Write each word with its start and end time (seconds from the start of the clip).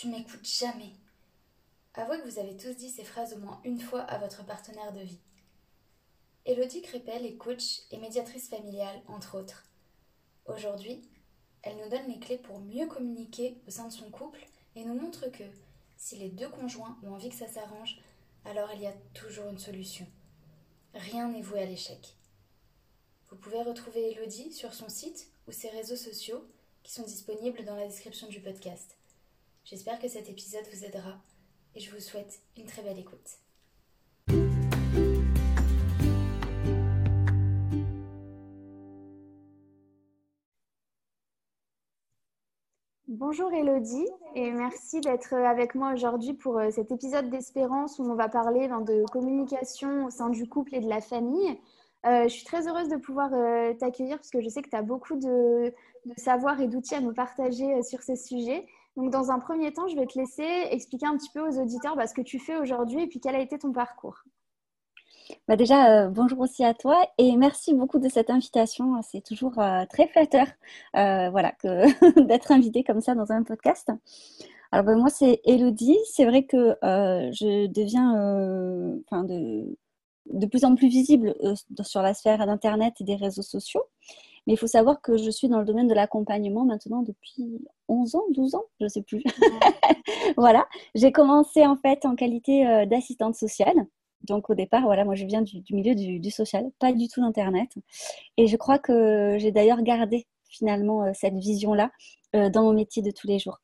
Tu 0.00 0.08
m'écoutes 0.08 0.46
jamais. 0.46 0.94
Avouez 1.92 2.22
que 2.22 2.26
vous 2.26 2.38
avez 2.38 2.56
tous 2.56 2.74
dit 2.74 2.88
ces 2.88 3.04
phrases 3.04 3.34
au 3.34 3.36
moins 3.36 3.60
une 3.64 3.78
fois 3.78 4.00
à 4.00 4.16
votre 4.16 4.46
partenaire 4.46 4.94
de 4.94 5.00
vie. 5.00 5.20
Elodie 6.46 6.80
Crépel 6.80 7.26
est 7.26 7.36
coach 7.36 7.80
et 7.90 7.98
médiatrice 7.98 8.48
familiale, 8.48 9.02
entre 9.08 9.38
autres. 9.38 9.66
Aujourd'hui, 10.46 11.02
elle 11.60 11.76
nous 11.76 11.90
donne 11.90 12.08
les 12.08 12.18
clés 12.18 12.38
pour 12.38 12.60
mieux 12.60 12.86
communiquer 12.86 13.60
au 13.68 13.70
sein 13.70 13.88
de 13.88 13.92
son 13.92 14.10
couple 14.10 14.40
et 14.74 14.86
nous 14.86 14.98
montre 14.98 15.30
que 15.30 15.44
si 15.98 16.16
les 16.16 16.30
deux 16.30 16.48
conjoints 16.48 16.98
ont 17.02 17.12
envie 17.12 17.28
que 17.28 17.36
ça 17.36 17.48
s'arrange, 17.48 18.00
alors 18.46 18.70
il 18.72 18.80
y 18.80 18.86
a 18.86 18.94
toujours 19.12 19.50
une 19.50 19.58
solution. 19.58 20.06
Rien 20.94 21.28
n'est 21.28 21.42
voué 21.42 21.60
à 21.60 21.66
l'échec. 21.66 22.16
Vous 23.28 23.36
pouvez 23.36 23.60
retrouver 23.62 24.12
Elodie 24.12 24.50
sur 24.54 24.72
son 24.72 24.88
site 24.88 25.30
ou 25.46 25.52
ses 25.52 25.68
réseaux 25.68 25.94
sociaux 25.94 26.48
qui 26.82 26.90
sont 26.90 27.04
disponibles 27.04 27.66
dans 27.66 27.76
la 27.76 27.86
description 27.86 28.28
du 28.28 28.40
podcast. 28.40 28.96
J'espère 29.64 29.98
que 29.98 30.08
cet 30.08 30.28
épisode 30.28 30.64
vous 30.72 30.84
aidera 30.84 31.20
et 31.74 31.80
je 31.80 31.94
vous 31.94 32.00
souhaite 32.00 32.40
une 32.56 32.66
très 32.66 32.82
belle 32.82 32.98
écoute. 32.98 33.38
Bonjour 43.06 43.52
Elodie 43.52 44.06
et 44.34 44.50
merci 44.50 45.00
d'être 45.00 45.34
avec 45.34 45.74
moi 45.74 45.92
aujourd'hui 45.92 46.32
pour 46.32 46.58
euh, 46.58 46.70
cet 46.70 46.90
épisode 46.90 47.28
d'Espérance 47.28 47.98
où 47.98 48.04
on 48.04 48.14
va 48.14 48.28
parler 48.28 48.66
ben, 48.68 48.80
de 48.80 49.04
communication 49.12 50.06
au 50.06 50.10
sein 50.10 50.30
du 50.30 50.48
couple 50.48 50.76
et 50.76 50.80
de 50.80 50.88
la 50.88 51.00
famille. 51.00 51.58
Euh, 52.06 52.24
je 52.24 52.28
suis 52.28 52.44
très 52.44 52.66
heureuse 52.66 52.88
de 52.88 52.96
pouvoir 52.96 53.32
euh, 53.34 53.74
t'accueillir 53.74 54.16
parce 54.16 54.30
que 54.30 54.40
je 54.40 54.48
sais 54.48 54.62
que 54.62 54.70
tu 54.70 54.76
as 54.76 54.82
beaucoup 54.82 55.16
de, 55.16 55.74
savoir 56.16 56.60
et 56.60 56.68
d'outils 56.68 56.94
à 56.94 57.00
nous 57.00 57.12
partager 57.12 57.82
sur 57.82 58.00
ces 58.02 58.16
sujets. 58.16 58.66
Donc 59.00 59.10
dans 59.10 59.30
un 59.30 59.38
premier 59.38 59.72
temps, 59.72 59.88
je 59.88 59.96
vais 59.96 60.04
te 60.04 60.18
laisser 60.18 60.44
expliquer 60.70 61.06
un 61.06 61.16
petit 61.16 61.30
peu 61.32 61.40
aux 61.40 61.58
auditeurs 61.58 61.96
bah, 61.96 62.06
ce 62.06 62.12
que 62.12 62.20
tu 62.20 62.38
fais 62.38 62.58
aujourd'hui 62.58 63.04
et 63.04 63.06
puis 63.06 63.18
quel 63.18 63.34
a 63.34 63.40
été 63.40 63.58
ton 63.58 63.72
parcours. 63.72 64.18
Bah 65.48 65.56
déjà, 65.56 66.04
euh, 66.04 66.08
bonjour 66.10 66.40
aussi 66.40 66.64
à 66.64 66.74
toi 66.74 67.00
et 67.16 67.34
merci 67.36 67.72
beaucoup 67.72 67.98
de 67.98 68.10
cette 68.10 68.28
invitation. 68.28 69.00
C'est 69.00 69.22
toujours 69.22 69.58
euh, 69.58 69.86
très 69.88 70.06
flatteur 70.06 70.46
euh, 70.96 71.30
voilà, 71.30 71.54
d'être 72.16 72.52
invitée 72.52 72.84
comme 72.84 73.00
ça 73.00 73.14
dans 73.14 73.32
un 73.32 73.42
podcast. 73.42 73.90
Alors 74.70 74.84
bah, 74.84 74.94
moi, 74.96 75.08
c'est 75.08 75.40
Elodie. 75.44 75.96
C'est 76.04 76.26
vrai 76.26 76.44
que 76.44 76.76
je 76.82 77.68
deviens 77.68 78.12
de, 79.24 79.78
de, 80.26 80.46
plus 80.46 80.66
en 80.66 80.74
plus 80.74 80.88
visible 80.88 81.34
sur 81.82 82.02
la 82.02 82.12
sphère 82.12 82.44
d'Internet 82.44 82.96
et 83.00 83.04
des 83.04 83.16
réseaux 83.16 83.40
sociaux. 83.40 83.84
Mais 84.50 84.54
il 84.54 84.58
faut 84.58 84.66
savoir 84.66 85.00
que 85.00 85.16
je 85.16 85.30
suis 85.30 85.46
dans 85.46 85.60
le 85.60 85.64
domaine 85.64 85.86
de 85.86 85.94
l'accompagnement 85.94 86.64
maintenant 86.64 87.02
depuis 87.02 87.64
11 87.86 88.16
ans, 88.16 88.24
12 88.30 88.56
ans, 88.56 88.64
je 88.80 88.84
ne 88.86 88.88
sais 88.88 89.02
plus. 89.02 89.22
voilà, 90.36 90.66
j'ai 90.96 91.12
commencé 91.12 91.64
en 91.64 91.76
fait 91.76 92.04
en 92.04 92.16
qualité 92.16 92.84
d'assistante 92.86 93.36
sociale. 93.36 93.86
Donc 94.24 94.50
au 94.50 94.54
départ, 94.56 94.82
voilà, 94.82 95.04
moi 95.04 95.14
je 95.14 95.24
viens 95.24 95.42
du, 95.42 95.62
milieu 95.70 95.94
du, 95.94 96.30
social, 96.32 96.68
pas 96.80 96.92
du 96.92 97.06
tout 97.06 97.20
d'Internet. 97.20 97.70
Et 98.38 98.48
je 98.48 98.56
crois 98.56 98.80
que 98.80 99.36
j'ai 99.38 99.52
d'ailleurs 99.52 99.82
gardé 99.82 100.26
finalement 100.48 101.04
euh, 101.04 101.12
cette 101.14 101.34
vision-là 101.34 101.90
euh, 102.34 102.50
dans 102.50 102.64
mon 102.64 102.72
métier 102.72 103.02
de 103.02 103.12
tous 103.12 103.28
les 103.28 103.38
jours. 103.38 103.60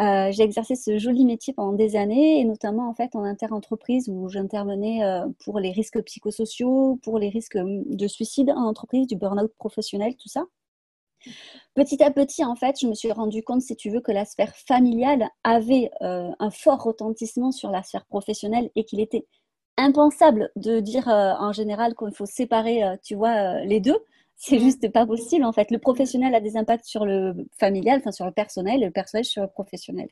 Euh, 0.00 0.32
j'ai 0.32 0.42
exercé 0.42 0.74
ce 0.74 0.98
joli 0.98 1.24
métier 1.24 1.52
pendant 1.52 1.74
des 1.74 1.96
années 1.96 2.40
et 2.40 2.44
notamment 2.44 2.88
en 2.88 2.94
fait 2.94 3.14
en 3.14 3.24
inter-entreprise 3.24 4.08
où 4.08 4.28
j'intervenais 4.28 5.00
pour 5.44 5.60
les 5.60 5.70
risques 5.70 6.02
psychosociaux, 6.02 6.98
pour 7.02 7.18
les 7.18 7.28
risques 7.28 7.58
de 7.58 8.06
suicide 8.06 8.50
en 8.50 8.64
entreprise, 8.64 9.06
du 9.06 9.16
burn-out 9.16 9.52
professionnel, 9.58 10.16
tout 10.16 10.28
ça. 10.28 10.44
Petit 11.74 12.02
à 12.02 12.10
petit, 12.10 12.44
en 12.44 12.56
fait, 12.56 12.80
je 12.80 12.86
me 12.86 12.94
suis 12.94 13.12
rendu 13.12 13.42
compte, 13.42 13.60
si 13.60 13.76
tu 13.76 13.90
veux, 13.90 14.00
que 14.00 14.12
la 14.12 14.24
sphère 14.24 14.54
familiale 14.56 15.28
avait 15.44 15.90
un 16.00 16.50
fort 16.50 16.82
retentissement 16.82 17.52
sur 17.52 17.70
la 17.70 17.82
sphère 17.82 18.06
professionnelle 18.06 18.70
et 18.74 18.84
qu'il 18.84 19.00
était 19.00 19.26
impensable 19.76 20.50
de 20.56 20.80
dire 20.80 21.08
euh, 21.08 21.34
en 21.38 21.52
général 21.52 21.94
qu'il 21.94 22.14
faut 22.14 22.26
séparer, 22.26 22.84
euh, 22.84 22.96
tu 23.02 23.14
vois, 23.14 23.60
euh, 23.60 23.64
les 23.64 23.80
deux. 23.80 23.98
C'est 24.44 24.58
juste 24.58 24.90
pas 24.90 25.06
possible 25.06 25.44
en 25.44 25.52
fait. 25.52 25.70
Le 25.70 25.78
professionnel 25.78 26.34
a 26.34 26.40
des 26.40 26.56
impacts 26.56 26.84
sur 26.84 27.04
le 27.04 27.46
familial, 27.60 28.00
enfin 28.00 28.10
sur 28.10 28.26
le 28.26 28.32
personnel, 28.32 28.82
et 28.82 28.86
le 28.86 28.90
personnel 28.90 29.24
sur 29.24 29.42
le 29.42 29.48
professionnel. 29.48 30.08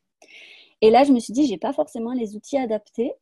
Et 0.82 0.90
là, 0.90 1.02
je 1.02 1.10
me 1.12 1.18
suis 1.18 1.32
dit, 1.32 1.48
j'ai 1.48 1.58
pas 1.58 1.72
forcément 1.72 2.12
les 2.12 2.36
outils 2.36 2.56
adaptés. 2.56 3.12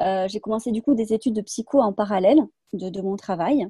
j'ai 0.00 0.40
commencé 0.40 0.72
du 0.72 0.80
coup 0.80 0.94
des 0.94 1.12
études 1.12 1.34
de 1.34 1.42
psycho 1.42 1.80
en 1.80 1.92
parallèle 1.92 2.40
de, 2.72 2.88
de, 2.88 3.02
mon 3.02 3.16
travail. 3.16 3.68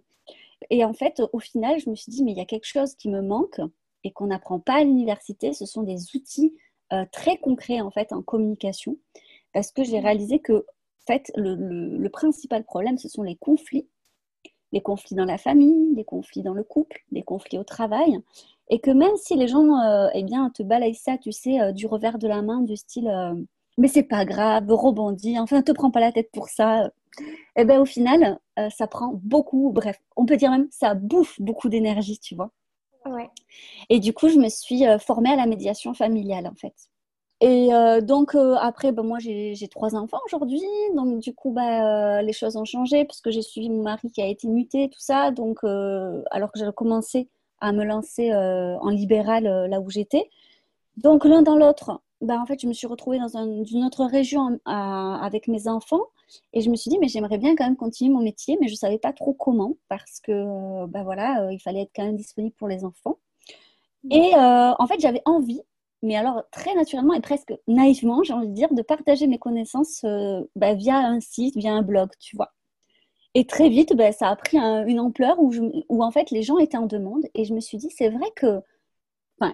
Et 0.71 0.85
en 0.85 0.95
fait, 0.95 1.21
au 1.33 1.41
final, 1.41 1.81
je 1.81 1.91
me 1.91 1.97
suis 1.97 2.13
dit, 2.13 2.23
mais 2.23 2.31
il 2.31 2.39
y 2.39 2.41
a 2.41 2.47
quelque 2.47 2.65
chose 2.65 2.95
qui 2.95 3.09
me 3.09 3.23
manque 3.23 3.61
et 4.05 4.13
qu'on 4.13 4.29
n'apprend 4.29 4.61
pas 4.61 4.75
à 4.75 4.85
l'université. 4.85 5.53
Ce 5.53 5.67
sont 5.67 5.83
des 5.83 6.15
outils 6.15 6.55
très 7.11 7.39
concrets 7.39 7.81
en 7.81 7.91
fait 7.91 8.13
en 8.13 8.23
communication, 8.23 8.99
parce 9.53 9.73
que 9.73 9.83
j'ai 9.83 9.99
réalisé 9.99 10.39
que 10.39 10.65
fait, 11.07 11.31
le, 11.37 12.09
principal 12.09 12.65
problème, 12.65 12.99
ce 12.99 13.09
sont 13.09 13.23
les 13.23 13.37
conflits. 13.37 13.89
Les 14.75 14.83
conflits 14.83 15.15
dans 15.15 15.25
la 15.25 15.39
famille, 15.39 15.95
les 15.95 16.05
conflits 16.05 16.43
dans 16.43 16.53
le 16.53 16.65
couple, 16.65 17.03
les 17.13 17.23
conflits 17.23 17.59
au 17.59 17.65
travail. 17.65 18.19
Et 18.69 18.81
que 18.81 18.91
même 18.91 19.17
si 19.17 19.37
les 19.37 19.49
gens 19.49 19.79
euh, 19.81 20.09
eh 20.15 20.23
bien, 20.23 20.51
te 20.51 20.63
balayent 20.63 20.95
ça, 20.95 21.17
tu 21.17 21.33
sais, 21.33 21.61
euh, 21.61 21.73
du 21.73 21.87
revers 21.87 22.19
de 22.19 22.29
la 22.29 22.43
main, 22.43 22.61
du 22.61 22.77
style 22.77 23.09
euh, 23.09 23.35
mais 23.79 23.89
c'est 23.89 24.05
pas 24.05 24.25
grave, 24.25 24.71
rebondis, 24.71 25.39
enfin, 25.39 25.59
ne 25.59 25.63
te 25.63 25.73
prends 25.73 25.91
pas 25.91 26.01
la 26.01 26.13
tête 26.13 26.31
pour 26.33 26.49
ça. 26.49 26.91
Eh 27.57 27.65
bien, 27.65 27.81
au 27.81 27.85
final, 27.85 28.39
ça 28.71 28.87
prend 28.87 29.13
beaucoup, 29.23 29.73
bref, 29.73 30.01
on 30.17 30.27
peut 30.27 30.37
dire 30.37 30.53
même 30.53 30.69
ça 30.71 30.95
bouffe 30.95 31.41
beaucoup 31.41 31.69
d'énergie, 31.69 32.21
tu 32.21 32.37
vois. 32.37 32.53
Ouais. 33.05 33.29
Et 33.91 33.99
du 33.99 34.13
coup, 34.13 34.29
je 34.29 34.39
me 34.39 34.49
suis 34.49 34.85
formée 35.01 35.31
à 35.31 35.37
la 35.37 35.47
médiation 35.47 35.93
familiale, 35.93 36.47
en 36.47 36.55
fait. 36.55 36.75
Et 37.41 37.75
euh, 37.75 38.01
donc, 38.01 38.35
euh, 38.35 38.55
après, 38.61 38.93
ben, 38.93 39.03
moi, 39.03 39.19
j'ai 39.19 39.69
trois 39.71 39.95
enfants 39.97 40.21
aujourd'hui. 40.27 40.63
Donc, 40.95 41.19
du 41.19 41.35
coup, 41.35 41.51
bah, 41.51 42.23
les 42.23 42.33
choses 42.33 42.57
ont 42.57 42.65
changé 42.65 43.05
parce 43.05 43.21
que 43.21 43.31
j'ai 43.31 43.43
suivi 43.43 43.69
mon 43.69 43.83
mari 43.83 44.11
qui 44.11 44.23
a 44.23 44.27
été 44.27 44.49
muté, 44.49 44.89
tout 44.89 45.01
ça. 45.01 45.31
Donc, 45.31 45.65
alors 45.65 46.53
que 46.53 46.59
j'avais 46.59 46.73
commencé 46.73 47.29
à 47.61 47.73
me 47.73 47.85
lancer 47.85 48.33
en 48.35 48.89
libéral 48.89 49.45
là 49.45 49.81
où 49.81 49.91
j'étais. 49.91 50.31
Donc, 50.97 51.25
l'un 51.25 51.43
dans 51.43 51.57
l'autre, 51.57 52.01
bah, 52.21 52.39
en 52.41 52.47
fait, 52.47 52.61
je 52.61 52.67
me 52.69 52.73
suis 52.73 52.87
retrouvée 52.87 53.19
dans 53.19 53.29
une 53.37 53.85
autre 53.85 54.05
région 54.05 54.59
avec 54.65 55.49
mes 55.49 55.69
enfants. 55.69 56.03
Et 56.53 56.63
je 56.63 56.71
me 56.71 56.77
suis 56.77 56.89
dit, 56.89 56.99
mais 56.99 57.09
j'aimerais 57.09 57.39
bien 57.39 57.55
quand 57.55 57.65
même 57.65 57.77
continuer 57.77 58.11
mon 58.11 58.23
métier, 58.23 58.57
mais 58.61 58.69
je 58.69 58.73
ne 58.73 58.79
savais 58.79 58.99
pas 58.99 59.13
trop 59.13 59.35
comment 59.35 59.75
parce 59.89 60.21
que, 60.21 60.87
bah, 60.87 61.03
voilà, 61.03 61.51
il 61.53 61.59
fallait 61.59 61.83
être 61.83 61.93
quand 61.95 62.05
même 62.05 62.17
disponible 62.17 62.55
pour 62.57 62.69
les 62.69 62.85
enfants. 62.85 63.19
Et 64.11 64.33
en 64.37 64.87
fait, 64.87 65.01
j'avais 65.01 65.23
envie 65.25 65.63
mais 66.05 66.17
alors 66.17 66.43
très 66.53 66.75
naturellement 66.75 67.15
et 67.15 67.21
presque 67.21 67.55
naïvement, 67.67 68.23
j'ai 68.23 68.35
envie 68.35 68.49
de 68.49 68.53
dire, 68.53 68.73
de 68.73 68.83
partager 68.83 69.27
mes 69.27 69.39
connaissances 69.39 70.05
euh, 70.05 70.43
bah, 70.55 70.75
via 70.75 70.99
un 70.99 71.19
site, 71.21 71.57
via 71.57 71.73
un 71.73 71.83
blog, 71.83 72.11
tu 72.21 72.37
vois. 72.37 72.53
Et 73.35 73.47
très 73.47 73.69
vite, 73.71 73.97
bah, 73.97 74.13
ça 74.13 74.29
a 74.29 74.37
pris 74.37 74.59
une 74.59 75.01
ampleur 75.01 75.41
où, 75.41 75.51
où, 75.89 76.05
en 76.05 76.11
fait 76.11 76.31
les 76.31 76.43
gens 76.43 76.59
étaient 76.59 76.77
en 76.77 76.87
demande 76.87 77.25
et 77.35 77.45
je 77.45 77.55
me 77.55 77.61
suis 77.61 77.79
dit, 77.79 77.91
c'est 77.91 78.11
vrai 78.11 78.27
que, 78.37 78.61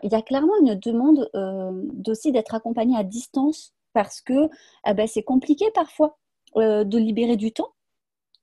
il 0.02 0.12
y 0.12 0.14
a 0.14 0.22
clairement 0.22 0.52
une 0.60 0.74
demande 0.74 1.30
euh, 1.34 1.70
d'aussi 1.92 2.32
d'être 2.32 2.54
accompagné 2.54 2.96
à 2.96 3.04
distance 3.04 3.72
parce 3.92 4.20
que 4.20 4.48
eh 4.86 4.94
ben, 4.94 5.06
c'est 5.06 5.22
compliqué 5.22 5.64
parfois 5.74 6.18
euh, 6.56 6.84
de 6.84 6.98
libérer 6.98 7.36
du 7.36 7.52
temps. 7.52 7.72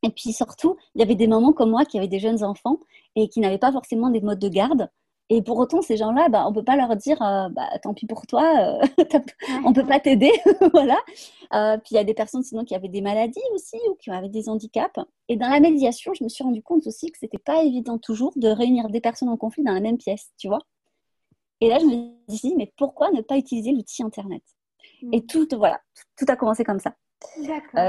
Et 0.03 0.09
puis 0.09 0.33
surtout, 0.33 0.77
il 0.95 0.99
y 0.99 1.03
avait 1.03 1.15
des 1.15 1.27
mamans 1.27 1.53
comme 1.53 1.71
moi 1.71 1.85
qui 1.85 1.97
avaient 1.97 2.07
des 2.07 2.19
jeunes 2.19 2.43
enfants 2.43 2.79
et 3.15 3.29
qui 3.29 3.39
n'avaient 3.39 3.57
pas 3.57 3.71
forcément 3.71 4.09
des 4.09 4.21
modes 4.21 4.39
de 4.39 4.49
garde 4.49 4.89
Et 5.29 5.41
pour 5.41 5.57
autant, 5.57 5.81
ces 5.81 5.97
gens-là, 5.97 6.29
bah, 6.29 6.45
on 6.47 6.51
ne 6.51 6.55
peut 6.55 6.63
pas 6.63 6.77
leur 6.77 6.95
dire 6.95 7.21
euh, 7.21 7.49
bah, 7.49 7.67
tant 7.83 7.93
pis 7.93 8.05
pour 8.05 8.25
toi, 8.27 8.79
euh, 8.79 8.87
on 9.65 9.69
ne 9.71 9.75
peut 9.75 9.85
pas 9.85 9.99
t'aider. 9.99 10.31
voilà. 10.73 10.97
Euh, 11.53 11.77
puis 11.77 11.91
il 11.91 11.95
y 11.95 11.99
a 11.99 12.05
des 12.05 12.13
personnes 12.13 12.43
sinon 12.43 12.63
qui 12.63 12.75
avaient 12.75 12.87
des 12.87 13.01
maladies 13.01 13.41
aussi 13.53 13.77
ou 13.89 13.95
qui 13.95 14.09
avaient 14.09 14.29
des 14.29 14.47
handicaps. 14.47 14.99
Et 15.27 15.35
dans 15.35 15.49
la 15.49 15.59
médiation, 15.59 16.13
je 16.13 16.23
me 16.23 16.29
suis 16.29 16.45
rendu 16.45 16.63
compte 16.63 16.87
aussi 16.87 17.11
que 17.11 17.17
ce 17.17 17.25
n'était 17.25 17.39
pas 17.39 17.63
évident 17.63 17.97
toujours 17.97 18.31
de 18.37 18.47
réunir 18.47 18.87
des 18.89 19.01
personnes 19.01 19.27
en 19.27 19.35
conflit 19.35 19.63
dans 19.63 19.73
la 19.73 19.81
même 19.81 19.97
pièce, 19.97 20.31
tu 20.37 20.47
vois. 20.47 20.59
Et 21.59 21.67
là, 21.67 21.79
je 21.79 21.85
me 21.85 21.91
suis 22.29 22.49
dit, 22.49 22.55
mais 22.55 22.71
pourquoi 22.77 23.11
ne 23.11 23.21
pas 23.21 23.37
utiliser 23.37 23.71
l'outil 23.71 24.03
Internet? 24.03 24.43
Mm. 25.01 25.13
Et 25.13 25.25
tout, 25.25 25.47
voilà, 25.57 25.81
tout 26.17 26.25
a 26.29 26.37
commencé 26.37 26.63
comme 26.63 26.79
ça. 26.79 26.93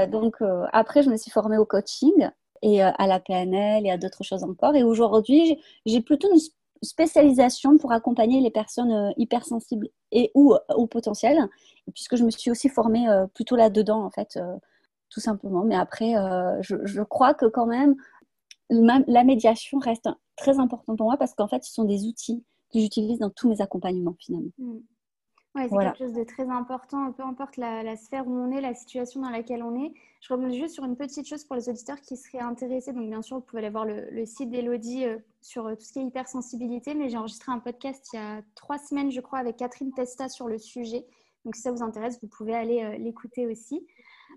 donc 0.07 0.37
après, 0.73 1.03
je 1.03 1.09
me 1.09 1.15
suis 1.15 1.31
formée 1.31 1.57
au 1.57 1.65
coaching 1.65 2.29
et 2.61 2.81
à 2.81 3.07
la 3.07 3.21
PNL 3.21 3.85
et 3.85 3.91
à 3.91 3.97
d'autres 3.97 4.23
choses 4.23 4.43
encore. 4.43 4.75
Et 4.75 4.83
aujourd'hui, 4.83 5.61
j'ai 5.85 6.01
plutôt 6.01 6.29
une 6.33 6.39
spécialisation 6.81 7.77
pour 7.77 7.91
accompagner 7.91 8.41
les 8.41 8.51
personnes 8.51 8.91
euh, 8.91 9.11
hypersensibles 9.17 9.89
et 10.11 10.31
ou 10.33 10.55
au 10.75 10.87
potentiel, 10.87 11.47
puisque 11.93 12.15
je 12.15 12.23
me 12.23 12.31
suis 12.31 12.51
aussi 12.51 12.69
formée 12.69 13.07
euh, 13.09 13.27
plutôt 13.27 13.55
là-dedans, 13.55 14.03
en 14.03 14.09
fait, 14.09 14.37
euh, 14.37 14.55
tout 15.09 15.19
simplement. 15.19 15.63
Mais 15.63 15.75
après, 15.75 16.13
je, 16.61 17.01
crois 17.01 17.33
que 17.33 17.47
quand 17.47 17.65
même, 17.65 17.95
la 18.69 19.23
médiation 19.23 19.79
reste 19.79 20.07
très 20.35 20.59
importante 20.59 20.97
pour 20.97 21.07
moi 21.07 21.17
parce 21.17 21.33
qu'en 21.33 21.47
fait, 21.47 21.63
ce 21.63 21.73
sont 21.73 21.83
des 21.83 22.05
outils 22.05 22.43
que 22.71 22.79
j'utilise 22.79 23.17
dans 23.17 23.31
tous 23.31 23.49
mes 23.49 23.59
accompagnements, 23.59 24.15
finalement. 24.19 24.51
Mmh. 24.59 24.77
C'est 25.67 25.77
quelque 25.77 25.97
chose 25.97 26.13
de 26.13 26.23
très 26.23 26.49
important, 26.49 27.11
peu 27.11 27.23
importe 27.23 27.57
la, 27.57 27.95
sphère 27.95 28.27
où 28.27 28.31
on 28.31 28.51
est, 28.51 28.61
la 28.61 28.73
situation 28.73 29.21
dans 29.21 29.29
laquelle 29.29 29.63
on 29.63 29.75
est. 29.83 29.93
Je 30.21 30.33
reviens 30.33 30.51
juste 30.51 30.75
sur 30.75 30.85
une 30.85 30.95
petite 30.95 31.27
chose 31.27 31.43
pour 31.43 31.55
les 31.55 31.69
auditeurs 31.69 31.99
qui 32.01 32.17
seraient 32.17 32.39
intéressés. 32.39 32.93
Donc, 32.93 33.07
bien 33.09 33.21
sûr, 33.21 33.37
vous 33.37 33.43
pouvez 33.43 33.61
aller 33.61 33.69
voir 33.69 33.85
le, 33.85 34.25
site 34.25 34.49
d'Elodie 34.49 35.05
euh, 35.05 35.17
sur 35.41 35.67
euh, 35.67 35.75
tout 35.75 35.85
ce 35.85 35.93
qui 35.93 35.99
est 35.99 36.03
hypersensibilité. 36.03 36.93
Mais 36.93 37.09
j'ai 37.09 37.17
enregistré 37.17 37.51
un 37.51 37.59
podcast 37.59 38.09
il 38.13 38.17
y 38.17 38.19
a 38.19 38.41
trois 38.55 38.77
semaines, 38.77 39.11
je 39.11 39.21
crois, 39.21 39.39
avec 39.39 39.57
Catherine 39.57 39.93
Testa 39.93 40.29
sur 40.29 40.47
le 40.47 40.57
sujet. 40.57 41.05
Donc, 41.45 41.55
si 41.55 41.61
ça 41.61 41.71
vous 41.71 41.83
intéresse, 41.83 42.19
vous 42.21 42.27
pouvez 42.27 42.53
aller 42.53 42.83
euh, 42.83 42.97
l'écouter 42.97 43.47
aussi. 43.47 43.85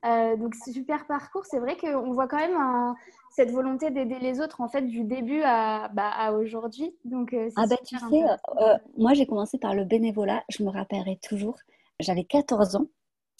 Euh, 0.04 0.36
donc, 0.36 0.54
super 0.54 1.06
parcours. 1.06 1.44
C'est 1.46 1.58
vrai 1.58 1.76
qu'on 1.76 2.12
voit 2.12 2.28
quand 2.28 2.38
même 2.38 2.94
cette 3.30 3.50
volonté 3.50 3.90
d'aider 3.90 4.18
les 4.18 4.40
autres, 4.40 4.60
en 4.60 4.68
fait, 4.68 4.82
du 4.82 5.04
début 5.04 5.42
à, 5.42 5.88
bah, 5.88 6.32
aujourd'hui. 6.32 6.94
Donc, 7.04 7.32
euh, 7.32 7.48
ah, 7.56 7.66
bah, 7.66 7.76
tu 7.84 7.98
sais, 7.98 8.24
euh, 8.24 8.76
moi, 8.96 9.14
j'ai 9.14 9.26
commencé 9.26 9.58
par 9.58 9.74
le 9.74 9.84
bénévolat. 9.84 10.42
Je 10.48 10.62
me 10.62 10.70
rappellerai 10.70 11.18
toujours. 11.22 11.56
J'avais 12.00 12.24
14 12.24 12.76
ans 12.76 12.86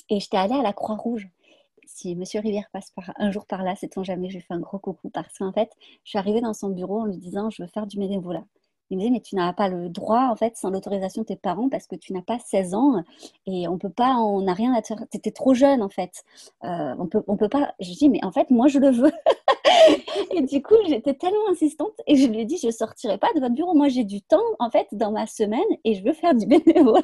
et 0.09 0.21
j'étais 0.21 0.37
allée 0.37 0.55
à 0.55 0.63
la 0.63 0.73
Croix-Rouge. 0.73 1.29
Si 1.85 2.15
Monsieur 2.17 2.41
Rivière 2.41 2.69
passe 2.73 2.91
par, 2.93 3.13
un 3.17 3.31
jour 3.31 3.45
par 3.45 3.63
là, 3.63 3.75
c'est 3.77 3.99
on 3.99 4.05
jamais, 4.05 4.31
je 4.31 4.37
lui 4.37 4.43
fais 4.43 4.55
un 4.55 4.61
gros 4.61 4.79
coucou 4.79 5.11
parce 5.11 5.37
qu'en 5.37 5.53
fait, 5.53 5.71
je 6.05 6.11
suis 6.11 6.19
arrivée 6.19 6.41
dans 6.41 6.55
son 6.55 6.71
bureau 6.71 7.01
en 7.01 7.07
lui 7.07 7.19
disant 7.19 7.51
Je 7.51 7.63
veux 7.63 7.69
faire 7.69 7.87
du 7.87 7.99
bénévolat. 7.99 8.45
Il 8.93 8.99
me 8.99 9.05
dit, 9.05 9.11
mais 9.11 9.21
tu 9.21 9.37
n'as 9.37 9.55
pas 9.55 9.69
le 9.69 9.89
droit, 9.89 10.29
en 10.31 10.37
fait, 10.37 10.55
sans 10.59 10.69
l'autorisation 10.69 11.23
de 11.23 11.27
tes 11.27 11.37
parents, 11.37 11.71
parce 11.71 11.87
que 11.87 11.97
tu 11.97 12.12
n'as 12.12 12.21
pas 12.21 12.39
16 12.39 12.75
ans 12.75 13.03
et 13.47 13.67
on 13.67 13.79
peut 13.79 13.89
pas, 13.89 14.17
on 14.17 14.43
n'a 14.43 14.53
rien 14.53 14.75
à 14.75 14.83
te 14.83 14.89
faire. 14.89 14.99
Tu 15.11 15.17
étais 15.17 15.31
trop 15.31 15.55
jeune, 15.55 15.81
en 15.81 15.89
fait. 15.89 16.25
Euh, 16.65 16.94
on 16.99 17.06
peut, 17.06 17.23
on 17.27 17.39
peut 17.39 17.49
pas. 17.49 17.73
Je 17.81 17.91
dis, 17.91 18.11
mais 18.11 18.23
en 18.23 18.31
fait, 18.33 18.50
moi, 18.50 18.69
je 18.69 18.79
le 18.79 18.91
veux. 18.91 19.11
et 20.31 20.43
du 20.43 20.61
coup, 20.61 20.75
j'étais 20.87 21.15
tellement 21.15 21.49
insistante 21.50 21.94
et 22.06 22.17
je 22.17 22.27
lui 22.27 22.41
ai 22.41 22.44
dit, 22.44 22.59
je 22.59 22.67
ne 22.67 22.73
sortirai 22.73 23.17
pas 23.17 23.29
de 23.35 23.41
votre 23.41 23.55
bureau. 23.55 23.73
Moi, 23.73 23.89
j'ai 23.89 24.05
du 24.05 24.21
temps, 24.21 24.44
en 24.59 24.69
fait, 24.69 24.89
dans 24.93 25.11
ma 25.11 25.27
semaine 25.27 25.61
et 25.85 25.94
je 25.94 26.05
veux 26.05 26.12
faire 26.12 26.35
du 26.35 26.44
bénévolat. 26.67 27.00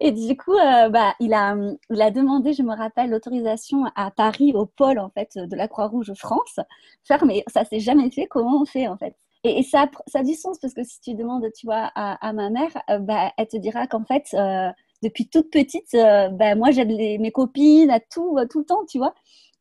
et 0.00 0.10
du 0.10 0.36
coup, 0.36 0.56
euh, 0.56 0.88
bah, 0.88 1.14
il, 1.20 1.32
a, 1.32 1.54
il 1.90 2.02
a 2.02 2.10
demandé, 2.10 2.54
je 2.54 2.64
me 2.64 2.74
rappelle, 2.74 3.10
l'autorisation 3.10 3.84
à 3.94 4.10
Paris, 4.10 4.52
au 4.52 4.66
pôle, 4.66 4.98
en 4.98 5.10
fait, 5.10 5.38
de 5.38 5.54
la 5.54 5.68
Croix-Rouge 5.68 6.12
France. 6.14 6.58
Faire, 7.04 7.24
mais 7.24 7.44
ça 7.46 7.64
s'est 7.64 7.78
jamais 7.78 8.10
fait. 8.10 8.26
Comment 8.26 8.62
on 8.62 8.64
fait, 8.64 8.88
en 8.88 8.96
fait? 8.96 9.14
Et, 9.44 9.62
ça, 9.62 9.90
ça 10.06 10.20
a 10.20 10.22
du 10.22 10.34
sens 10.34 10.58
parce 10.58 10.74
que 10.74 10.84
si 10.84 11.00
tu 11.00 11.14
demandes, 11.14 11.46
tu 11.56 11.66
vois, 11.66 11.90
à, 11.94 12.32
ma 12.32 12.50
mère, 12.50 12.70
euh, 12.90 12.98
bah, 12.98 13.32
elle 13.36 13.48
te 13.48 13.56
dira 13.56 13.86
qu'en 13.86 14.04
fait, 14.04 14.26
euh, 14.34 14.70
depuis 15.02 15.28
toute 15.28 15.50
petite, 15.50 15.94
euh, 15.94 16.28
bah, 16.28 16.54
moi, 16.54 16.70
j'aide 16.70 16.88
mes 16.88 17.32
copines 17.32 17.90
à 17.90 17.98
tout, 17.98 18.38
tout 18.50 18.60
le 18.60 18.64
temps, 18.64 18.84
tu 18.86 18.98
vois. 18.98 19.14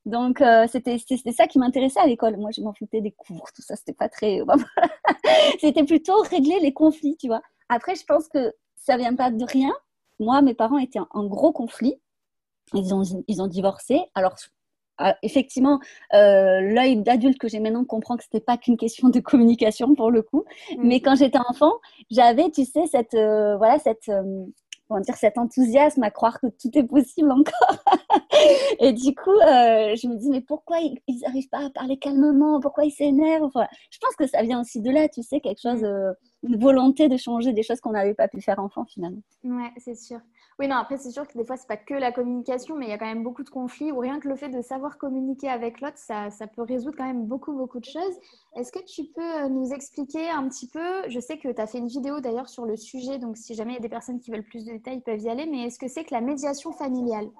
Donc, 0.05 0.43
c'était 0.71 0.97
ça 1.31 1.47
qui 1.47 1.59
m'intéressait 1.59 1.99
à 1.99 2.07
l'école. 2.07 2.37
Moi, 2.37 2.49
je 2.55 2.61
m'en 2.61 2.73
foutais 2.73 3.01
des 3.01 3.11
cours, 3.11 3.51
tout 3.55 3.61
ça, 3.61 3.75
c'était 3.75 3.93
pas 3.93 4.09
très. 4.09 4.39
c'était 5.59 5.83
plutôt 5.83 6.19
régler 6.21 6.59
les 6.59 6.73
conflits, 6.73 7.17
tu 7.17 7.27
vois. 7.27 7.41
Après, 7.69 7.95
je 7.95 8.03
pense 8.05 8.27
que 8.27 8.53
ça 8.75 8.97
vient 8.97 9.15
pas 9.15 9.31
de 9.31 9.45
rien. 9.45 9.73
Moi, 10.19 10.41
mes 10.41 10.53
parents 10.55 10.79
étaient 10.79 10.99
en, 11.11 11.25
gros 11.25 11.51
conflit. 11.51 11.95
Ils 12.73 12.93
ont, 12.93 13.03
ils 13.27 13.41
ont 13.41 13.47
divorcé. 13.47 14.01
Alors, 14.15 14.35
ah, 15.03 15.17
effectivement, 15.23 15.79
euh, 16.13 16.61
l'œil 16.61 16.97
d'adulte 16.97 17.39
que 17.39 17.47
j'ai 17.47 17.59
maintenant 17.59 17.85
comprend 17.85 18.17
que 18.17 18.23
ce 18.23 18.29
n'était 18.31 18.45
pas 18.45 18.55
qu'une 18.55 18.77
question 18.77 19.09
de 19.09 19.19
communication 19.19 19.95
pour 19.95 20.11
le 20.11 20.21
coup. 20.21 20.45
Mm. 20.77 20.87
Mais 20.87 20.99
quand 21.01 21.15
j'étais 21.15 21.39
enfant, 21.39 21.73
j'avais, 22.11 22.51
tu 22.51 22.65
sais, 22.65 22.85
cette, 22.85 23.15
euh, 23.15 23.57
voilà, 23.57 23.79
cette, 23.79 24.09
euh, 24.09 24.45
dire, 24.99 25.15
cet 25.15 25.39
enthousiasme 25.39 26.03
à 26.03 26.11
croire 26.11 26.39
que 26.39 26.47
tout 26.47 26.69
est 26.75 26.83
possible 26.83 27.31
encore. 27.31 27.77
et 28.79 28.93
du 28.93 29.15
coup, 29.15 29.39
je 29.41 30.07
me 30.07 30.17
dis, 30.17 30.29
mais 30.29 30.41
pourquoi 30.41 30.77
ils 30.79 31.19
n'arrivent 31.21 31.49
pas 31.49 31.65
à 31.65 31.69
parler 31.71 31.97
calmement? 31.97 32.59
Pourquoi 32.59 32.85
ils 32.85 32.91
s'énervent? 32.91 33.49
Je 33.89 33.97
pense 33.97 34.15
que 34.15 34.27
ça 34.27 34.43
vient 34.43 34.61
aussi 34.61 34.81
de 34.81 34.91
là, 34.91 35.09
tu 35.09 35.23
sais, 35.23 35.39
quelque 35.39 35.61
chose, 35.61 35.81
mm. 35.81 36.13
une 36.43 36.59
volonté 36.59 37.09
de 37.09 37.17
changer 37.17 37.53
des 37.53 37.63
choses 37.63 37.81
qu'on 37.81 37.93
n'avait 37.93 38.13
pas 38.13 38.27
pu 38.27 38.39
faire 38.39 38.59
enfant 38.59 38.85
finalement. 38.85 39.21
Ouais, 39.43 39.71
c'est 39.77 39.95
sûr. 39.95 40.19
Oui, 40.61 40.67
non, 40.67 40.75
après, 40.75 40.99
c'est 40.99 41.09
sûr 41.09 41.27
que 41.27 41.35
des 41.35 41.43
fois, 41.43 41.57
c'est 41.57 41.67
pas 41.67 41.75
que 41.75 41.95
la 41.95 42.11
communication, 42.11 42.75
mais 42.77 42.85
il 42.85 42.89
y 42.89 42.93
a 42.93 42.99
quand 42.99 43.07
même 43.07 43.23
beaucoup 43.23 43.43
de 43.43 43.49
conflits 43.49 43.91
où 43.91 43.97
rien 43.97 44.19
que 44.19 44.27
le 44.27 44.35
fait 44.35 44.49
de 44.49 44.61
savoir 44.61 44.99
communiquer 44.99 45.49
avec 45.49 45.81
l'autre, 45.81 45.97
ça, 45.97 46.29
ça, 46.29 46.45
peut 46.45 46.61
résoudre 46.61 46.95
quand 46.95 47.07
même 47.07 47.25
beaucoup, 47.25 47.51
beaucoup 47.53 47.79
de 47.79 47.85
choses. 47.85 48.13
Est-ce 48.55 48.71
que 48.71 48.77
tu 48.85 49.05
peux 49.05 49.41
euh, 49.41 49.49
nous 49.49 49.73
expliquer 49.73 50.29
un 50.29 50.47
petit 50.47 50.67
peu 50.67 51.09
Je 51.09 51.19
sais 51.19 51.39
que 51.39 51.51
tu 51.51 51.59
as 51.59 51.65
fait 51.65 51.79
une 51.79 51.87
vidéo 51.87 52.19
d'ailleurs 52.19 52.47
sur 52.47 52.65
le 52.65 52.77
sujet, 52.77 53.17
donc 53.17 53.37
si 53.37 53.55
jamais 53.55 53.71
il 53.71 53.75
y 53.77 53.79
a 53.79 53.81
des 53.81 53.89
personnes 53.89 54.19
qui 54.19 54.29
veulent 54.29 54.43
plus 54.43 54.63
de 54.63 54.73
détails, 54.73 54.97
ils 54.97 55.01
peuvent 55.01 55.19
y 55.19 55.29
aller, 55.29 55.47
mais 55.47 55.63
est-ce 55.63 55.79
que 55.79 55.87
c'est 55.87 56.03
que 56.03 56.13
la 56.13 56.21
médiation 56.21 56.71
familiale? 56.73 57.31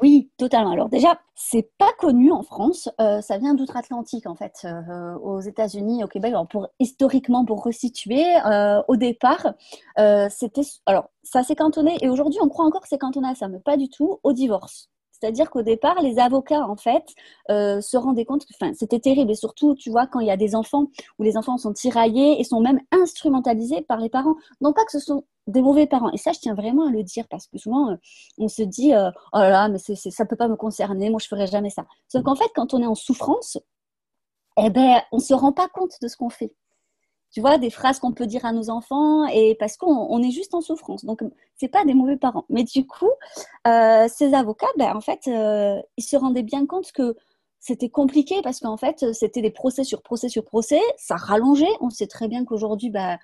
Oui, 0.00 0.30
totalement. 0.36 0.70
Alors, 0.70 0.88
déjà, 0.88 1.18
c'est 1.34 1.72
pas 1.78 1.90
connu 1.98 2.30
en 2.30 2.44
France, 2.44 2.88
euh, 3.00 3.20
ça 3.22 3.38
vient 3.38 3.54
d'outre-Atlantique 3.54 4.28
en 4.28 4.36
fait, 4.36 4.64
euh, 4.64 5.16
aux 5.16 5.40
États-Unis, 5.40 6.04
au 6.04 6.06
Québec. 6.06 6.30
Alors, 6.30 6.46
pour, 6.46 6.68
historiquement, 6.78 7.44
pour 7.44 7.64
resituer, 7.64 8.24
au 8.86 8.94
départ, 8.94 9.54
c'était. 10.30 10.62
Alors, 10.86 11.10
ça 11.30 11.42
s'est 11.42 11.56
cantonné, 11.56 11.96
et 12.00 12.08
aujourd'hui 12.08 12.38
on 12.42 12.48
croit 12.48 12.64
encore 12.64 12.82
que 12.82 12.88
c'est 12.88 12.98
cantonné 12.98 13.28
à 13.28 13.34
ça, 13.34 13.48
mais 13.48 13.60
pas 13.60 13.76
du 13.76 13.88
tout, 13.88 14.18
au 14.22 14.32
divorce. 14.32 14.88
C'est-à-dire 15.20 15.50
qu'au 15.50 15.62
départ, 15.62 16.00
les 16.00 16.18
avocats, 16.18 16.66
en 16.68 16.76
fait, 16.76 17.04
euh, 17.50 17.80
se 17.80 17.96
rendaient 17.96 18.24
compte 18.24 18.46
que 18.46 18.52
c'était 18.74 19.00
terrible. 19.00 19.32
Et 19.32 19.34
surtout, 19.34 19.74
tu 19.74 19.90
vois, 19.90 20.06
quand 20.06 20.20
il 20.20 20.28
y 20.28 20.30
a 20.30 20.36
des 20.36 20.54
enfants 20.54 20.86
où 21.18 21.24
les 21.24 21.36
enfants 21.36 21.58
sont 21.58 21.72
tiraillés 21.72 22.40
et 22.40 22.44
sont 22.44 22.60
même 22.60 22.80
instrumentalisés 22.92 23.82
par 23.82 23.98
les 23.98 24.10
parents. 24.10 24.36
Non 24.60 24.72
pas 24.72 24.84
que 24.84 24.92
ce 24.92 25.00
sont 25.00 25.24
des 25.48 25.60
mauvais 25.60 25.86
parents. 25.86 26.12
Et 26.12 26.18
ça, 26.18 26.32
je 26.32 26.38
tiens 26.38 26.54
vraiment 26.54 26.86
à 26.86 26.90
le 26.90 27.02
dire 27.02 27.26
parce 27.28 27.48
que 27.48 27.58
souvent, 27.58 27.90
euh, 27.90 27.96
on 28.38 28.48
se 28.48 28.62
dit, 28.62 28.94
euh, 28.94 29.10
oh 29.32 29.38
là 29.38 29.68
mais 29.68 29.78
ça 29.78 29.92
ne 29.94 30.28
peut 30.28 30.36
pas 30.36 30.48
me 30.48 30.56
concerner, 30.56 31.10
moi, 31.10 31.18
je 31.20 31.26
ne 31.26 31.36
ferai 31.36 31.46
jamais 31.48 31.70
ça. 31.70 31.84
Sauf 32.06 32.22
qu'en 32.22 32.36
fait, 32.36 32.50
quand 32.54 32.72
on 32.74 32.82
est 32.82 32.86
en 32.86 32.94
souffrance, 32.94 33.58
eh 34.56 34.70
ben, 34.70 35.00
on 35.12 35.16
ne 35.16 35.22
se 35.22 35.34
rend 35.34 35.52
pas 35.52 35.68
compte 35.68 35.94
de 36.00 36.08
ce 36.08 36.16
qu'on 36.16 36.30
fait 36.30 36.52
tu 37.30 37.40
vois, 37.40 37.58
des 37.58 37.70
phrases 37.70 37.98
qu'on 37.98 38.12
peut 38.12 38.26
dire 38.26 38.44
à 38.44 38.52
nos 38.52 38.70
enfants, 38.70 39.26
et 39.26 39.54
parce 39.58 39.76
qu'on 39.76 40.22
est 40.22 40.30
juste 40.30 40.54
en 40.54 40.60
souffrance. 40.60 41.04
Donc, 41.04 41.20
c'est 41.56 41.68
pas 41.68 41.84
des 41.84 41.94
mauvais 41.94 42.16
parents. 42.16 42.44
Mais 42.48 42.64
du 42.64 42.86
coup, 42.86 43.10
euh, 43.66 44.08
ces 44.08 44.34
avocats, 44.34 44.66
ben, 44.78 44.96
en 44.96 45.00
fait, 45.00 45.28
euh, 45.28 45.80
ils 45.96 46.04
se 46.04 46.16
rendaient 46.16 46.42
bien 46.42 46.66
compte 46.66 46.90
que 46.92 47.16
c'était 47.60 47.90
compliqué 47.90 48.36
parce 48.42 48.60
qu'en 48.60 48.76
fait, 48.76 49.12
c'était 49.12 49.42
des 49.42 49.50
procès 49.50 49.84
sur 49.84 50.02
procès 50.02 50.28
sur 50.28 50.44
procès, 50.44 50.80
ça 50.96 51.16
rallongeait. 51.16 51.66
On 51.80 51.90
sait 51.90 52.06
très 52.06 52.28
bien 52.28 52.44
qu'aujourd'hui, 52.44 52.90
ben, 52.90 53.18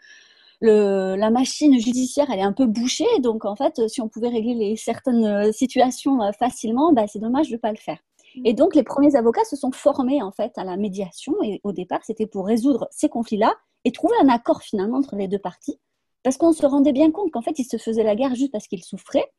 la 0.60 1.30
machine 1.30 1.78
judiciaire, 1.78 2.26
elle 2.30 2.40
est 2.40 2.42
un 2.42 2.52
peu 2.52 2.66
bouchée. 2.66 3.06
Donc, 3.20 3.44
en 3.44 3.56
fait, 3.56 3.88
si 3.88 4.00
on 4.00 4.08
pouvait 4.08 4.28
régler 4.28 4.76
certaines 4.76 5.52
situations 5.52 6.22
euh, 6.22 6.32
facilement, 6.32 6.92
ben, 6.92 7.06
c'est 7.06 7.20
dommage 7.20 7.48
de 7.48 7.54
ne 7.54 7.58
pas 7.58 7.70
le 7.70 7.78
faire. 7.78 7.98
Et 8.44 8.52
mmh. 8.52 8.56
donc, 8.56 8.74
les 8.74 8.82
premiers 8.82 9.16
avocats 9.16 9.44
se 9.44 9.56
sont 9.56 9.72
formés 9.72 10.22
en 10.22 10.32
fait 10.32 10.56
à 10.56 10.64
la 10.64 10.76
médiation. 10.76 11.34
Et 11.42 11.60
au 11.64 11.72
départ, 11.72 12.00
c'était 12.04 12.26
pour 12.26 12.46
résoudre 12.46 12.88
ces 12.90 13.08
conflits-là 13.08 13.54
et 13.84 13.92
trouver 13.92 14.14
un 14.22 14.28
accord 14.28 14.62
finalement 14.62 14.98
entre 14.98 15.16
les 15.16 15.28
deux 15.28 15.38
parties, 15.38 15.78
parce 16.22 16.38
qu'on 16.38 16.52
se 16.52 16.64
rendait 16.64 16.92
bien 16.92 17.10
compte 17.10 17.30
qu'en 17.30 17.42
fait, 17.42 17.58
ils 17.58 17.64
se 17.64 17.76
faisaient 17.76 18.02
la 18.02 18.16
guerre 18.16 18.34
juste 18.34 18.52
parce 18.52 18.66
qu'ils 18.66 18.82
souffraient 18.82 19.30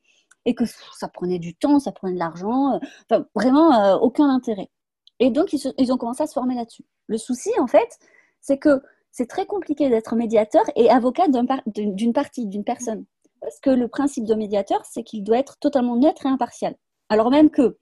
et 0.46 0.54
que 0.54 0.64
ça 0.66 1.08
prenait 1.08 1.40
du 1.40 1.56
temps, 1.56 1.80
ça 1.80 1.92
prenait 1.92 2.14
de 2.14 2.20
l'argent, 2.20 2.74
euh, 2.74 2.80
enfin, 3.10 3.26
vraiment 3.34 3.74
euh, 3.74 3.98
aucun 3.98 4.30
intérêt. 4.30 4.70
Et 5.20 5.32
donc, 5.32 5.54
ils, 5.54 5.94
ont 5.94 5.98
commencé 5.98 6.24
à 6.24 6.28
se 6.28 6.34
former 6.34 6.56
là-dessus. 6.56 6.86
Le 7.08 7.18
souci, 7.18 7.50
en 7.60 7.68
fait, 7.68 7.98
c'est 8.42 8.58
que 8.58 8.82
c'est 9.12 9.28
très 9.28 9.46
compliqué 9.46 9.90
d'être 9.90 10.16
médiateur 10.16 10.64
et 10.76 10.90
avocat 10.90 11.28
d'une 11.28 12.14
partie, 12.14 12.46
d'une 12.48 12.66
personne. 12.66 13.06
Parce 13.40 13.60
que 13.60 13.70
le 13.70 13.88
principe 13.88 14.26
de 14.26 14.36
médiateur, 14.36 14.84
c'est 14.84 15.04
qu'il 15.04 15.24
doit 15.24 15.38
être 15.38 15.58
totalement 15.58 15.96
neutre 15.96 16.26
et 16.26 16.30
impartial. 16.30 16.76
Alors 17.10 17.32
même 17.32 17.50
que 17.50 17.78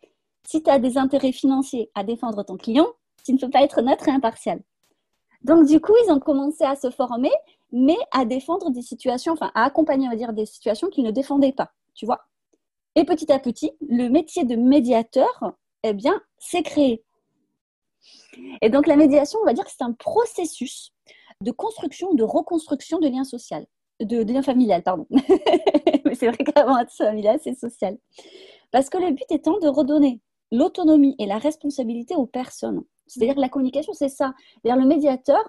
si 0.47 0.61
tu 0.61 0.69
as 0.69 0.79
des 0.79 0.97
intérêts 0.97 1.31
financiers 1.31 1.89
à 1.95 2.03
défendre 2.03 2.43
ton 2.43 2.57
client, 2.57 2.87
tu 3.23 3.33
ne 3.33 3.37
peux 3.37 3.49
pas 3.49 3.63
être 3.63 3.81
neutre 3.81 4.07
et 4.07 4.11
impartial. 4.11 4.61
Donc, 5.43 5.67
du 5.67 5.79
coup, 5.79 5.93
ils 6.05 6.11
ont 6.11 6.19
commencé 6.19 6.63
à 6.63 6.75
se 6.75 6.89
former, 6.89 7.31
mais 7.71 7.97
à 8.11 8.25
défendre 8.25 8.69
des 8.69 8.81
situations, 8.81 9.33
enfin, 9.33 9.51
à 9.55 9.63
accompagner, 9.65 10.07
on 10.07 10.11
va 10.11 10.15
dire, 10.15 10.33
des 10.33 10.45
situations 10.45 10.89
qu'ils 10.89 11.03
ne 11.03 11.11
défendaient 11.11 11.53
pas, 11.53 11.71
tu 11.93 12.05
vois. 12.05 12.21
Et 12.95 13.03
petit 13.03 13.31
à 13.31 13.39
petit, 13.39 13.71
le 13.81 14.07
métier 14.07 14.45
de 14.45 14.55
médiateur, 14.55 15.55
eh 15.83 15.93
bien, 15.93 16.21
s'est 16.37 16.63
créé. 16.63 17.03
Et 18.61 18.69
donc, 18.69 18.87
la 18.87 18.95
médiation, 18.95 19.39
on 19.41 19.45
va 19.45 19.53
dire 19.53 19.65
que 19.65 19.71
c'est 19.71 19.83
un 19.83 19.93
processus 19.93 20.93
de 21.41 21.51
construction, 21.51 22.13
de 22.13 22.23
reconstruction 22.23 22.99
de 22.99 23.07
liens 23.07 23.23
sociaux, 23.23 23.57
de, 23.99 24.23
de 24.23 24.33
liens 24.33 24.43
familial, 24.43 24.83
pardon. 24.83 25.07
Mais 26.05 26.15
c'est 26.15 26.27
vrai 26.27 26.37
qu'avant 26.37 26.77
être 26.77 26.91
familial, 26.91 27.39
c'est 27.43 27.57
social. 27.57 27.97
Parce 28.71 28.89
que 28.89 28.97
le 28.97 29.11
but 29.11 29.29
étant 29.29 29.59
de 29.59 29.67
redonner 29.67 30.21
l'autonomie 30.53 31.15
et 31.19 31.25
la 31.25 31.39
responsabilité 31.39 32.15
aux 32.15 32.27
personnes. 32.27 32.83
C'est-à-dire 33.07 33.37
la 33.37 33.49
communication, 33.49 33.91
c'est 33.93 34.07
ça. 34.07 34.33
le 34.63 34.85
médiateur, 34.85 35.43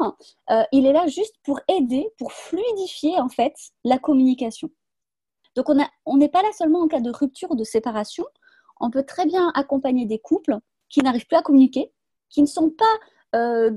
euh, 0.50 0.62
il 0.73 0.87
est 0.87 0.92
là 0.92 1.06
juste 1.06 1.37
pour 1.44 1.61
aider, 1.68 2.08
pour 2.18 2.32
fluidifier 2.32 3.20
en 3.20 3.28
fait 3.28 3.54
la 3.84 3.99
communication. 3.99 4.70
Donc 5.54 5.66
on 5.68 6.16
n'est 6.16 6.28
pas 6.28 6.42
là 6.42 6.49
seulement 6.56 6.80
en 6.80 6.88
cas 6.88 7.00
de 7.00 7.11
rupture 7.11 7.50
ou 7.52 7.54
de 7.54 7.62
séparation. 7.64 8.25
On 8.80 8.90
peut 8.90 9.04
très 9.04 9.26
bien 9.26 9.52
accompagner 9.54 10.06
des 10.06 10.18
couples 10.18 10.58
qui 10.88 11.00
n'arrivent 11.00 11.26
plus 11.26 11.37
à 11.37 11.42
communiquer, 11.42 11.92
qui 12.28 12.40
ne 12.40 12.46
sont 12.46 12.70
pas 12.70 13.37
euh, 13.37 13.70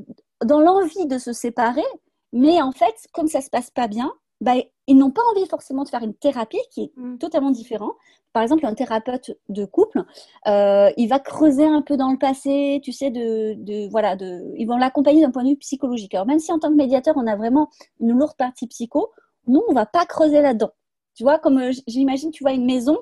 dans 0.43 0.59
l'envie 0.59 1.05
de 1.05 1.19
se 1.19 1.33
séparer, 1.33 1.85
mais 2.33 2.61
en 2.61 2.71
fait, 2.71 2.95
comme 3.13 3.27
ça 3.27 3.41
se 3.41 3.49
passe 3.49 3.69
pas 3.69 3.87
bien, 3.87 4.11
bah, 4.41 4.53
ils 4.87 4.97
n'ont 4.97 5.11
pas 5.11 5.21
envie 5.31 5.47
forcément 5.47 5.83
de 5.83 5.89
faire 5.89 6.03
une 6.03 6.13
thérapie 6.13 6.61
qui 6.71 6.83
est 6.83 6.91
mm. 6.95 7.17
totalement 7.17 7.51
différente. 7.51 7.93
Par 8.33 8.43
exemple, 8.43 8.65
un 8.65 8.75
thérapeute 8.75 9.31
de 9.49 9.65
couple, 9.65 10.03
euh, 10.47 10.91
il 10.95 11.07
va 11.07 11.19
creuser 11.19 11.65
un 11.65 11.81
peu 11.81 11.97
dans 11.97 12.11
le 12.11 12.19
passé, 12.19 12.79
tu 12.83 12.91
sais, 12.91 13.09
de, 13.09 13.89
voilà, 13.89 14.15
de, 14.15 14.53
ils 14.57 14.67
vont 14.67 14.77
l'accompagner 14.77 15.21
d'un 15.21 15.31
point 15.31 15.43
de 15.43 15.49
vue 15.49 15.57
psychologique. 15.57 16.13
Alors 16.13 16.27
même 16.27 16.39
si 16.39 16.51
en 16.51 16.59
tant 16.59 16.69
que 16.69 16.75
médiateur, 16.75 17.15
on 17.17 17.25
a 17.25 17.35
vraiment 17.35 17.69
une 17.99 18.11
lourde 18.11 18.35
partie 18.37 18.67
psycho, 18.67 19.11
nous, 19.47 19.63
on 19.67 19.73
va 19.73 19.85
pas 19.85 20.05
creuser 20.05 20.41
là-dedans. 20.41 20.71
Tu 21.15 21.23
vois, 21.23 21.39
comme 21.39 21.57
euh, 21.57 21.71
j'imagine, 21.87 22.31
tu 22.31 22.43
vois 22.43 22.53
une 22.53 22.65
maison, 22.65 22.97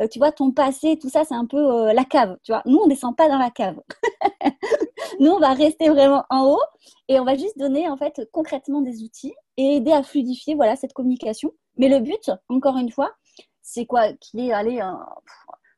euh, 0.00 0.06
tu 0.08 0.18
vois, 0.18 0.32
ton 0.32 0.50
passé, 0.50 0.98
tout 0.98 1.10
ça, 1.10 1.24
c'est 1.24 1.34
un 1.34 1.46
peu 1.46 1.92
la 1.92 2.04
cave. 2.04 2.38
Tu 2.42 2.52
vois, 2.52 2.62
nous, 2.64 2.78
on 2.78 2.86
descend 2.86 3.14
pas 3.14 3.28
dans 3.28 3.38
la 3.38 3.50
cave. 3.50 3.76
nous, 5.20 5.30
on 5.30 5.38
va 5.38 5.54
rester 5.54 5.88
vraiment 5.88 6.24
en 6.30 6.52
haut 6.52 6.62
et 7.08 7.18
on 7.20 7.24
va 7.24 7.36
juste 7.36 7.58
donner 7.58 7.88
en 7.88 7.96
fait 7.96 8.20
concrètement 8.32 8.80
des 8.80 9.02
outils 9.02 9.34
et 9.56 9.76
aider 9.76 9.92
à 9.92 10.02
fluidifier 10.02 10.54
voilà 10.54 10.76
cette 10.76 10.92
communication. 10.92 11.52
Mais 11.76 11.88
le 11.88 12.00
but, 12.00 12.30
encore 12.48 12.76
une 12.76 12.90
fois, 12.90 13.12
c'est 13.62 13.86
quoi? 13.86 14.12
Qu'il 14.14 14.40
est 14.40 14.52
allé 14.52 14.80
un 14.80 15.04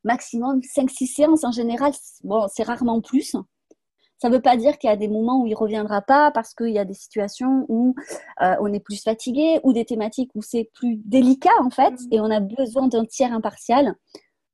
maximum 0.04 0.60
5-6 0.60 1.14
séances 1.14 1.44
en 1.44 1.52
général. 1.52 1.92
Bon, 2.24 2.46
c'est 2.52 2.64
rarement 2.64 3.00
plus. 3.00 3.36
Ça 4.18 4.28
ne 4.28 4.34
veut 4.34 4.40
pas 4.40 4.56
dire 4.56 4.78
qu'il 4.78 4.88
y 4.88 4.92
a 4.92 4.96
des 4.96 5.08
moments 5.08 5.42
où 5.42 5.46
il 5.46 5.50
ne 5.50 5.56
reviendra 5.56 6.00
pas 6.00 6.30
parce 6.30 6.54
qu'il 6.54 6.70
y 6.70 6.78
a 6.78 6.84
des 6.84 6.94
situations 6.94 7.66
où 7.68 7.96
euh, 8.40 8.54
on 8.60 8.72
est 8.72 8.78
plus 8.78 9.02
fatigué 9.02 9.58
ou 9.64 9.72
des 9.72 9.84
thématiques 9.84 10.30
où 10.36 10.42
c'est 10.42 10.70
plus 10.74 11.00
délicat 11.04 11.50
en 11.60 11.70
fait 11.70 11.90
mm. 11.90 12.08
et 12.12 12.20
on 12.20 12.30
a 12.30 12.38
besoin 12.38 12.86
d'un 12.86 13.04
tiers 13.04 13.32
impartial 13.32 13.96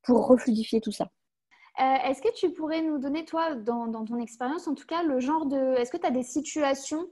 pour 0.02 0.26
refluidifier 0.26 0.80
tout 0.80 0.92
ça. 0.92 1.08
Euh, 1.80 1.94
est-ce 2.04 2.20
que 2.20 2.32
tu 2.34 2.50
pourrais 2.52 2.82
nous 2.82 2.98
donner, 2.98 3.24
toi, 3.24 3.54
dans, 3.54 3.86
dans 3.86 4.04
ton 4.04 4.18
expérience, 4.18 4.66
en 4.66 4.74
tout 4.74 4.86
cas, 4.86 5.02
le 5.02 5.20
genre 5.20 5.46
de... 5.46 5.76
Est-ce 5.76 5.92
que 5.92 5.96
tu 5.96 6.06
as 6.06 6.10
des 6.10 6.24
situations 6.24 7.08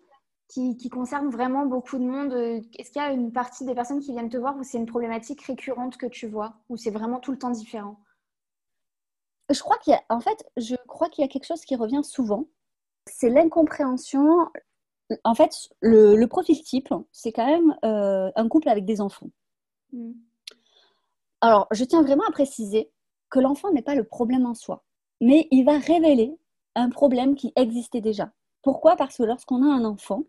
qui, 0.49 0.77
qui 0.77 0.89
concerne 0.89 1.31
vraiment 1.31 1.67
beaucoup 1.67 1.99
de 1.99 2.05
monde 2.05 2.33
euh, 2.33 2.61
Est-ce 2.77 2.91
qu'il 2.91 3.01
y 3.01 3.05
a 3.05 3.13
une 3.13 3.33
partie 3.33 3.65
des 3.65 3.75
personnes 3.75 4.01
qui 4.01 4.13
viennent 4.13 4.29
te 4.29 4.37
voir 4.37 4.57
où 4.57 4.65
c'est 4.65 4.79
une 4.79 4.87
problématique 4.87 5.43
récurrente 5.43 5.97
que 5.97 6.07
tu 6.07 6.27
vois, 6.27 6.55
ou 6.69 6.77
c'est 6.77 6.91
vraiment 6.91 7.21
tout 7.21 7.31
le 7.31 7.39
temps 7.39 7.51
différent? 7.51 8.01
Je 9.51 9.61
crois 9.61 9.79
qu'il 9.79 9.93
y 9.93 9.97
a, 9.97 10.03
en 10.09 10.21
fait, 10.21 10.45
je 10.57 10.75
crois 10.89 11.09
qu'il 11.09 11.23
y 11.23 11.25
a 11.25 11.29
quelque 11.29 11.47
chose 11.47 11.65
qui 11.65 11.77
revient 11.77 12.03
souvent. 12.03 12.47
C'est 13.09 13.31
l'incompréhension. 13.31 14.51
En 15.23 15.35
fait, 15.37 15.53
le, 15.81 16.25
profil 16.27 16.61
type, 16.63 16.93
c'est 17.13 17.31
quand 17.31 17.47
même 17.47 17.77
euh, 17.85 18.33
un 18.35 18.49
couple 18.49 18.69
avec 18.69 18.85
des 18.85 19.01
enfants. 19.01 19.31
Hmm. 19.93 20.15
Alors, 21.41 21.69
je 21.71 21.85
tiens 21.85 22.03
vraiment 22.03 22.25
à 22.27 22.33
préciser 22.33 22.91
que 23.31 23.41
l'enfant 23.41 23.73
n'est 23.73 23.83
pas 23.83 23.95
le 23.95 24.05
problème 24.05 24.47
en 24.47 24.55
soi, 24.55 24.85
mais 25.21 25.49
il 25.51 25.65
va 25.65 25.79
révéler 25.79 26.37
un 26.75 26.91
problème 26.91 27.35
qui 27.35 27.53
existait 27.57 28.01
déjà. 28.01 28.31
Pourquoi? 28.63 28.97
Parce 28.97 29.17
que 29.17 29.23
lorsqu'on 29.23 29.63
a 29.63 29.73
un 29.73 29.85
enfant, 29.85 30.25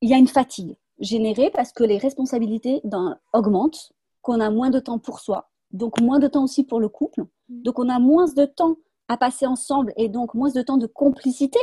il 0.00 0.10
y 0.10 0.14
a 0.14 0.18
une 0.18 0.28
fatigue 0.28 0.76
générée 0.98 1.50
parce 1.50 1.72
que 1.72 1.84
les 1.84 1.98
responsabilités 1.98 2.82
augmentent, 3.32 3.92
qu'on 4.20 4.40
a 4.40 4.50
moins 4.50 4.70
de 4.70 4.78
temps 4.78 4.98
pour 4.98 5.18
soi, 5.18 5.50
donc 5.72 6.00
moins 6.00 6.18
de 6.18 6.28
temps 6.28 6.44
aussi 6.44 6.64
pour 6.64 6.78
le 6.78 6.88
couple, 6.88 7.22
mm. 7.48 7.62
donc 7.62 7.78
on 7.78 7.88
a 7.88 7.98
moins 7.98 8.26
de 8.26 8.44
temps 8.44 8.76
à 9.08 9.16
passer 9.16 9.46
ensemble 9.46 9.92
et 9.96 10.08
donc 10.08 10.34
moins 10.34 10.50
de 10.50 10.62
temps 10.62 10.78
de 10.78 10.86
complicité. 10.86 11.58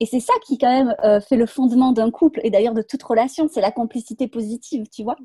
Et 0.00 0.06
c'est 0.06 0.20
ça 0.20 0.32
qui 0.46 0.58
quand 0.58 0.70
même 0.70 0.94
euh, 1.04 1.20
fait 1.20 1.36
le 1.36 1.46
fondement 1.46 1.92
d'un 1.92 2.10
couple 2.10 2.40
et 2.42 2.50
d'ailleurs 2.50 2.74
de 2.74 2.82
toute 2.82 3.02
relation, 3.02 3.48
c'est 3.48 3.60
la 3.60 3.70
complicité 3.70 4.28
positive, 4.28 4.88
tu 4.90 5.04
vois. 5.04 5.16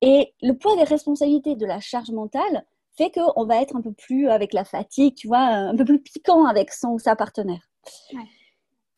Et 0.00 0.34
le 0.42 0.52
poids 0.52 0.76
des 0.76 0.84
responsabilités 0.84 1.54
de 1.54 1.66
la 1.66 1.80
charge 1.80 2.10
mentale 2.10 2.64
fait 2.98 3.10
qu'on 3.10 3.46
va 3.46 3.62
être 3.62 3.76
un 3.76 3.80
peu 3.80 3.92
plus 3.92 4.28
avec 4.28 4.52
la 4.52 4.64
fatigue, 4.64 5.14
tu 5.14 5.28
vois, 5.28 5.38
un 5.38 5.76
peu 5.76 5.84
plus 5.84 6.00
piquant 6.00 6.44
avec 6.44 6.72
son 6.72 6.88
ou 6.88 6.98
sa 6.98 7.16
partenaire. 7.16 7.62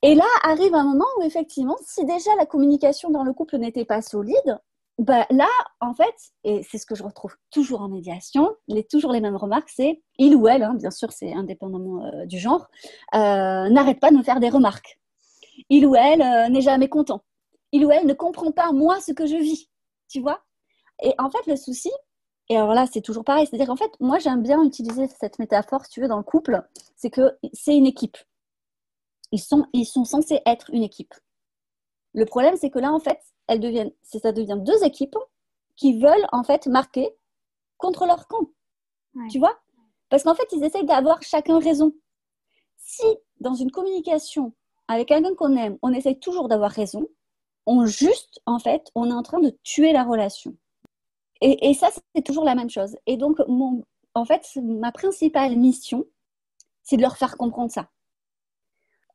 Et 0.03 0.15
là 0.15 0.25
arrive 0.43 0.75
un 0.75 0.85
moment 0.85 1.07
où 1.19 1.23
effectivement, 1.23 1.77
si 1.87 2.05
déjà 2.05 2.35
la 2.37 2.47
communication 2.47 3.11
dans 3.11 3.23
le 3.23 3.33
couple 3.33 3.59
n'était 3.59 3.85
pas 3.85 4.03
solide, 4.03 4.59
bah 5.01 5.27
là, 5.31 5.49
en 5.81 5.95
fait, 5.95 6.15
et 6.45 6.63
c'est 6.63 6.77
ce 6.77 6.85
que 6.85 6.95
je 6.95 7.03
retrouve 7.03 7.35
toujours 7.51 7.81
en 7.81 7.89
médiation, 7.89 8.55
les, 8.69 8.85
toujours 8.85 9.13
les 9.13 9.23
mêmes 9.23 9.37
remarques, 9.37 9.71
c'est 9.71 10.03
il 10.19 10.37
ou 10.37 10.47
elle, 10.47 10.63
hein, 10.63 10.75
bien 10.75 10.91
sûr, 10.91 11.11
c'est 11.11 11.33
indépendamment 11.33 12.05
euh, 12.05 12.27
du 12.27 12.39
genre, 12.39 12.69
euh, 13.15 13.71
n'arrête 13.71 13.99
pas 13.99 14.11
de 14.11 14.17
me 14.19 14.23
faire 14.23 14.41
des 14.41 14.51
remarques. 14.51 15.01
Il 15.71 15.87
ou 15.87 15.95
elle 15.97 16.21
euh, 16.21 16.49
n'est 16.51 16.61
jamais 16.61 16.89
content. 16.91 17.23
Il 17.73 17.87
ou 17.87 17.91
elle 17.91 18.07
ne 18.07 18.13
comprend 18.13 18.53
pas 18.53 18.73
moi 18.73 19.01
ce 19.01 19.13
que 19.13 19.27
je 19.27 19.37
vis, 19.37 19.71
tu 20.09 20.21
vois? 20.21 20.43
Et 21.03 21.15
en 21.17 21.31
fait, 21.31 21.47
le 21.47 21.57
souci, 21.57 21.91
et 22.51 22.57
alors 22.57 22.75
là, 22.75 22.87
c'est 22.93 23.01
toujours 23.01 23.25
pareil, 23.25 23.47
c'est-à-dire 23.47 23.69
qu'en 23.69 23.77
fait, 23.77 23.93
moi, 24.01 24.19
j'aime 24.19 24.43
bien 24.43 24.63
utiliser 24.63 25.09
cette 25.09 25.39
métaphore, 25.39 25.87
si 25.87 25.93
tu 25.93 26.03
veux, 26.03 26.09
dans 26.09 26.19
le 26.19 26.23
couple, 26.23 26.63
c'est 26.97 27.11
que 27.11 27.39
c'est 27.55 27.75
une 27.75 27.87
équipe 27.87 28.19
ils 29.33 29.41
sont, 29.41 29.67
ils 29.73 29.87
sont 29.87 30.05
censés 30.05 30.41
être 30.47 30.71
une 30.73 30.83
équipe. 30.83 31.15
Le 32.13 32.25
problème, 32.25 32.57
c'est 32.57 32.71
que 32.71 32.79
là, 32.79 32.93
en 32.93 32.99
fait, 32.99 33.21
elles 33.47 33.61
deviennent, 33.61 33.93
ça 34.03 34.33
devient 34.33 34.59
deux 34.59 34.85
équipes 34.85 35.17
qui 35.77 35.99
veulent, 35.99 36.27
en 36.33 36.43
fait, 36.43 36.67
marquer 36.67 37.11
contre 37.79 38.07
leur 38.07 38.27
camp. 38.27 38.51
Tu 39.31 39.39
vois? 39.39 39.59
Parce 40.09 40.25
qu'en 40.25 40.35
fait, 40.35 40.49
ils 40.53 40.65
essayent 40.65 40.85
d'avoir 40.85 41.23
chacun 41.23 41.59
raison. 41.59 41.93
Si, 42.77 43.07
dans 43.41 43.55
une 43.55 43.71
communication 43.71 44.53
avec 44.89 45.09
quelqu'un 45.09 45.35
qu'on 45.35 45.57
aime, 45.57 45.79
on 45.83 45.93
essaye 45.93 46.19
toujours 46.19 46.49
d'avoir 46.49 46.71
raison, 46.71 47.07
on 47.67 47.87
juste, 47.87 48.41
en 48.47 48.59
fait, 48.59 48.91
on 48.95 49.09
est 49.09 49.15
en 49.15 49.23
train 49.23 49.39
de 49.39 49.57
tuer 49.63 49.93
la 49.93 50.03
relation. 50.03 50.57
Et, 51.41 51.71
et 51.71 51.75
ça, 51.75 51.89
c'est 52.15 52.23
toujours 52.23 52.45
la 52.45 52.55
même 52.55 52.71
chose. 52.71 52.97
Et 53.07 53.17
donc, 53.17 53.39
mon, 53.49 53.85
en 54.15 54.25
fait, 54.25 54.47
ma 54.63 54.93
principale 54.93 55.57
mission, 55.57 56.05
c'est 56.83 56.97
de 56.97 57.03
leur 57.03 57.17
faire 57.17 57.37
comprendre 57.37 57.71
ça. 57.71 57.89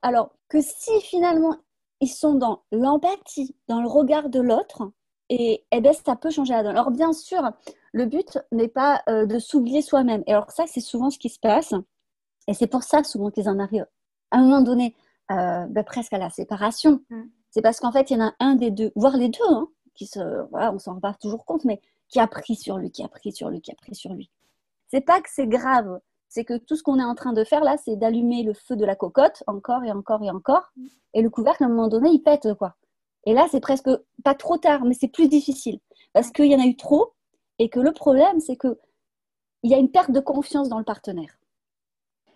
Alors 0.02 0.32
que 0.50 0.62
si 0.62 1.02
finalement 1.02 1.58
ils 2.02 2.10
sont 2.10 2.36
dans 2.36 2.64
l'empathie, 2.72 3.56
dans 3.68 3.82
le 3.82 3.88
regard 3.88 4.30
de 4.30 4.40
l'autre, 4.40 4.92
et, 5.30 5.66
eh 5.72 5.82
ben, 5.82 5.94
ça 5.94 6.16
peut 6.16 6.30
changer 6.30 6.54
la 6.54 6.64
donne. 6.64 6.78
Alors 6.78 6.92
bien 6.92 7.14
sûr, 7.14 7.42
le 7.94 8.06
but 8.06 8.38
n'est 8.52 8.68
pas 8.68 9.02
euh, 9.10 9.26
de 9.26 9.40
s'oublier 9.40 9.82
soi-même. 9.82 10.24
Et 10.28 10.34
alors 10.34 10.52
ça, 10.52 10.66
c'est 10.68 10.82
souvent 10.82 11.10
ce 11.10 11.18
qui 11.18 11.30
se 11.30 11.40
passe. 11.40 11.74
Et 12.48 12.54
c'est 12.54 12.68
pour 12.68 12.84
ça 12.84 13.04
souvent 13.04 13.32
qu'ils 13.32 13.50
en 13.50 13.58
arrivent 13.58 13.88
à 14.32 14.38
un 14.38 14.42
moment 14.44 14.62
donné, 14.62 14.96
euh, 15.32 15.66
ben, 15.68 15.84
presque 15.84 16.14
à 16.14 16.20
la 16.20 16.30
séparation. 16.30 17.02
Mm. 17.10 17.24
C'est 17.50 17.62
parce 17.62 17.80
qu'en 17.80 17.92
fait, 17.92 18.12
il 18.12 18.18
y 18.18 18.22
en 18.22 18.28
a 18.28 18.34
un 18.40 18.56
des 18.56 18.70
deux, 18.70 18.92
voire 18.96 19.18
les 19.18 19.30
deux, 19.30 19.40
hein, 19.50 19.68
qui 19.96 20.06
se, 20.06 20.48
voilà, 20.52 20.72
on 20.74 20.78
s'en 20.78 20.96
rend 20.96 21.00
pas 21.00 21.16
toujours 21.16 21.46
compte, 21.46 21.64
mais 21.64 21.82
qui 22.08 22.20
a 22.20 22.28
pris 22.28 22.56
sur 22.56 22.78
lui, 22.78 22.92
qui 22.92 23.04
a 23.04 23.08
pris 23.08 23.32
sur 23.32 23.50
lui, 23.50 23.62
qui 23.62 23.72
a 23.72 23.76
pris 23.76 23.96
sur 23.96 24.14
lui. 24.14 24.30
C'est 24.88 25.02
pas 25.02 25.20
que 25.22 25.30
c'est 25.32 25.48
grave, 25.48 26.00
c'est 26.30 26.46
que 26.46 26.58
tout 26.58 26.76
ce 26.76 26.84
qu'on 26.84 27.00
est 27.00 27.04
en 27.04 27.16
train 27.16 27.34
de 27.34 27.44
faire 27.44 27.64
là, 27.64 27.78
c'est 27.78 27.96
d'allumer 27.96 28.44
le 28.44 28.54
feu 28.54 28.76
de 28.76 28.86
la 28.86 28.96
cocotte 28.96 29.44
encore 29.48 29.84
et 29.84 29.92
encore 29.92 30.22
et 30.24 30.30
encore. 30.30 30.72
Et 31.14 31.22
le 31.22 31.30
couvercle, 31.30 31.64
à 31.64 31.68
un 31.68 31.70
moment 31.70 31.88
donné, 31.88 32.10
il 32.10 32.22
pète, 32.22 32.54
quoi. 32.56 32.76
Et 33.26 33.34
là, 33.34 33.48
c'est 33.50 33.60
presque 33.60 33.90
pas 34.24 34.36
trop 34.36 34.58
tard, 34.58 34.86
mais 34.86 34.94
c'est 34.94 35.08
plus 35.08 35.28
difficile 35.28 35.80
parce 36.14 36.32
qu'il 36.32 36.46
y 36.46 36.56
en 36.56 36.62
a 36.62 36.66
eu 36.66 36.76
trop 36.76 37.14
et 37.58 37.70
que 37.70 37.80
le 37.80 37.92
problème, 37.92 38.40
c'est 38.40 38.56
que 38.56 38.80
il 39.64 39.72
y 39.72 39.74
a 39.74 39.78
une 39.78 39.90
perte 39.90 40.12
de 40.12 40.20
confiance 40.20 40.70
dans 40.70 40.78
le 40.78 40.84
partenaire. 40.84 41.40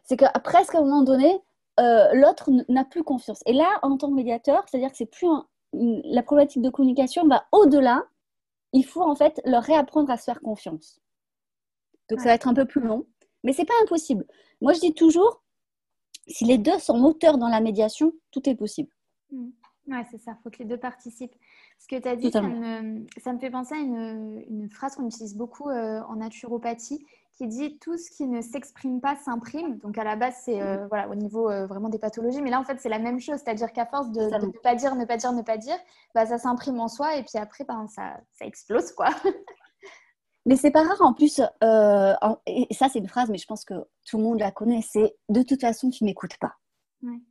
C'est 0.04 0.18
que 0.18 0.26
presque 0.40 0.74
à 0.74 0.80
un 0.80 0.82
moment 0.82 1.04
donné, 1.04 1.40
euh, 1.80 2.12
l'autre 2.14 2.50
n'a 2.68 2.84
plus 2.84 3.04
confiance. 3.04 3.42
Et 3.46 3.54
là, 3.54 3.68
en 3.84 3.98
tant 3.98 4.10
que 4.10 4.16
médiateur, 4.16 4.64
c'est-à-dire 4.68 4.90
que 4.90 4.98
c'est 4.98 5.06
plus 5.06 5.28
la 5.72 6.24
problématique 6.24 6.64
de 6.64 6.70
communication 6.70 7.28
va 7.28 7.46
au-delà. 7.52 8.04
Il 8.74 8.86
faut 8.86 9.02
en 9.02 9.16
fait 9.16 9.42
leur 9.46 9.64
réapprendre 9.64 10.10
à 10.12 10.18
se 10.18 10.24
faire 10.24 10.42
confiance. 10.42 11.02
Donc 12.10 12.20
ça 12.20 12.26
va 12.26 12.34
être 12.34 12.48
un 12.48 12.54
peu 12.54 12.66
plus 12.66 12.82
long, 12.82 13.06
mais 13.44 13.54
c'est 13.54 13.66
pas 13.66 13.74
impossible. 13.84 14.26
Moi, 14.62 14.74
je 14.74 14.80
dis 14.80 14.94
toujours, 14.94 15.44
si 16.28 16.46
les 16.46 16.58
deux 16.58 16.78
sont 16.80 16.98
moteurs 16.98 17.38
dans 17.38 17.48
la 17.48 17.62
médiation, 17.62 18.14
tout 18.32 18.48
est 18.50 18.56
possible. 18.56 18.90
Mmh. 19.32 19.50
Ouais, 19.88 20.06
c'est 20.12 20.20
ça. 20.20 20.36
Il 20.38 20.44
faut 20.44 20.50
que 20.50 20.60
les 20.60 20.66
deux 20.66 20.78
participent. 20.78 21.36
Ce 21.80 21.88
que 21.88 22.00
tu 22.00 22.08
as 22.08 22.16
dit, 22.16 22.30
ça 22.32 22.42
me, 22.42 23.06
ça 23.18 23.34
me, 23.34 23.40
fait 23.40 23.50
penser 23.50 23.74
à 23.74 23.80
une, 23.80 24.44
une 24.48 24.70
phrase 24.70 24.96
qu'on 24.96 25.08
utilise 25.08 25.36
beaucoup 25.36 25.70
euh, 25.70 26.02
en 26.02 26.18
naturopathie 26.18 27.06
qui 27.40 27.48
dit 27.48 27.80
tout 27.80 27.98
ce 27.98 28.12
qui 28.12 28.28
ne 28.28 28.42
s'exprime 28.42 29.00
pas 29.00 29.16
s'imprime. 29.16 29.78
Donc 29.78 29.98
à 29.98 30.04
la 30.04 30.18
base, 30.18 30.36
c'est 30.44 30.62
euh, 30.62 30.86
voilà, 30.88 31.08
au 31.08 31.16
niveau 31.16 31.50
euh, 31.50 31.66
vraiment 31.68 31.88
des 31.88 31.98
pathologies. 31.98 32.42
Mais 32.42 32.50
là, 32.50 32.60
en 32.60 32.66
fait, 32.66 32.78
c'est 32.82 32.90
la 32.90 33.00
même 33.00 33.22
chose. 33.22 33.38
C'est-à-dire 33.38 33.72
qu'à 33.72 33.86
force 33.86 34.12
de, 34.12 34.24
ne 34.24 34.52
pas 34.62 34.76
dire, 34.76 34.94
ne 34.96 35.06
pas 35.06 35.16
dire, 35.16 35.32
ne 35.32 35.42
pas 35.42 35.56
dire, 35.56 35.78
bah, 36.14 36.26
ça 36.26 36.38
s'imprime 36.38 36.82
en 36.82 36.90
soi 36.90 37.16
et 37.16 37.24
puis 37.24 37.38
après, 37.38 37.64
ben, 37.64 37.88
ça, 37.88 38.20
ça 38.34 38.46
explose. 38.46 38.92
quoi. 38.92 39.08
Mais 40.46 40.58
c'est 40.58 40.72
pas 40.72 40.84
rare 40.84 41.02
en 41.02 41.14
plus, 41.14 41.42
euh, 41.64 42.14
et 42.48 42.74
ça 42.74 42.88
c'est 42.90 43.00
une 43.00 43.10
phrase, 43.10 43.30
mais 43.30 43.38
je 43.38 43.46
pense 43.46 43.66
que 43.66 43.74
tout 44.08 44.18
le 44.18 44.24
monde 44.24 44.40
la 44.40 44.52
connaît, 44.52 44.82
c'est 44.82 45.16
de 45.28 45.44
toute 45.44 45.62
façon 45.62 45.90
tu 45.90 46.06
m'écoutes 46.06 46.38
pas. 46.38 46.54
Oui, 47.04 47.22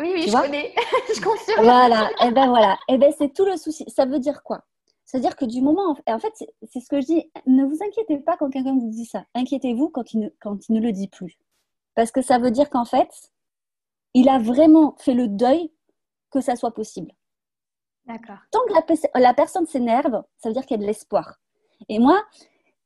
oui, 0.00 0.24
je 0.28 0.32
connais, 0.32 0.72
je 1.14 1.20
confirme. 1.20 1.64
Voilà, 1.64 2.08
et 2.22 2.28
eh 2.28 2.30
ben 2.30 2.46
voilà, 2.46 2.78
et 2.88 2.94
eh 2.94 2.98
ben 2.98 3.12
c'est 3.18 3.34
tout 3.34 3.44
le 3.44 3.56
souci. 3.56 3.84
Ça 3.90 4.06
veut 4.06 4.20
dire 4.20 4.42
quoi? 4.44 4.62
C'est-à-dire 5.08 5.36
que 5.36 5.46
du 5.46 5.62
moment, 5.62 5.96
en 6.06 6.18
fait, 6.18 6.34
c'est 6.70 6.80
ce 6.80 6.88
que 6.90 7.00
je 7.00 7.06
dis, 7.06 7.30
ne 7.46 7.64
vous 7.64 7.78
inquiétez 7.82 8.18
pas 8.18 8.36
quand 8.36 8.50
quelqu'un 8.50 8.74
vous 8.74 8.90
dit 8.90 9.06
ça. 9.06 9.24
Inquiétez-vous 9.34 9.88
quand 9.88 10.12
il, 10.12 10.20
ne, 10.20 10.28
quand 10.38 10.68
il 10.68 10.74
ne 10.74 10.80
le 10.82 10.92
dit 10.92 11.08
plus. 11.08 11.38
Parce 11.94 12.12
que 12.12 12.20
ça 12.20 12.38
veut 12.38 12.50
dire 12.50 12.68
qu'en 12.68 12.84
fait, 12.84 13.08
il 14.12 14.28
a 14.28 14.38
vraiment 14.38 14.96
fait 14.98 15.14
le 15.14 15.26
deuil 15.26 15.72
que 16.30 16.42
ça 16.42 16.56
soit 16.56 16.74
possible. 16.74 17.10
D'accord. 18.04 18.36
Tant 18.50 18.60
que 18.68 19.18
la, 19.18 19.32
personne 19.32 19.66
s'énerve, 19.66 20.22
ça 20.36 20.50
veut 20.50 20.52
dire 20.52 20.66
qu'il 20.66 20.76
y 20.76 20.80
a 20.80 20.82
de 20.82 20.86
l'espoir. 20.86 21.40
Et 21.88 21.98
moi, 21.98 22.22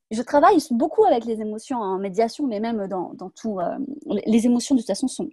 je 0.09 0.21
travaille 0.21 0.59
beaucoup 0.71 1.03
avec 1.03 1.25
les 1.25 1.41
émotions 1.41 1.79
en 1.79 1.99
médiation, 1.99 2.47
mais 2.47 2.61
même 2.61 2.87
dans, 2.87 3.13
tout. 3.35 3.59
Euh, 3.59 3.77
les 4.25 4.45
émotions, 4.45 4.75
de 4.75 4.79
toute 4.79 4.87
façon, 4.87 5.09
sont. 5.09 5.29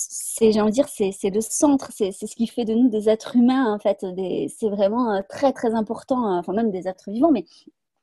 C'est, 0.00 0.52
j'ai 0.52 0.60
envie 0.60 0.70
de 0.70 0.74
dire, 0.74 0.88
c'est, 0.88 1.30
le 1.30 1.40
centre, 1.40 1.90
c'est, 1.92 2.12
ce 2.12 2.34
qui 2.36 2.46
fait 2.46 2.64
de 2.64 2.72
nous 2.72 2.88
des 2.88 3.08
êtres 3.08 3.34
humains, 3.34 3.74
en 3.74 3.78
fait. 3.80 4.06
c'est 4.48 4.68
vraiment 4.68 5.12
euh, 5.12 5.22
très, 5.28 5.52
très 5.52 5.74
important, 5.74 6.36
euh, 6.36 6.38
enfin, 6.38 6.52
même 6.52 6.70
des 6.70 6.86
êtres 6.86 7.10
vivants, 7.10 7.32
mais 7.32 7.44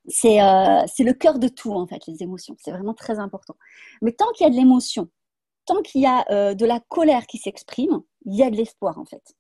c'est, 0.08 0.40
c'est 0.88 1.04
le 1.04 1.14
cœur 1.14 1.40
de 1.40 1.48
tout, 1.48 1.74
en 1.74 1.88
fait, 1.88 2.06
les 2.08 2.22
émotions. 2.22 2.56
C'est 2.60 2.72
vraiment 2.72 2.94
très 2.94 3.18
important. 3.20 3.56
Mais 4.02 4.12
tant 4.12 4.30
qu'il 4.34 4.46
y 4.46 4.48
a 4.48 4.52
de 4.52 4.56
l'émotion, 4.56 5.10
tant 5.66 5.82
qu'il 5.82 6.02
y 6.02 6.06
a 6.06 6.54
de 6.54 6.66
la 6.66 6.80
colère 6.80 7.26
qui 7.28 7.38
s'exprime, 7.38 8.02
il 8.26 8.36
y 8.36 8.44
a 8.44 8.50
de 8.52 8.56
l'espoir, 8.56 9.00
en 9.00 9.06
fait. 9.06 9.36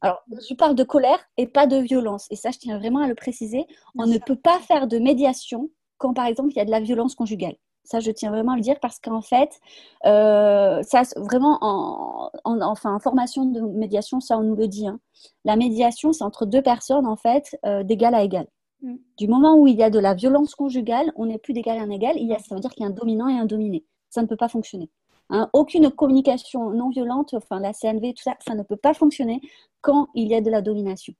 Alors, 0.00 0.22
je 0.28 0.54
parle 0.54 0.74
de 0.74 0.84
colère 0.84 1.18
et 1.36 1.46
pas 1.46 1.66
de 1.66 1.76
violence. 1.76 2.26
Et 2.30 2.36
ça, 2.36 2.50
je 2.50 2.58
tiens 2.58 2.78
vraiment 2.78 3.00
à 3.00 3.08
le 3.08 3.14
préciser. 3.14 3.66
On 3.96 4.06
ne 4.06 4.18
peut 4.18 4.36
pas 4.36 4.58
faire 4.60 4.86
de 4.86 4.98
médiation 4.98 5.70
quand, 5.98 6.12
par 6.12 6.26
exemple, 6.26 6.50
il 6.50 6.56
y 6.56 6.60
a 6.60 6.64
de 6.64 6.70
la 6.70 6.80
violence 6.80 7.14
conjugale. 7.14 7.56
Ça, 7.84 8.00
je 8.00 8.10
tiens 8.10 8.30
vraiment 8.30 8.52
à 8.52 8.56
le 8.56 8.62
dire 8.62 8.80
parce 8.80 8.98
qu'en 8.98 9.20
fait, 9.20 9.60
euh, 10.06 10.82
ça, 10.82 11.02
vraiment, 11.16 11.58
en, 11.60 12.30
enfin, 12.44 12.94
en 12.94 12.98
formation 12.98 13.44
de 13.44 13.60
médiation, 13.60 14.20
ça, 14.20 14.38
on 14.38 14.42
nous 14.42 14.56
le 14.56 14.68
dit. 14.68 14.86
Hein. 14.86 15.00
La 15.44 15.56
médiation, 15.56 16.12
c'est 16.12 16.24
entre 16.24 16.46
deux 16.46 16.62
personnes, 16.62 17.06
en 17.06 17.16
fait, 17.16 17.58
euh, 17.66 17.82
d'égal 17.82 18.14
à 18.14 18.22
égal. 18.22 18.46
Mm. 18.80 18.96
Du 19.18 19.28
moment 19.28 19.56
où 19.56 19.66
il 19.66 19.76
y 19.76 19.82
a 19.82 19.90
de 19.90 19.98
la 19.98 20.14
violence 20.14 20.54
conjugale, 20.54 21.12
on 21.16 21.26
n'est 21.26 21.38
plus 21.38 21.52
d'égal 21.52 21.78
à 21.78 21.82
un 21.82 21.90
égal. 21.90 22.16
Il 22.16 22.26
y 22.26 22.34
a, 22.34 22.38
ça 22.38 22.54
veut 22.54 22.60
dire 22.60 22.70
qu'il 22.70 22.82
y 22.82 22.86
a 22.86 22.88
un 22.88 22.94
dominant 22.94 23.28
et 23.28 23.38
un 23.38 23.46
dominé. 23.46 23.84
Ça 24.08 24.22
ne 24.22 24.26
peut 24.26 24.36
pas 24.36 24.48
fonctionner. 24.48 24.90
Hein, 25.30 25.48
aucune 25.52 25.90
communication 25.90 26.70
non 26.70 26.90
violente, 26.90 27.34
enfin 27.34 27.58
la 27.58 27.72
CNV, 27.72 28.12
tout 28.14 28.22
ça, 28.22 28.36
ça 28.46 28.54
ne 28.54 28.62
peut 28.62 28.76
pas 28.76 28.92
fonctionner 28.92 29.40
quand 29.80 30.08
il 30.14 30.28
y 30.28 30.34
a 30.34 30.40
de 30.40 30.50
la 30.50 30.60
domination. 30.60 31.14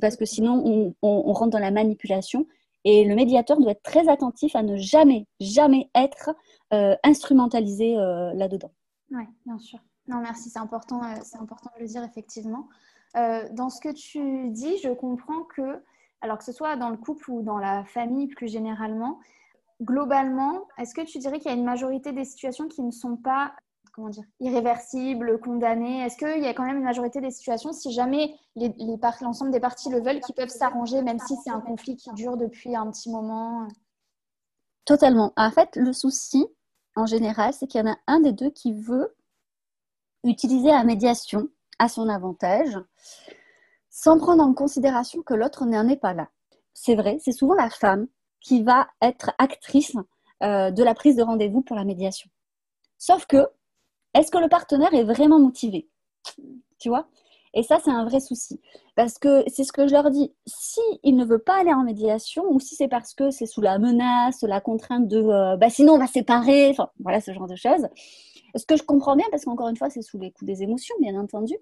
Parce 0.00 0.16
que 0.16 0.24
sinon, 0.24 0.94
on, 1.02 1.32
rentre 1.32 1.50
dans 1.50 1.58
la 1.58 1.72
manipulation. 1.72 2.46
Et 2.84 3.04
le 3.04 3.14
médiateur 3.14 3.58
doit 3.58 3.72
être 3.72 3.82
très 3.82 4.08
attentif 4.08 4.56
à 4.56 4.62
ne 4.62 4.76
jamais, 4.76 5.26
jamais 5.38 5.90
être 5.94 6.30
euh, 6.72 6.96
instrumentalisé 7.04 7.96
euh, 7.96 8.32
là-dedans. 8.34 8.70
Oui, 9.10 9.24
bien 9.44 9.58
sûr. 9.58 9.78
Non, 10.08 10.20
merci, 10.20 10.50
c'est 10.50 10.58
important, 10.58 11.02
euh, 11.04 11.16
c'est 11.22 11.38
important 11.38 11.70
de 11.76 11.82
le 11.82 11.86
dire 11.86 12.02
effectivement. 12.02 12.68
dans 13.14 13.70
ce 13.70 13.80
que 13.80 13.92
tu 13.92 14.50
dis, 14.50 14.78
je 14.78 14.90
comprends 14.90 15.42
que, 15.54 15.82
alors 16.20 16.38
que 16.38 16.44
ce 16.44 16.52
soit 16.52 16.76
dans 16.76 16.90
le 16.90 16.96
couple 16.96 17.30
ou 17.30 17.42
dans 17.42 17.58
la 17.58 17.84
famille 17.84 18.28
plus 18.28 18.48
généralement, 18.48 19.18
globalement, 19.82 20.68
est-ce 20.78 20.94
que 20.94 21.02
tu 21.02 21.18
dirais 21.18 21.38
qu'il 21.38 21.50
y 21.50 21.54
a 21.54 21.56
une 21.56 21.64
majorité 21.64 22.12
des 22.12 22.24
situations 22.24 22.68
qui 22.68 22.82
ne 22.82 22.90
sont 22.90 23.16
pas 23.16 23.54
comment 23.92 24.08
dire, 24.08 24.24
irréversibles, 24.40 25.40
condamnées 25.40 26.04
Est-ce 26.04 26.16
qu'il 26.16 26.42
y 26.42 26.46
a 26.46 26.54
quand 26.54 26.64
même 26.64 26.78
une 26.78 26.84
majorité 26.84 27.20
des 27.20 27.30
situations, 27.30 27.72
si 27.72 27.92
jamais 27.92 28.34
l'ensemble 29.20 29.50
des 29.50 29.60
parties 29.60 29.90
le 29.90 30.00
veulent, 30.00 30.20
qui 30.20 30.32
peuvent 30.32 30.48
s'arranger, 30.48 31.02
même 31.02 31.18
si 31.18 31.34
c'est 31.42 31.50
un 31.50 31.60
conflit 31.60 31.96
qui 31.96 32.12
dure 32.12 32.36
depuis 32.36 32.76
un 32.76 32.90
petit 32.90 33.10
moment? 33.10 33.66
Totalement. 34.84 35.32
En 35.36 35.50
fait, 35.50 35.76
le 35.76 35.92
souci, 35.92 36.46
en 36.96 37.06
général, 37.06 37.52
c'est 37.52 37.66
qu'il 37.66 37.80
y 37.80 37.88
en 37.88 37.92
a 37.92 37.96
un 38.06 38.20
des 38.20 38.32
deux 38.32 38.50
qui 38.50 38.72
veut 38.72 39.14
utiliser 40.24 40.70
la 40.70 40.84
médiation 40.84 41.48
à 41.78 41.88
son 41.88 42.08
avantage, 42.08 42.78
sans 43.88 44.18
prendre 44.18 44.42
en 44.42 44.52
considération 44.52 45.22
que 45.22 45.34
l'autre 45.34 45.64
n'en 45.64 45.88
est 45.88 45.96
pas 45.96 46.14
là. 46.14 46.28
C'est 46.74 46.94
vrai, 46.94 47.18
c'est 47.20 47.32
souvent 47.32 47.54
la 47.54 47.70
femme 47.70 48.06
qui 48.40 48.62
va 48.62 48.88
être 49.02 49.32
actrice 49.38 49.96
euh, 50.42 50.70
de 50.70 50.82
la 50.82 50.94
prise 50.94 51.16
de 51.16 51.22
rendez-vous 51.22 51.62
pour 51.62 51.76
la 51.76 51.84
médiation. 51.84 52.30
Sauf 52.98 53.26
que, 53.26 53.48
est-ce 54.14 54.30
que 54.30 54.38
le 54.38 54.48
partenaire 54.48 54.92
est 54.94 55.04
vraiment 55.04 55.38
motivé? 55.38 55.88
Tu 56.78 56.88
vois? 56.88 57.06
Et 57.52 57.62
ça, 57.62 57.78
c'est 57.82 57.90
un 57.90 58.04
vrai 58.04 58.20
souci. 58.20 58.60
Parce 58.94 59.18
que 59.18 59.42
c'est 59.48 59.64
ce 59.64 59.72
que 59.72 59.88
je 59.88 59.92
leur 59.92 60.10
dis. 60.10 60.32
Si 60.46 60.80
il 61.02 61.16
ne 61.16 61.24
veut 61.24 61.40
pas 61.40 61.60
aller 61.60 61.72
en 61.72 61.82
médiation, 61.82 62.44
ou 62.48 62.60
si 62.60 62.76
c'est 62.76 62.88
parce 62.88 63.12
que 63.14 63.30
c'est 63.30 63.46
sous 63.46 63.60
la 63.60 63.78
menace, 63.78 64.42
la 64.42 64.60
contrainte 64.60 65.08
de 65.08 65.18
euh, 65.18 65.56
bah, 65.56 65.68
sinon 65.68 65.94
on 65.94 65.98
va 65.98 66.06
séparer, 66.06 66.70
enfin 66.70 66.90
voilà 67.00 67.20
ce 67.20 67.32
genre 67.32 67.48
de 67.48 67.56
choses. 67.56 67.88
Ce 68.54 68.64
que 68.66 68.76
je 68.76 68.82
comprends 68.82 69.16
bien, 69.16 69.26
parce 69.30 69.44
qu'encore 69.44 69.68
une 69.68 69.76
fois, 69.76 69.90
c'est 69.90 70.02
sous 70.02 70.18
les 70.18 70.30
coups 70.32 70.46
des 70.46 70.62
émotions, 70.62 70.94
bien 71.00 71.18
entendu 71.18 71.56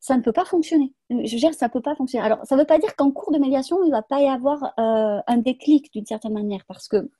ça 0.00 0.16
ne 0.16 0.22
peut 0.22 0.32
pas 0.32 0.46
fonctionner. 0.46 0.94
Je 1.10 1.36
dire, 1.36 1.54
ça 1.54 1.66
ne 1.66 1.70
peut 1.72 1.82
pas 1.82 1.94
fonctionner. 1.94 2.24
Alors, 2.24 2.44
ça 2.44 2.56
ne 2.56 2.60
veut 2.60 2.66
pas 2.66 2.78
dire 2.78 2.96
qu'en 2.96 3.10
cours 3.10 3.32
de 3.32 3.38
médiation, 3.38 3.82
il 3.84 3.88
ne 3.88 3.92
va 3.92 4.02
pas 4.02 4.20
y 4.20 4.28
avoir 4.28 4.64
euh, 4.78 5.20
un 5.26 5.36
déclic 5.36 5.92
d'une 5.92 6.06
certaine 6.06 6.32
manière, 6.32 6.64
parce 6.66 6.88
que 6.88 7.10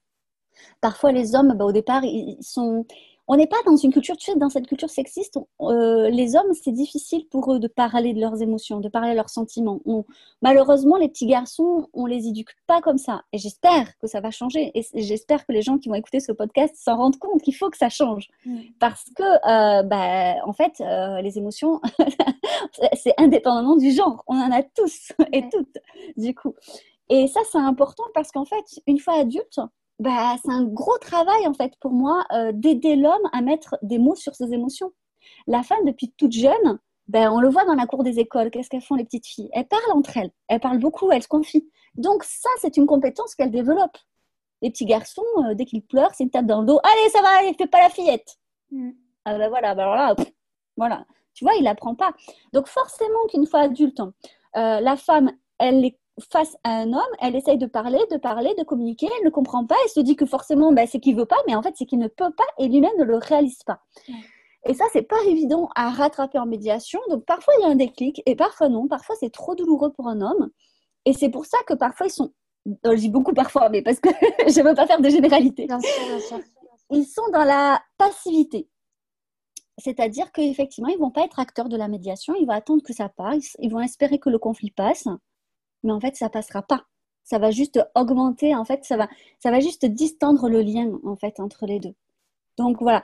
parfois 0.80 1.12
les 1.12 1.34
hommes, 1.34 1.54
bah, 1.56 1.66
au 1.66 1.72
départ, 1.72 2.02
ils 2.04 2.38
sont, 2.42 2.86
on 3.32 3.36
n'est 3.36 3.46
pas 3.46 3.62
dans 3.64 3.76
une 3.76 3.92
culture, 3.92 4.16
tu 4.16 4.32
sais, 4.32 4.36
dans 4.36 4.48
cette 4.48 4.66
culture 4.66 4.90
sexiste, 4.90 5.38
euh, 5.60 6.10
les 6.10 6.34
hommes, 6.34 6.52
c'est 6.52 6.72
difficile 6.72 7.28
pour 7.28 7.54
eux 7.54 7.60
de 7.60 7.68
parler 7.68 8.12
de 8.12 8.20
leurs 8.20 8.42
émotions, 8.42 8.80
de 8.80 8.88
parler 8.88 9.12
de 9.12 9.16
leurs 9.16 9.30
sentiments. 9.30 9.80
malheureusement, 10.42 10.96
les 10.96 11.08
petits 11.08 11.28
garçons, 11.28 11.88
on 11.94 12.06
les 12.06 12.26
éduque 12.26 12.56
pas 12.66 12.80
comme 12.80 12.98
ça. 12.98 13.22
Et 13.32 13.38
j'espère 13.38 13.96
que 13.98 14.08
ça 14.08 14.20
va 14.20 14.32
changer. 14.32 14.72
Et 14.74 14.84
j'espère 15.00 15.46
que 15.46 15.52
les 15.52 15.62
gens 15.62 15.78
qui 15.78 15.88
vont 15.88 15.94
écouter 15.94 16.18
ce 16.18 16.32
podcast 16.32 16.74
s'en 16.74 16.96
rendent 16.96 17.20
compte 17.20 17.40
qu'il 17.40 17.54
faut 17.54 17.70
que 17.70 17.76
ça 17.76 17.88
change. 17.88 18.28
Mm. 18.44 18.58
Parce 18.80 19.04
que, 19.14 19.22
euh, 19.22 19.84
bah, 19.84 20.34
en 20.44 20.52
fait, 20.52 20.80
euh, 20.80 21.20
les 21.20 21.38
émotions, 21.38 21.80
c'est 22.94 23.14
indépendamment 23.16 23.76
du 23.76 23.92
genre. 23.92 24.24
On 24.26 24.40
en 24.40 24.50
a 24.50 24.64
tous 24.64 25.12
et 25.32 25.48
toutes, 25.48 25.78
du 26.16 26.34
coup. 26.34 26.56
Et 27.08 27.28
ça, 27.28 27.40
c'est 27.52 27.58
important 27.58 28.04
parce 28.12 28.32
qu'en 28.32 28.44
fait, 28.44 28.80
une 28.88 28.98
fois 28.98 29.20
adulte, 29.20 29.60
bah, 30.00 30.34
c'est 30.42 30.50
un 30.50 30.64
gros 30.64 30.96
travail 30.98 31.46
en 31.46 31.52
fait 31.52 31.74
pour 31.78 31.92
moi 31.92 32.24
euh, 32.32 32.52
d'aider 32.52 32.96
l'homme 32.96 33.28
à 33.32 33.42
mettre 33.42 33.76
des 33.82 33.98
mots 33.98 34.14
sur 34.14 34.34
ses 34.34 34.52
émotions. 34.54 34.92
La 35.46 35.62
femme, 35.62 35.84
depuis 35.84 36.10
toute 36.16 36.32
jeune, 36.32 36.78
ben, 37.06 37.30
on 37.30 37.38
le 37.38 37.50
voit 37.50 37.66
dans 37.66 37.74
la 37.74 37.86
cour 37.86 38.02
des 38.02 38.18
écoles, 38.18 38.50
qu'est-ce 38.50 38.70
qu'elles 38.70 38.80
font 38.80 38.94
les 38.94 39.04
petites 39.04 39.26
filles? 39.26 39.50
Elles 39.52 39.68
parlent 39.68 39.92
entre 39.92 40.16
elles, 40.16 40.30
elles 40.48 40.58
parlent 40.58 40.78
beaucoup, 40.78 41.12
elles 41.12 41.22
se 41.22 41.28
confient. 41.28 41.70
Donc 41.96 42.24
ça, 42.24 42.48
c'est 42.60 42.78
une 42.78 42.86
compétence 42.86 43.34
qu'elles 43.34 43.50
développent. 43.50 43.98
Les 44.62 44.70
petits 44.70 44.86
garçons, 44.86 45.22
euh, 45.44 45.54
dès 45.54 45.66
qu'ils 45.66 45.82
pleurent, 45.82 46.14
c'est 46.14 46.24
une 46.24 46.30
tape 46.30 46.46
dans 46.46 46.60
le 46.60 46.66
dos. 46.66 46.80
Allez, 46.82 47.10
ça 47.10 47.20
va, 47.20 47.28
allez, 47.38 47.52
fais 47.52 47.66
pas 47.66 47.80
la 47.80 47.90
fillette. 47.90 48.38
Mm. 48.70 48.92
Ah 49.26 49.36
ben 49.36 49.50
voilà, 49.50 49.74
ben 49.74 49.82
alors 49.82 49.96
là, 49.96 50.16
voilà. 50.78 51.04
Tu 51.34 51.44
vois, 51.44 51.54
il 51.56 51.64
n'apprend 51.64 51.94
pas. 51.94 52.14
Donc 52.54 52.68
forcément 52.68 53.26
qu'une 53.28 53.46
fois 53.46 53.60
adulte, 53.60 54.00
hein, 54.00 54.14
euh, 54.56 54.80
la 54.80 54.96
femme, 54.96 55.30
elle 55.58 55.84
est 55.84 55.98
face 56.20 56.56
à 56.64 56.70
un 56.70 56.92
homme, 56.92 57.02
elle 57.20 57.36
essaye 57.36 57.58
de 57.58 57.66
parler, 57.66 57.98
de 58.10 58.16
parler, 58.16 58.54
de 58.58 58.64
communiquer, 58.64 59.08
elle 59.18 59.24
ne 59.24 59.30
comprend 59.30 59.64
pas, 59.64 59.76
elle 59.84 59.90
se 59.90 60.00
dit 60.00 60.16
que 60.16 60.26
forcément, 60.26 60.72
ben, 60.72 60.86
c'est 60.86 61.00
qu'il 61.00 61.16
veut 61.16 61.26
pas, 61.26 61.38
mais 61.46 61.54
en 61.54 61.62
fait, 61.62 61.74
c'est 61.76 61.86
qu'il 61.86 61.98
ne 61.98 62.08
peut 62.08 62.30
pas 62.30 62.44
et 62.58 62.68
lui-même 62.68 62.96
ne 62.98 63.04
le 63.04 63.16
réalise 63.16 63.62
pas. 63.62 63.80
Et 64.66 64.74
ça, 64.74 64.84
c'est 64.92 65.02
pas 65.02 65.22
évident 65.26 65.70
à 65.74 65.90
rattraper 65.90 66.38
en 66.38 66.46
médiation. 66.46 67.00
Donc, 67.08 67.24
parfois, 67.24 67.54
il 67.58 67.62
y 67.62 67.66
a 67.66 67.70
un 67.70 67.76
déclic 67.76 68.22
et 68.26 68.36
parfois 68.36 68.68
non. 68.68 68.88
Parfois, 68.88 69.16
c'est 69.18 69.30
trop 69.30 69.54
douloureux 69.54 69.92
pour 69.92 70.08
un 70.08 70.20
homme. 70.20 70.50
Et 71.06 71.12
c'est 71.14 71.30
pour 71.30 71.46
ça 71.46 71.56
que 71.66 71.74
parfois, 71.74 72.06
ils 72.06 72.10
sont. 72.10 72.32
je 72.66 72.94
dis 72.94 73.08
beaucoup 73.08 73.32
parfois, 73.32 73.70
mais 73.70 73.82
parce 73.82 74.00
que 74.00 74.10
je 74.48 74.60
ne 74.60 74.68
veux 74.68 74.74
pas 74.74 74.86
faire 74.86 75.00
de 75.00 75.08
généralité. 75.08 75.66
Ils 76.90 77.06
sont 77.06 77.28
dans 77.32 77.44
la 77.44 77.80
passivité. 77.96 78.68
C'est-à-dire 79.78 80.30
qu'effectivement, 80.32 80.88
ils 80.88 80.96
ne 80.96 81.00
vont 81.00 81.10
pas 81.10 81.24
être 81.24 81.38
acteurs 81.38 81.70
de 81.70 81.76
la 81.76 81.88
médiation, 81.88 82.34
ils 82.34 82.46
vont 82.46 82.52
attendre 82.52 82.82
que 82.82 82.92
ça 82.92 83.08
passe, 83.08 83.56
ils 83.60 83.70
vont 83.70 83.80
espérer 83.80 84.18
que 84.18 84.28
le 84.28 84.38
conflit 84.38 84.70
passe, 84.70 85.08
mais 85.82 85.92
en 85.92 86.00
fait, 86.00 86.16
ça 86.16 86.28
passera 86.28 86.62
pas. 86.62 86.84
Ça 87.24 87.38
va 87.38 87.50
juste 87.50 87.80
augmenter, 87.94 88.54
en 88.54 88.64
fait, 88.64 88.84
ça 88.84 88.96
va, 88.96 89.08
ça 89.38 89.50
va 89.50 89.60
juste 89.60 89.86
distendre 89.86 90.48
le 90.48 90.62
lien, 90.62 90.90
en 91.04 91.16
fait, 91.16 91.38
entre 91.40 91.66
les 91.66 91.78
deux. 91.78 91.94
Donc, 92.58 92.80
voilà. 92.80 93.02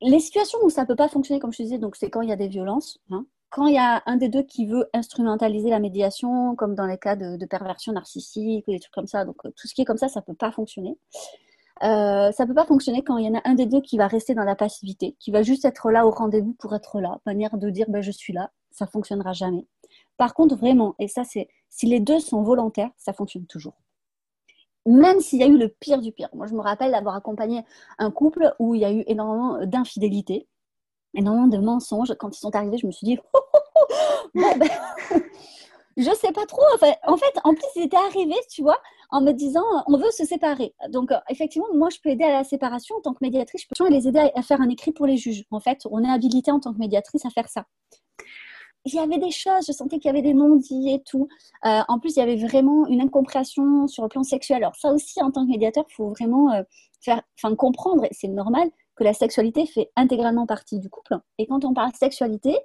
Les 0.00 0.20
situations 0.20 0.58
où 0.62 0.70
ça 0.70 0.82
ne 0.82 0.86
peut 0.86 0.96
pas 0.96 1.08
fonctionner, 1.08 1.40
comme 1.40 1.52
je 1.52 1.62
disais, 1.62 1.78
donc 1.78 1.96
c'est 1.96 2.10
quand 2.10 2.20
il 2.20 2.28
y 2.28 2.32
a 2.32 2.36
des 2.36 2.48
violences, 2.48 2.98
hein. 3.10 3.26
quand 3.50 3.66
il 3.66 3.74
y 3.74 3.78
a 3.78 4.02
un 4.06 4.16
des 4.16 4.28
deux 4.28 4.42
qui 4.42 4.66
veut 4.66 4.88
instrumentaliser 4.92 5.70
la 5.70 5.78
médiation, 5.80 6.54
comme 6.56 6.74
dans 6.74 6.86
les 6.86 6.98
cas 6.98 7.16
de, 7.16 7.44
perversion 7.46 7.92
narcissique 7.92 8.66
ou 8.68 8.72
des 8.72 8.80
trucs 8.80 8.92
comme 8.92 9.06
ça, 9.06 9.24
donc 9.24 9.36
tout 9.42 9.68
ce 9.68 9.74
qui 9.74 9.82
est 9.82 9.84
comme 9.84 9.96
ça, 9.96 10.08
ça 10.08 10.20
ne 10.20 10.24
peut 10.24 10.34
pas 10.34 10.52
fonctionner. 10.52 10.98
Euh, 11.82 12.30
ça 12.32 12.44
ne 12.44 12.48
peut 12.48 12.54
pas 12.54 12.66
fonctionner 12.66 13.02
quand 13.02 13.16
il 13.16 13.26
y 13.26 13.28
en 13.28 13.34
a 13.34 13.42
un 13.44 13.54
des 13.54 13.66
deux 13.66 13.80
qui 13.80 13.96
va 13.96 14.06
rester 14.06 14.34
dans 14.34 14.44
la 14.44 14.54
passivité, 14.54 15.16
qui 15.18 15.30
va 15.30 15.42
juste 15.42 15.64
être 15.64 15.90
là 15.90 16.06
au 16.06 16.10
rendez-vous 16.10 16.52
pour 16.54 16.74
être 16.74 17.00
là, 17.00 17.20
manière 17.26 17.56
de 17.56 17.70
dire 17.70 17.86
ben, 17.88 18.00
je 18.00 18.12
suis 18.12 18.32
là, 18.32 18.50
ça 18.70 18.86
fonctionnera 18.86 19.32
jamais. 19.32 19.66
Par 20.16 20.34
contre, 20.34 20.56
vraiment, 20.56 20.94
et 20.98 21.08
ça 21.08 21.24
c'est 21.24 21.48
si 21.68 21.86
les 21.86 22.00
deux 22.00 22.20
sont 22.20 22.42
volontaires, 22.42 22.90
ça 22.96 23.12
fonctionne 23.12 23.46
toujours. 23.46 23.74
Même 24.86 25.20
s'il 25.20 25.40
y 25.40 25.42
a 25.42 25.46
eu 25.46 25.56
le 25.56 25.68
pire 25.68 26.00
du 26.00 26.12
pire. 26.12 26.28
Moi, 26.34 26.46
je 26.46 26.54
me 26.54 26.60
rappelle 26.60 26.92
d'avoir 26.92 27.16
accompagné 27.16 27.64
un 27.98 28.10
couple 28.10 28.54
où 28.58 28.74
il 28.74 28.82
y 28.82 28.84
a 28.84 28.92
eu 28.92 29.02
énormément 29.06 29.64
d'infidélité, 29.64 30.46
énormément 31.14 31.46
de 31.46 31.56
mensonges. 31.56 32.14
Quand 32.18 32.36
ils 32.36 32.40
sont 32.40 32.54
arrivés, 32.54 32.76
je 32.76 32.86
me 32.86 32.92
suis 32.92 33.06
dit, 33.06 33.18
oh, 33.32 33.38
oh, 33.54 33.58
oh, 33.74 34.40
ben, 34.58 34.68
Je 35.96 36.10
sais 36.10 36.32
pas 36.32 36.44
trop. 36.46 36.62
En 36.74 36.78
fait, 36.78 36.96
en, 37.04 37.16
fait, 37.16 37.38
en 37.44 37.54
plus, 37.54 37.66
ils 37.76 37.82
étaient 37.84 37.96
arrivés, 37.96 38.40
tu 38.50 38.62
vois, 38.62 38.80
en 39.10 39.20
me 39.20 39.32
disant 39.32 39.64
on 39.86 39.96
veut 39.96 40.10
se 40.10 40.24
séparer. 40.24 40.74
Donc, 40.88 41.12
euh, 41.12 41.18
effectivement, 41.28 41.68
moi, 41.72 41.88
je 41.90 41.98
peux 42.02 42.08
aider 42.10 42.24
à 42.24 42.32
la 42.32 42.44
séparation 42.44 42.96
en 42.96 43.00
tant 43.00 43.12
que 43.14 43.22
médiatrice. 43.22 43.62
Je 43.62 43.84
peux 43.84 43.90
les 43.90 44.08
aider 44.08 44.30
à, 44.34 44.42
faire 44.42 44.60
un 44.60 44.68
écrit 44.68 44.92
pour 44.92 45.06
les 45.06 45.16
juges. 45.16 45.44
En 45.50 45.60
fait, 45.60 45.86
on 45.90 46.02
est 46.02 46.10
habilité 46.10 46.50
en 46.50 46.58
tant 46.58 46.72
que 46.72 46.78
médiatrice 46.78 47.24
à 47.24 47.30
faire 47.30 47.48
ça. 47.48 47.66
Il 48.84 48.94
y 48.94 48.98
avait 48.98 49.18
des 49.18 49.30
choses, 49.30 49.66
je 49.66 49.72
sentais 49.72 49.98
qu'il 49.98 50.08
y 50.08 50.10
avait 50.10 50.22
des 50.22 50.34
non-dits 50.34 50.90
et 50.90 51.02
tout. 51.02 51.28
Euh, 51.64 51.80
en 51.88 51.98
plus, 51.98 52.16
il 52.16 52.18
y 52.18 52.22
avait 52.22 52.36
vraiment 52.36 52.86
une 52.86 53.00
incompréhension 53.00 53.86
sur 53.86 54.02
le 54.02 54.08
plan 54.08 54.22
sexuel. 54.22 54.58
Alors, 54.58 54.76
ça 54.76 54.92
aussi, 54.92 55.22
en 55.22 55.30
tant 55.30 55.46
que 55.46 55.50
médiateur, 55.50 55.84
il 55.88 55.94
faut 55.94 56.10
vraiment 56.10 56.52
euh, 56.52 56.62
faire, 57.00 57.22
enfin, 57.38 57.54
comprendre, 57.56 58.06
c'est 58.10 58.28
normal, 58.28 58.70
que 58.96 59.04
la 59.04 59.14
sexualité 59.14 59.66
fait 59.66 59.90
intégralement 59.96 60.46
partie 60.46 60.78
du 60.78 60.90
couple. 60.90 61.16
Et 61.38 61.46
quand 61.46 61.64
on 61.64 61.72
parle 61.72 61.92
sexualité, 61.94 62.56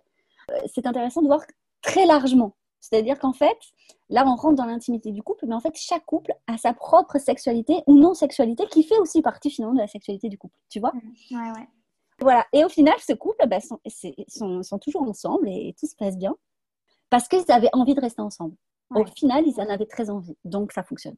c'est 0.74 0.86
intéressant 0.88 1.22
de 1.22 1.28
voir 1.28 1.42
très 1.82 2.06
largement 2.06 2.56
c'est-à-dire 2.80 3.20
qu'en 3.20 3.34
fait, 3.34 3.58
là, 4.10 4.24
on 4.26 4.36
rentre 4.36 4.56
dans 4.56 4.66
l'intimité 4.66 5.12
du 5.12 5.22
couple, 5.22 5.46
mais 5.48 5.56
en 5.56 5.60
fait, 5.60 5.76
chaque 5.76 6.06
couple 6.06 6.34
a 6.48 6.58
sa 6.58 6.74
propre 6.74 7.18
sexualité 7.20 7.84
ou 7.88 7.98
non-sexualité 7.98 8.66
qui 8.68 8.84
fait 8.84 8.98
aussi 9.00 9.22
partie 9.22 9.50
finalement 9.50 9.76
de 9.76 9.82
la 9.82 9.88
sexualité 9.88 10.30
du 10.30 10.38
couple, 10.38 10.56
tu 10.70 10.80
vois? 10.80 10.94
Ouais, 11.32 11.38
ouais. 11.38 11.68
Voilà. 12.22 12.46
Et 12.54 12.64
au 12.66 12.70
final, 12.70 12.96
ce 13.00 13.14
couple, 13.14 13.48
bah, 13.48 13.60
sont, 13.60 13.80
sont, 14.64 14.80
toujours 14.80 15.04
ensemble 15.04 15.48
et, 15.48 15.76
tout 15.80 15.88
se 15.88 15.96
passe 15.96 16.18
bien 16.18 16.36
parce 17.10 17.28
qu'ils 17.28 17.50
avaient 17.52 17.70
envie 17.74 17.96
de 17.96 18.02
rester 18.02 18.22
ensemble. 18.22 18.56
Au 18.96 19.06
final, 19.06 19.44
ils 19.46 19.60
en 19.60 19.70
avaient 19.70 19.86
très 19.86 20.10
envie. 20.10 20.36
Donc, 20.44 20.72
ça 20.72 20.84
fonctionne. 20.84 21.16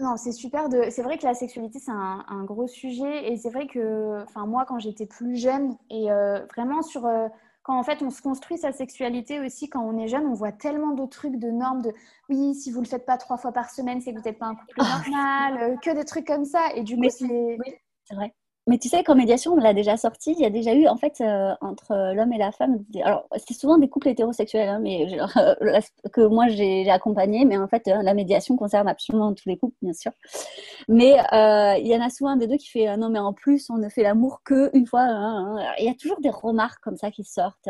Non, 0.00 0.16
c'est 0.16 0.32
super. 0.32 0.68
De... 0.68 0.86
C'est 0.90 1.02
vrai 1.02 1.16
que 1.16 1.24
la 1.24 1.34
sexualité, 1.34 1.78
c'est 1.78 1.92
un, 1.92 2.44
gros 2.44 2.66
sujet. 2.66 3.32
Et 3.32 3.36
c'est 3.36 3.50
vrai 3.50 3.66
que 3.66 4.22
enfin, 4.22 4.46
moi, 4.46 4.64
quand 4.66 4.78
j'étais 4.78 5.06
plus 5.06 5.36
jeune, 5.36 5.76
et 5.90 6.10
euh, 6.10 6.44
vraiment 6.54 6.82
sur. 6.82 7.06
Euh, 7.06 7.28
quand 7.62 7.78
en 7.78 7.84
fait 7.84 8.02
on 8.02 8.10
se 8.10 8.20
construit 8.20 8.58
sa 8.58 8.72
sexualité 8.72 9.38
aussi 9.38 9.68
quand 9.68 9.82
on 9.82 9.96
est 9.96 10.08
jeune, 10.08 10.26
on 10.26 10.34
voit 10.34 10.50
tellement 10.50 10.94
de 10.94 11.06
trucs, 11.06 11.36
de 11.36 11.48
normes, 11.48 11.80
de 11.80 11.92
oui, 12.28 12.56
si 12.56 12.72
vous 12.72 12.80
le 12.80 12.88
faites 12.88 13.06
pas 13.06 13.16
trois 13.18 13.38
fois 13.38 13.52
par 13.52 13.70
semaine, 13.70 14.00
c'est 14.00 14.12
que 14.12 14.18
vous 14.18 14.24
n'êtes 14.24 14.40
pas 14.40 14.46
un 14.46 14.56
couple 14.56 14.74
ah. 14.78 14.98
normal, 14.98 15.62
euh, 15.62 15.76
que 15.76 15.94
des 15.94 16.04
trucs 16.04 16.26
comme 16.26 16.44
ça. 16.44 16.74
Et 16.74 16.82
du 16.82 16.96
coup, 16.96 17.08
c'est. 17.08 17.58
c'est 18.04 18.14
vrai. 18.14 18.34
Mais 18.68 18.78
tu 18.78 18.88
sais 18.88 19.02
qu'en 19.02 19.16
médiation, 19.16 19.54
on 19.54 19.56
l'a 19.56 19.74
déjà 19.74 19.96
sorti, 19.96 20.32
il 20.32 20.40
y 20.40 20.44
a 20.44 20.50
déjà 20.50 20.72
eu, 20.72 20.86
en 20.86 20.96
fait, 20.96 21.20
euh, 21.20 21.52
entre 21.60 22.14
l'homme 22.14 22.32
et 22.32 22.38
la 22.38 22.52
femme, 22.52 22.84
alors 23.02 23.26
c'est 23.36 23.54
souvent 23.54 23.76
des 23.76 23.88
couples 23.88 24.08
hétérosexuels, 24.08 24.68
hein, 24.68 24.78
mais 24.80 25.08
que 26.12 26.20
moi 26.20 26.46
j'ai 26.46 26.88
accompagné, 26.88 27.44
mais 27.44 27.56
en 27.56 27.66
fait, 27.66 27.88
euh, 27.88 28.02
la 28.02 28.14
médiation 28.14 28.56
concerne 28.56 28.86
absolument 28.86 29.34
tous 29.34 29.48
les 29.48 29.56
couples, 29.56 29.74
bien 29.82 29.92
sûr. 29.92 30.12
Mais 30.88 31.14
euh, 31.32 31.76
il 31.78 31.88
y 31.88 31.96
en 31.96 32.00
a 32.00 32.08
souvent 32.08 32.30
un 32.30 32.36
des 32.36 32.46
deux 32.46 32.56
qui 32.56 32.68
fait 32.68 32.96
non, 32.96 33.08
mais 33.10 33.18
en 33.18 33.32
plus, 33.32 33.68
on 33.68 33.78
ne 33.78 33.88
fait 33.88 34.04
l'amour 34.04 34.42
qu'une 34.44 34.86
fois. 34.86 35.02
Hein, 35.02 35.56
hein. 35.58 35.72
Il 35.80 35.84
y 35.84 35.90
a 35.90 35.94
toujours 35.94 36.20
des 36.20 36.30
remarques 36.30 36.82
comme 36.82 36.96
ça 36.96 37.10
qui 37.10 37.24
sortent. 37.24 37.68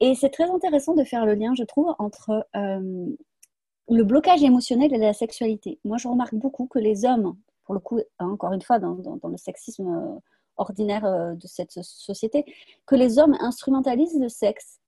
Et 0.00 0.14
c'est 0.14 0.30
très 0.30 0.50
intéressant 0.50 0.94
de 0.94 1.04
faire 1.04 1.26
le 1.26 1.34
lien, 1.34 1.52
je 1.54 1.64
trouve, 1.64 1.94
entre 1.98 2.46
le 2.54 4.04
blocage 4.04 4.42
émotionnel 4.42 4.94
et 4.94 4.98
la 4.98 5.12
sexualité. 5.12 5.78
Moi, 5.84 5.98
je 5.98 6.08
remarque 6.08 6.34
beaucoup 6.34 6.66
que 6.66 6.78
les 6.78 7.04
hommes 7.04 7.36
pour 7.68 7.74
le 7.74 7.80
coup, 7.80 8.00
hein, 8.18 8.30
encore 8.30 8.54
une 8.54 8.62
fois, 8.62 8.78
dans, 8.78 8.96
le 8.96 9.36
sexisme 9.36 9.88
euh, 9.88 10.18
ordinaire 10.56 11.04
euh, 11.04 11.34
de 11.34 11.46
cette 11.46 11.82
société, 11.82 12.46
que 12.86 12.94
les 12.94 13.18
hommes 13.18 13.36
instrumentalisent 13.40 14.18
le 14.18 14.30
sexe 14.30 14.80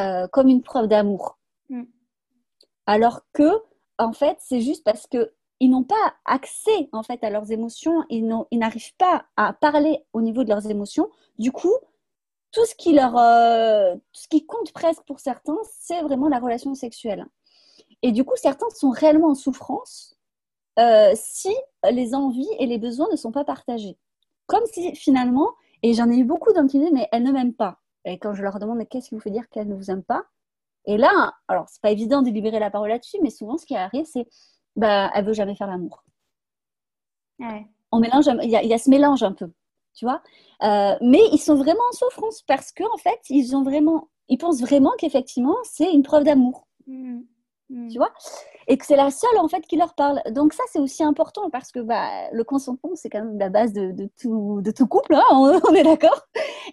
euh, 0.00 0.26
comme 0.26 0.48
une 0.48 0.64
preuve 0.64 0.88
d'amour. 0.88 1.38
Mm. 1.68 1.84
Alors 2.86 3.20
que, 3.32 3.48
en 3.98 4.12
fait, 4.12 4.36
c'est 4.40 4.60
juste 4.60 4.82
parce 4.82 5.06
que 5.06 5.32
ils 5.60 5.70
n'ont 5.70 5.84
pas 5.84 6.14
accès 6.24 6.88
en 6.92 7.04
fait 7.04 7.22
à 7.22 7.30
leurs 7.30 7.52
émotions, 7.52 8.02
ils 8.10 8.26
n'arrivent 8.52 8.96
pas 8.96 9.26
à 9.36 9.52
parler 9.52 10.04
au 10.12 10.20
niveau 10.20 10.42
de 10.42 10.48
leurs 10.48 10.68
émotions. 10.68 11.08
Du 11.38 11.52
coup, 11.52 11.74
tout 12.50 12.64
ce 12.64 12.74
qui 12.74 12.94
leur, 12.94 13.12
tout 13.12 14.20
ce 14.20 14.28
qui 14.28 14.44
compte 14.44 14.72
presque 14.72 15.02
pour 15.04 15.20
certains, 15.20 15.58
c'est 15.78 16.02
vraiment 16.02 16.28
la 16.28 16.40
relation 16.40 16.74
sexuelle. 16.74 17.26
Et 18.02 18.10
du 18.10 18.24
coup, 18.24 18.34
certains 18.36 18.70
sont 18.70 18.90
réellement 18.90 19.30
en 19.30 19.34
souffrance 19.34 20.17
euh, 20.78 21.12
si 21.14 21.54
les 21.90 22.14
envies 22.14 22.48
et 22.58 22.66
les 22.66 22.78
besoins 22.78 23.08
ne 23.10 23.16
sont 23.16 23.32
pas 23.32 23.44
partagés. 23.44 23.96
Comme 24.46 24.64
si 24.66 24.94
finalement, 24.94 25.50
et 25.82 25.94
j'en 25.94 26.10
ai 26.10 26.16
eu 26.16 26.24
beaucoup 26.24 26.52
d'hommes 26.52 26.68
qui 26.68 26.78
mais 26.78 27.08
elle 27.12 27.22
ne 27.22 27.32
m'aime 27.32 27.54
pas. 27.54 27.78
Et 28.04 28.18
quand 28.18 28.34
je 28.34 28.42
leur 28.42 28.58
demande, 28.58 28.78
mais 28.78 28.86
qu'est-ce 28.86 29.10
qui 29.10 29.14
vous 29.14 29.20
fait 29.20 29.30
dire 29.30 29.48
qu'elle 29.50 29.68
ne 29.68 29.74
vous 29.74 29.90
aime 29.90 30.02
pas? 30.02 30.24
Et 30.86 30.96
là, 30.96 31.34
alors 31.48 31.68
c'est 31.68 31.82
pas 31.82 31.90
évident 31.90 32.22
de 32.22 32.30
libérer 32.30 32.58
la 32.58 32.70
parole 32.70 32.88
là-dessus, 32.88 33.18
mais 33.22 33.30
souvent 33.30 33.58
ce 33.58 33.66
qui 33.66 33.76
arrive, 33.76 34.06
c'est, 34.06 34.26
bah, 34.76 35.10
elle 35.14 35.26
veut 35.26 35.34
jamais 35.34 35.54
faire 35.54 35.66
l'amour. 35.66 36.04
On 37.92 38.00
mélange, 38.00 38.26
il 38.42 38.50
y, 38.50 38.74
a, 38.74 38.78
ce 38.78 38.90
mélange 38.90 39.22
un 39.22 39.32
peu, 39.32 39.50
tu 39.94 40.04
vois? 40.04 40.22
Euh, 40.62 40.96
mais 41.00 41.20
ils 41.32 41.38
sont 41.38 41.54
vraiment 41.54 41.82
en 41.90 41.96
souffrance 41.96 42.42
parce 42.42 42.72
qu'en 42.72 42.92
en 42.92 42.96
fait, 42.98 43.20
ils 43.28 43.54
ont 43.54 43.62
vraiment, 43.62 44.08
ils 44.28 44.38
pensent 44.38 44.60
vraiment 44.60 44.92
qu'effectivement, 44.98 45.56
c'est 45.62 45.92
une 45.92 46.02
preuve 46.02 46.24
d'amour. 46.24 46.66
Mmh. 46.86 47.20
Mmh. 47.70 47.88
Tu 47.88 47.98
vois? 47.98 48.10
Et 48.66 48.78
que 48.78 48.86
c'est 48.86 48.96
la 48.96 49.10
seule 49.10 49.38
en 49.38 49.48
fait 49.48 49.60
qui 49.60 49.76
leur 49.76 49.94
parle. 49.94 50.22
Donc 50.30 50.54
ça 50.54 50.62
c'est 50.72 50.78
aussi 50.78 51.02
important 51.02 51.50
parce 51.50 51.70
que 51.70 51.80
bah, 51.80 52.30
le 52.32 52.42
consentement 52.42 52.90
c'est 52.94 53.10
quand 53.10 53.22
même 53.22 53.38
la 53.38 53.50
base 53.50 53.74
de, 53.74 53.92
de, 53.92 54.08
tout, 54.20 54.62
de 54.62 54.70
tout 54.70 54.86
couple, 54.86 55.14
hein, 55.14 55.24
on, 55.32 55.52
est 55.74 55.82
d'accord? 55.82 56.26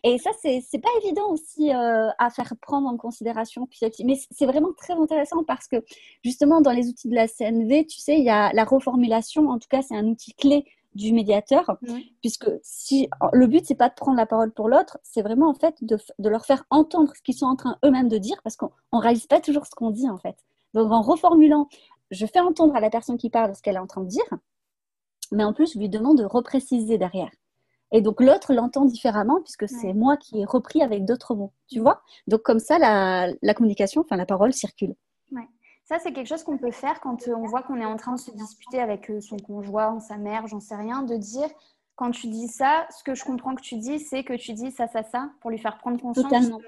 Et 0.03 0.17
ça 0.17 0.31
c'est 0.41 0.81
pas 0.81 0.89
évident 1.03 1.29
aussi 1.29 1.73
euh, 1.73 2.10
à 2.17 2.29
faire 2.29 2.53
prendre 2.62 2.88
en 2.88 2.95
considération. 2.95 3.67
Mais 4.05 4.17
c'est 4.31 4.45
vraiment 4.45 4.71
très 4.77 4.93
intéressant 4.93 5.43
parce 5.43 5.67
que 5.67 5.84
justement 6.23 6.62
dans 6.62 6.71
les 6.71 6.88
outils 6.88 7.10
de 7.10 7.15
la 7.15 7.27
CNV, 7.27 7.86
tu 7.88 7.99
sais, 7.99 8.17
il 8.17 8.23
y 8.23 8.29
a 8.29 8.53
la 8.53 8.63
reformulation, 8.63 9.49
en 9.49 9.60
tout 9.60 9.67
cas 9.69 9.81
c'est 9.81 9.95
un 9.97 10.05
outil 10.05 10.34
clé 10.34 10.65
du 10.93 11.12
médiateur, 11.12 11.77
puisque 12.21 12.49
si 12.63 13.10
le 13.34 13.47
but 13.47 13.65
c'est 13.65 13.75
pas 13.75 13.89
de 13.89 13.95
prendre 13.95 14.15
la 14.15 14.25
parole 14.25 14.53
pour 14.53 14.69
l'autre, 14.69 14.97
c'est 15.03 15.21
vraiment 15.21 15.49
en 15.49 15.53
fait 15.53 15.75
de, 15.81 15.97
de, 16.19 16.29
leur 16.29 16.45
faire 16.45 16.63
entendre 16.69 17.12
ce 17.13 17.21
qu'ils 17.21 17.36
sont 17.36 17.47
en 17.47 17.58
train 17.58 17.77
eux-mêmes 17.84 18.08
de 18.08 18.17
dire, 18.17 18.38
parce 18.43 18.55
qu'on 18.55 18.71
réalise 18.93 19.27
pas 19.27 19.41
toujours 19.41 19.65
ce 19.65 19.75
qu'on 19.75 19.91
dit 19.91 20.10
en 20.10 20.17
fait. 20.17 20.38
Donc 20.75 20.91
en 20.91 21.01
reformulant, 21.01 21.67
je 22.11 22.25
fais 22.25 22.41
entendre 22.41 22.75
à 22.75 22.81
la 22.81 22.89
personne 22.89 23.17
qui 23.17 23.29
parle 23.29 23.55
ce 23.55 23.61
qu'elle 23.61 23.77
est 23.77 23.79
en 23.79 23.88
train 23.88 24.01
de 24.01 24.07
dire, 24.07 24.25
mais 25.31 25.43
en 25.43 25.53
plus, 25.53 25.73
je 25.73 25.79
lui 25.79 25.89
demande 25.89 26.19
de 26.19 26.25
repréciser 26.25 26.97
derrière. 26.97 27.31
Et 27.91 28.01
donc 28.01 28.19
l'autre 28.19 28.53
l'entend 28.53 28.83
différemment 28.83 29.41
puisque 29.41 29.69
c'est 29.69 29.93
moi 29.93 30.17
qui 30.17 30.41
ai 30.41 30.45
repris 30.45 30.81
avec 30.81 31.05
d'autres 31.05 31.33
mots, 31.33 31.53
tu 31.69 31.79
vois? 31.79 32.01
Donc 32.27 32.41
comme 32.41 32.59
ça, 32.59 32.77
la, 32.77 33.53
communication, 33.53 34.01
enfin 34.01 34.17
la 34.17 34.25
parole 34.25 34.53
circule. 34.53 34.95
Ouais. 35.31 35.47
Ça, 35.85 35.99
c'est 35.99 36.11
quelque 36.11 36.27
chose 36.27 36.43
qu'on 36.43 36.57
peut 36.57 36.71
faire 36.71 36.99
quand 36.99 37.27
euh, 37.27 37.35
on 37.35 37.45
voit 37.45 37.61
qu'on 37.61 37.79
est 37.79 37.85
en 37.85 37.95
train 37.95 38.15
de 38.15 38.19
se 38.19 38.31
disputer 38.31 38.79
avec 38.79 39.09
euh, 39.11 39.21
son 39.21 39.38
conjoint, 39.38 39.99
sa 39.99 40.17
mère, 40.17 40.47
j'en 40.47 40.59
sais 40.59 40.75
rien, 40.75 41.03
de 41.03 41.15
dire 41.15 41.47
quand 41.95 42.09
tu 42.09 42.27
dis 42.27 42.47
ça, 42.47 42.88
ce 42.89 43.03
que 43.03 43.13
je 43.13 43.23
comprends 43.23 43.55
que 43.55 43.61
tu 43.61 43.77
dis, 43.77 43.99
c'est 43.99 44.23
que 44.23 44.33
tu 44.33 44.53
dis 44.53 44.71
ça, 44.71 44.88
ça, 44.88 45.03
ça, 45.03 45.29
pour 45.39 45.51
lui 45.51 45.59
faire 45.59 45.77
prendre 45.77 46.01
conscience. 46.01 46.25
Totalement. 46.25 46.59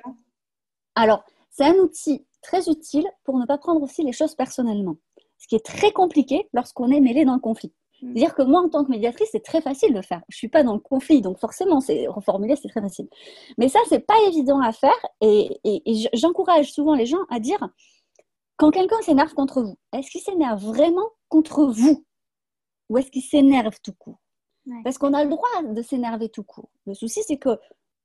Alors, 0.95 1.25
c'est 1.49 1.65
un 1.65 1.75
outil 1.75 2.26
très 2.47 2.69
utile 2.69 3.05
pour 3.25 3.37
ne 3.37 3.45
pas 3.45 3.57
prendre 3.57 3.81
aussi 3.81 4.03
les 4.03 4.13
choses 4.13 4.35
personnellement. 4.35 4.95
Ce 5.37 5.47
qui 5.47 5.55
est 5.55 5.65
très 5.65 5.91
compliqué 5.91 6.47
lorsqu'on 6.53 6.89
est 6.89 7.01
mêlé 7.01 7.25
dans 7.25 7.35
le 7.35 7.39
conflit. 7.39 7.73
Mm. 8.01 8.07
C'est-à-dire 8.07 8.35
que 8.35 8.41
moi, 8.41 8.61
en 8.61 8.69
tant 8.69 8.85
que 8.85 8.91
médiatrice, 8.91 9.29
c'est 9.31 9.43
très 9.43 9.61
facile 9.61 9.93
de 9.93 10.01
faire. 10.01 10.21
Je 10.29 10.37
suis 10.37 10.47
pas 10.47 10.63
dans 10.63 10.73
le 10.73 10.79
conflit, 10.79 11.21
donc 11.21 11.39
forcément, 11.39 11.81
c'est 11.81 12.07
reformuler, 12.07 12.55
c'est 12.55 12.69
très 12.69 12.81
facile. 12.81 13.07
Mais 13.57 13.67
ça, 13.67 13.79
c'est 13.89 13.99
pas 13.99 14.19
évident 14.27 14.61
à 14.61 14.71
faire, 14.71 14.97
et, 15.21 15.59
j'encourage 16.13 16.71
souvent 16.71 16.95
les 16.95 17.05
gens 17.05 17.23
à 17.29 17.39
dire 17.39 17.59
quand 18.55 18.71
quelqu'un 18.71 19.01
s'énerve 19.01 19.33
contre 19.33 19.61
vous, 19.61 19.77
est-ce 19.93 20.09
qu'il 20.09 20.21
s'énerve 20.21 20.63
vraiment 20.63 21.09
contre 21.29 21.65
vous, 21.65 22.05
ou 22.89 22.97
est-ce 22.97 23.11
qu'il 23.11 23.21
s'énerve 23.21 23.75
tout 23.83 23.93
court? 23.93 24.19
Parce 24.83 24.97
qu'on 24.97 25.13
a 25.13 25.23
le 25.23 25.29
droit 25.29 25.63
de 25.63 25.81
s'énerver 25.81 26.29
tout 26.29 26.43
court. 26.43 26.69
Le 26.85 26.93
souci, 26.93 27.21
c'est 27.25 27.37
que, 27.37 27.57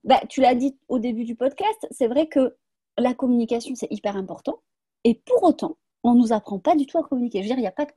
bah, 0.04 0.20
tu 0.28 0.40
l'as 0.40 0.54
dit 0.54 0.76
au 0.88 1.00
début 1.00 1.24
du 1.24 1.34
podcast, 1.34 1.86
c'est 1.90 2.06
vrai 2.06 2.28
que 2.28 2.56
la 2.98 3.14
communication, 3.14 3.74
c'est 3.74 3.90
hyper 3.90 4.16
important. 4.16 4.60
Et 5.04 5.14
pour 5.14 5.42
autant, 5.42 5.76
on 6.04 6.14
ne 6.14 6.20
nous 6.20 6.32
apprend 6.32 6.58
pas 6.58 6.74
du 6.74 6.86
tout 6.86 6.98
à 6.98 7.02
communiquer. 7.02 7.38
Je 7.38 7.44
veux 7.44 7.48
dire, 7.48 7.58
il 7.58 7.62
n'y 7.62 7.66
a 7.66 7.72
pas 7.72 7.86
de 7.86 7.92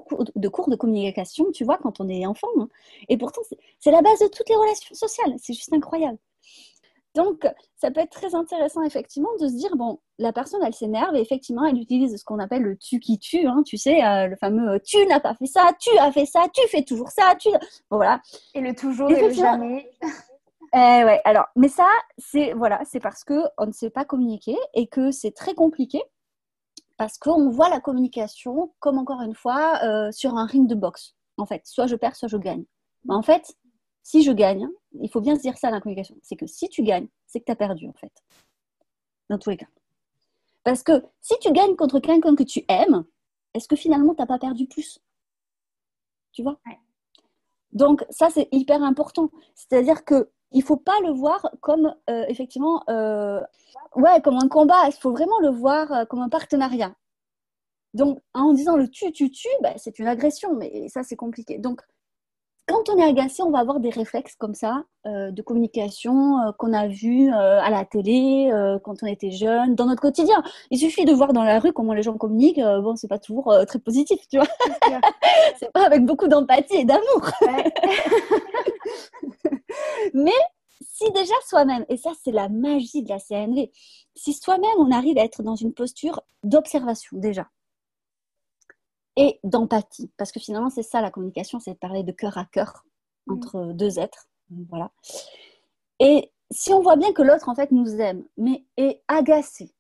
cours, 0.48 0.70
de 0.70 0.76
communication, 0.76 1.52
tu 1.52 1.64
vois, 1.64 1.78
quand 1.78 2.00
on 2.00 2.10
est 2.10 2.26
enfant. 2.26 2.48
Hein. 2.60 2.70
Et 3.10 3.18
pourtant, 3.18 3.42
c'est 3.80 3.92
la 3.92 4.02
base 4.02 4.20
de 4.20 4.28
toutes 4.28 4.50
les 4.50 4.56
relations 4.56 4.96
sociales. 4.96 5.34
C'est 5.38 5.54
juste 5.54 5.74
incroyable. 5.74 6.18
Donc, 7.16 7.48
ça 7.78 7.92
peut 7.92 8.02
être 8.02 8.12
très 8.12 8.36
intéressant, 8.36 8.82
effectivement, 8.84 9.30
de 9.40 9.48
se 9.48 9.54
dire, 9.54 9.76
bon, 9.78 10.00
la 10.20 10.34
personne, 10.34 10.62
elle 10.64 10.74
s'énerve 10.74 11.16
et 11.16 11.22
effectivement, 11.22 11.66
elle 11.66 11.78
utilise 11.78 12.18
ce 12.18 12.26
qu'on 12.26 12.40
appelle 12.40 12.62
le 12.62 12.76
tu 12.78 13.00
qui 13.00 13.18
tue, 13.20 13.48
hein, 13.48 13.64
tu 13.66 13.78
sais, 13.78 14.04
euh, 14.04 14.28
le 14.28 14.36
fameux 14.36 14.74
euh, 14.74 14.80
tu 14.84 15.04
n'as 15.06 15.22
pas 15.22 15.34
fait 15.34 15.46
ça, 15.46 15.72
tu 15.80 15.98
as 15.98 16.12
fait 16.12 16.26
ça, 16.26 16.48
tu 16.54 16.68
fais 16.68 16.84
toujours 16.84 17.10
ça, 17.10 17.34
tu. 17.40 17.48
voilà. 17.90 18.22
Et 18.54 18.60
le 18.60 18.76
toujours 18.76 19.10
et 19.10 19.30
le 19.30 19.34
jamais. 19.34 19.90
Eh 20.78 21.06
ouais, 21.06 21.22
alors, 21.24 21.46
mais 21.56 21.70
ça, 21.70 21.88
c'est 22.18 22.52
voilà, 22.52 22.82
c'est 22.84 23.00
parce 23.00 23.24
que 23.24 23.44
on 23.58 23.68
ne 23.68 23.72
sait 23.72 23.90
pas 23.90 24.04
communiquer 24.04 24.58
et 24.74 24.88
que 24.88 25.10
c'est 25.10 25.32
très 25.32 25.54
compliqué 25.54 26.02
parce 26.98 27.18
qu'on 27.18 27.50
voit 27.50 27.70
la 27.70 27.80
communication 27.80 28.74
comme 28.80 28.98
encore 28.98 29.22
une 29.22 29.36
fois 29.36 29.80
euh, 29.84 30.12
sur 30.12 30.36
un 30.36 30.46
ring 30.46 30.68
de 30.68 30.76
boxe. 30.76 31.16
En 31.38 31.46
fait, 31.46 31.62
soit 31.66 31.88
je 31.88 31.96
perds, 31.96 32.18
soit 32.18 32.28
je 32.28 32.36
gagne. 32.36 32.66
Mais 33.06 33.14
en 33.14 33.22
fait, 33.22 33.56
si 34.04 34.22
je 34.22 34.34
gagne, 34.34 34.68
il 35.00 35.10
faut 35.10 35.22
bien 35.22 35.38
se 35.38 35.42
dire 35.42 35.58
ça 35.58 35.70
dans 35.70 35.76
la 35.76 35.82
communication, 35.82 36.18
c'est 36.22 36.36
que 36.36 36.46
si 36.46 36.68
tu 36.68 36.84
gagnes, 36.84 37.08
c'est 37.26 37.40
que 37.40 37.46
tu 37.46 37.52
as 37.54 37.56
perdu 37.56 37.88
en 37.88 37.94
fait. 37.94 38.12
Dans 39.30 39.40
tous 39.40 39.52
les 39.52 39.58
cas. 39.58 39.68
Parce 40.66 40.84
que 40.84 41.06
si 41.22 41.36
tu 41.40 41.54
gagnes 41.54 41.78
contre 41.78 42.02
quelqu'un 42.02 42.36
que 42.36 42.44
tu 42.44 42.66
aimes, 42.68 43.06
est-ce 43.54 43.70
que 43.70 43.78
finalement 43.78 44.14
tu 44.14 44.22
n'as 44.22 44.28
pas 44.28 44.40
perdu 44.40 44.68
plus? 44.68 45.00
Tu 46.34 46.44
vois? 46.44 46.60
Donc 47.72 48.06
ça 48.10 48.30
c'est 48.30 48.50
hyper 48.52 48.84
important. 48.84 49.30
C'est-à-dire 49.54 50.04
que 50.04 50.30
il 50.52 50.64
faut 50.64 50.78
pas 50.78 51.00
le 51.04 51.12
voir 51.12 51.50
comme 51.62 51.94
euh, 52.10 52.26
effectivement 52.28 52.84
euh, 52.90 53.42
ouais 53.96 54.22
comme 54.22 54.38
un 54.42 54.48
combat 54.48 54.88
il 54.88 54.94
faut 54.94 55.12
vraiment 55.12 55.40
le 55.40 55.50
voir 55.50 55.92
euh, 55.92 56.06
comme 56.06 56.22
un 56.22 56.30
partenariat 56.30 56.94
Donc, 57.94 58.20
en 58.34 58.54
disant 58.54 58.78
le 58.78 58.88
tu, 58.90 59.12
tu, 59.12 59.30
tu, 59.32 59.48
bah, 59.62 59.74
c'est 59.78 60.00
une 60.00 60.08
agression, 60.08 60.54
mais 60.56 60.90
ça, 60.90 61.04
c'est 61.04 61.16
compliqué. 61.16 61.58
Donc, 61.60 61.82
quand 62.68 62.90
on 62.90 62.98
est 62.98 63.04
agacé, 63.04 63.44
on 63.44 63.52
va 63.52 63.60
avoir 63.60 63.80
des 63.80 63.92
réflexes 63.92 64.36
comme 64.36 64.56
ça 64.56 64.84
de 65.06 65.42
communication 65.44 66.52
qu'on 66.58 66.74
a 66.74 66.88
vu 66.88 67.30
à 67.32 67.70
la 67.70 67.86
télé 67.86 68.50
quand 68.84 69.04
on 69.04 69.06
était 69.06 69.30
jeune, 69.30 69.76
dans 69.76 69.86
notre 69.86 70.02
quotidien. 70.02 70.42
Il 70.72 70.80
suffit 70.80 71.06
de 71.06 71.14
voir 71.14 71.32
dans 71.34 71.44
la 71.44 71.60
rue 71.60 71.74
comment 71.74 71.94
les 71.94 72.02
gens 72.02 72.18
communiquent. 72.18 72.60
bon, 72.60 72.96
c'est 72.96 73.08
pas 73.08 73.20
toujours 73.20 73.56
très 73.68 73.80
positif, 73.80 74.20
tu 74.28 74.38
vois. 74.38 74.48
c'est 75.60 75.72
pas 75.74 75.86
avec 75.86 76.06
beaucoup 76.06 76.28
d'empathie 76.28 76.78
et 76.78 76.86
d'amour. 76.86 77.30
Mais 80.14 80.32
si 80.82 81.10
déjà 81.12 81.34
soi-même, 81.48 81.86
et 81.90 81.98
ça 81.98 82.12
c'est 82.24 82.32
la 82.32 82.50
magie 82.50 83.04
de 83.04 83.10
la 83.10 83.20
CNV, 83.20 83.72
si 84.16 84.34
soi-même 84.34 84.78
on 84.78 84.92
arrive 84.92 85.18
à 85.18 85.24
être 85.24 85.44
dans 85.44 85.56
une 85.56 85.74
posture 85.74 86.22
d'observation 86.44 87.18
déjà, 87.18 87.50
et 89.16 89.40
d'empathie. 89.44 90.12
Parce 90.18 90.32
que 90.32 90.40
finalement, 90.40 90.70
c'est 90.70 90.84
ça 90.84 91.02
la 91.02 91.12
communication, 91.12 91.60
c'est 91.60 91.74
de 91.74 91.78
parler 91.78 92.04
de 92.04 92.12
cœur 92.12 92.38
à 92.38 92.46
cœur 92.46 92.86
mm. 93.28 93.34
entre 93.34 93.74
deux 93.74 94.00
êtres. 94.00 94.28
Voilà. 94.70 94.92
Et 96.00 96.32
si 96.52 96.74
on 96.74 96.82
voit 96.82 96.98
bien 96.98 97.14
que 97.14 97.22
l'autre, 97.22 97.50
en 97.50 97.56
fait, 97.56 97.72
nous 97.72 97.96
aime, 97.96 98.26
mais 98.38 98.66
est 98.78 99.02
agacé, 99.08 99.74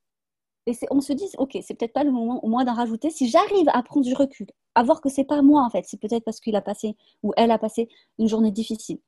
et 0.67 0.73
on 0.89 0.99
se 0.99 1.13
dit, 1.13 1.29
ok, 1.37 1.57
c'est 1.61 1.75
peut-être 1.75 1.93
pas 1.93 2.03
le 2.03 2.11
moment 2.11 2.43
au 2.43 2.47
moins 2.47 2.63
d'en 2.63 2.73
rajouter. 2.73 3.11
Si 3.11 3.29
j'arrive 3.29 3.69
à 3.69 3.83
prendre 3.83 4.05
du 4.05 4.15
recul, 4.15 4.47
à 4.73 4.83
voir 4.83 4.99
que 4.99 5.09
c'est 5.09 5.23
pas 5.23 5.41
moi, 5.43 5.63
en 5.63 5.69
fait, 5.69 5.85
c'est 5.85 5.99
peut-être 5.99 6.23
parce 6.23 6.39
qu'il 6.39 6.55
a 6.55 6.61
passé 6.61 6.97
ou 7.21 7.33
elle 7.37 7.51
a 7.51 7.59
passé 7.59 7.87
une 8.17 8.27
journée 8.27 8.51
difficile, 8.51 8.99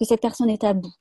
que 0.00 0.06
cette 0.06 0.20
personne 0.20 0.50
est 0.50 0.64
à 0.64 0.72
bout, 0.72 0.92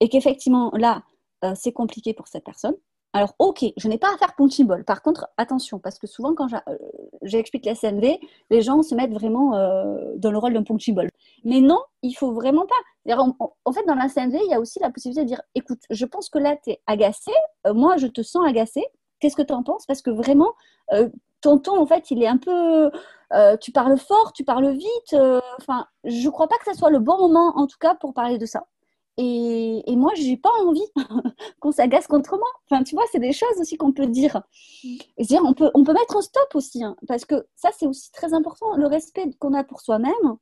et 0.00 0.08
qu'effectivement, 0.08 0.70
là, 0.74 1.02
euh, 1.44 1.54
c'est 1.54 1.72
compliqué 1.72 2.12
pour 2.14 2.28
cette 2.28 2.44
personne, 2.44 2.74
alors, 3.14 3.34
ok, 3.38 3.66
je 3.76 3.88
n'ai 3.88 3.98
pas 3.98 4.08
à 4.14 4.16
faire 4.16 4.34
punching 4.34 4.66
Par 4.84 5.02
contre, 5.02 5.28
attention, 5.36 5.78
parce 5.78 5.98
que 5.98 6.06
souvent, 6.06 6.34
quand 6.34 6.50
euh, 6.54 6.78
j'explique 7.20 7.66
la 7.66 7.74
CNV, 7.74 8.18
les 8.48 8.62
gens 8.62 8.82
se 8.82 8.94
mettent 8.94 9.12
vraiment 9.12 9.54
euh, 9.54 10.14
dans 10.16 10.30
le 10.30 10.38
rôle 10.38 10.54
d'un 10.54 10.62
punching 10.62 10.96
Mais 11.44 11.60
non, 11.60 11.78
il 12.00 12.14
faut 12.14 12.32
vraiment 12.32 12.64
pas. 12.66 13.14
En, 13.66 13.72
fait, 13.72 13.84
dans 13.84 13.96
la 13.96 14.08
CNV, 14.08 14.38
il 14.42 14.50
y 14.50 14.54
a 14.54 14.60
aussi 14.60 14.78
la 14.80 14.90
possibilité 14.90 15.24
de 15.24 15.28
dire 15.28 15.42
écoute, 15.54 15.80
je 15.90 16.06
pense 16.06 16.30
que 16.30 16.38
là, 16.38 16.56
tu 16.56 16.70
es 16.70 16.80
agacé. 16.86 17.32
Moi, 17.66 17.98
je 17.98 18.06
te 18.06 18.22
sens 18.22 18.48
agacé. 18.48 18.82
Qu'est-ce 19.20 19.36
que 19.36 19.42
tu 19.42 19.52
en 19.52 19.62
penses? 19.62 19.84
Parce 19.84 20.00
que 20.00 20.10
vraiment, 20.10 20.54
ton 21.42 21.58
ton, 21.58 21.80
en 21.80 21.86
fait, 21.86 22.10
il 22.10 22.22
est 22.22 22.28
un 22.28 22.38
peu. 22.38 22.90
tu 23.60 23.72
parles 23.72 23.98
fort, 23.98 24.32
tu 24.32 24.44
parles 24.44 24.70
vite. 24.72 25.16
Enfin, 25.60 25.86
je 26.04 26.26
ne 26.26 26.30
crois 26.30 26.48
pas 26.48 26.56
que 26.58 26.70
ce 26.72 26.78
soit 26.78 26.90
le 26.90 27.00
bon 27.00 27.18
moment, 27.18 27.52
en 27.56 27.66
tout 27.66 27.78
cas, 27.78 27.94
pour 27.94 28.14
parler 28.14 28.38
de 28.38 28.46
ça. 28.46 28.66
Et, 29.18 29.82
et, 29.90 29.96
moi, 29.96 30.12
j'ai 30.14 30.38
pas 30.38 30.50
envie 30.64 30.86
qu'on 31.60 31.70
s'agace 31.70 32.06
contre 32.06 32.38
moi. 32.38 32.48
Enfin, 32.70 32.82
tu 32.82 32.94
vois, 32.94 33.04
c'est 33.12 33.18
des 33.18 33.32
choses 33.32 33.60
aussi 33.60 33.76
qu'on 33.76 33.92
peut 33.92 34.06
dire. 34.06 34.40
Mm. 34.84 34.96
Et 35.18 35.24
dire, 35.24 35.42
on 35.44 35.52
peut, 35.52 35.70
on 35.74 35.84
peut 35.84 35.92
mettre 35.92 36.16
un 36.16 36.22
stop 36.22 36.54
aussi, 36.54 36.82
hein, 36.82 36.96
parce 37.06 37.26
que 37.26 37.46
ça, 37.54 37.70
c'est 37.76 37.86
aussi 37.86 38.10
très 38.12 38.32
important. 38.32 38.74
Le 38.76 38.86
respect 38.86 39.30
qu'on 39.38 39.52
a 39.52 39.64
pour 39.64 39.82
soi-même, 39.82 40.36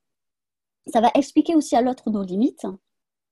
ça 0.86 1.00
va 1.00 1.10
expliquer 1.14 1.56
aussi 1.56 1.74
à 1.76 1.82
l'autre 1.82 2.10
nos 2.10 2.22
limites, 2.22 2.66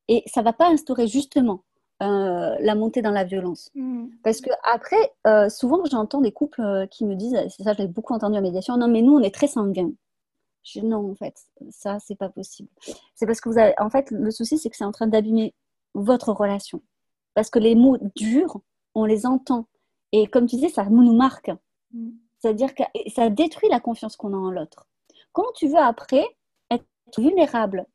et 0.09 0.23
ça 0.27 0.43
va 0.43 0.53
pas 0.53 0.69
instaurer 0.69 1.07
justement 1.07 1.65
euh, 2.03 2.57
la 2.61 2.75
montée 2.75 3.03
dans 3.03 3.11
la 3.11 3.25
violence. 3.25 3.71
Mm. 3.75 4.07
Parce 4.23 4.41
que 4.41 4.51
après, 4.63 5.13
euh, 5.27 5.49
souvent, 5.49 5.85
j'entends 5.91 6.21
des 6.21 6.33
couples 6.33 6.61
euh, 6.61 6.87
qui 6.87 7.05
me 7.05 7.15
disent, 7.15 7.37
c'est 7.49 7.65
ça, 7.65 7.73
je 7.73 7.79
l'ai 7.79 7.89
beaucoup 7.89 8.15
entendu 8.15 8.39
en 8.39 8.43
médiation, 8.43 8.77
non, 8.77 8.89
mais 8.89 9.03
nous, 9.03 9.15
on 9.15 9.23
est 9.23 9.35
très 9.35 9.49
sanguins 9.49 9.93
non, 10.77 11.11
en 11.11 11.15
fait, 11.15 11.35
ça, 11.71 11.99
c'est 11.99 12.15
pas 12.15 12.29
possible. 12.29 12.69
C'est 13.15 13.27
parce 13.27 13.41
que 13.41 13.49
vous 13.49 13.59
avez. 13.59 13.75
En 13.79 13.91
fait, 13.91 14.11
le 14.11 14.31
souci, 14.31 14.59
c'est 14.59 14.69
que 14.71 14.77
c'est 14.77 14.85
en 14.85 14.93
train 14.93 15.07
d'abîmer 15.07 15.55
votre 15.95 16.33
relation. 16.33 16.83
Parce 17.35 17.51
que 17.51 17.59
les 17.59 17.75
mots 17.75 17.97
durs, 18.17 18.61
on 18.95 19.05
les 19.05 19.27
entend. 19.27 19.67
Et 20.13 20.27
comme 20.27 20.47
tu 20.47 20.57
disais, 20.57 20.69
ça 20.69 20.85
nous 20.85 21.17
marque. 21.17 21.51
Mm. 21.93 22.11
C'est-à-dire 22.39 22.75
que 22.75 22.83
ça 23.15 23.31
détruit 23.31 23.69
la 23.69 23.81
confiance 23.81 24.17
qu'on 24.17 24.35
a 24.35 24.37
en 24.37 24.51
l'autre. 24.51 24.87
Comment 25.33 25.53
tu 25.55 25.69
veux 25.69 25.79
après 25.79 26.25
être 26.71 26.85
vulnérable, 27.17 27.87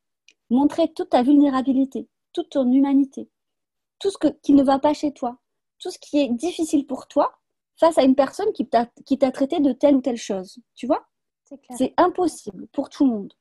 montrer 0.50 0.92
toute 0.94 1.10
ta 1.10 1.24
vulnérabilité, 1.24 2.08
toute 2.34 2.50
ton 2.50 2.72
humanité, 2.72 3.30
tout 4.04 4.12
ce 4.12 4.18
qui 4.42 4.52
ne 4.52 4.64
va 4.64 4.80
pas 4.80 4.94
chez 4.94 5.14
toi, 5.14 5.38
tout 5.80 5.90
ce 5.90 5.98
qui 5.98 6.20
est 6.20 6.28
difficile 6.28 6.86
pour 6.86 7.08
toi 7.08 7.40
face 7.78 7.98
à 7.98 8.04
une 8.04 8.16
personne 8.16 8.52
qui 8.52 8.68
t'a 8.68 9.32
traité 9.32 9.62
de 9.62 9.72
telle 9.72 9.96
ou 9.96 10.02
telle 10.02 10.18
chose, 10.18 10.60
tu 10.76 10.88
vois? 10.88 11.08
C'est 11.78 11.94
impossible 11.96 12.68
pour 12.68 12.90
tout 12.90 13.06
le 13.06 13.12
monde. 13.12 13.34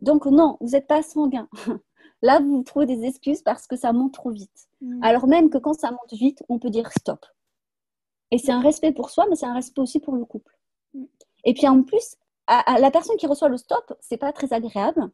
Donc 0.00 0.24
non, 0.24 0.56
vous 0.60 0.70
n'êtes 0.70 0.86
pas 0.86 1.02
sanguin. 1.02 1.48
Là, 2.22 2.40
vous 2.40 2.62
trouvez 2.62 2.86
des 2.86 3.04
excuses 3.04 3.42
parce 3.42 3.66
que 3.66 3.76
ça 3.76 3.92
monte 3.92 4.14
trop 4.14 4.30
vite. 4.30 4.68
Mm. 4.80 5.04
Alors 5.04 5.26
même 5.26 5.50
que 5.50 5.58
quand 5.58 5.74
ça 5.74 5.90
monte 5.90 6.12
vite, 6.12 6.42
on 6.48 6.58
peut 6.58 6.70
dire 6.70 6.90
stop. 6.92 7.26
Et 8.30 8.38
c'est 8.38 8.52
un 8.52 8.60
respect 8.60 8.92
pour 8.92 9.10
soi, 9.10 9.26
mais 9.28 9.36
c'est 9.36 9.46
un 9.46 9.54
respect 9.54 9.80
aussi 9.82 10.00
pour 10.00 10.14
le 10.14 10.24
couple. 10.24 10.56
Mm. 10.94 11.04
Et 11.44 11.52
puis 11.52 11.68
en 11.68 11.82
plus, 11.82 12.16
à, 12.46 12.78
la 12.78 12.90
personne 12.90 13.16
qui 13.16 13.26
reçoit 13.26 13.50
le 13.50 13.58
stop, 13.58 13.92
c'est 14.00 14.16
pas 14.16 14.32
très 14.32 14.52
agréable, 14.54 15.10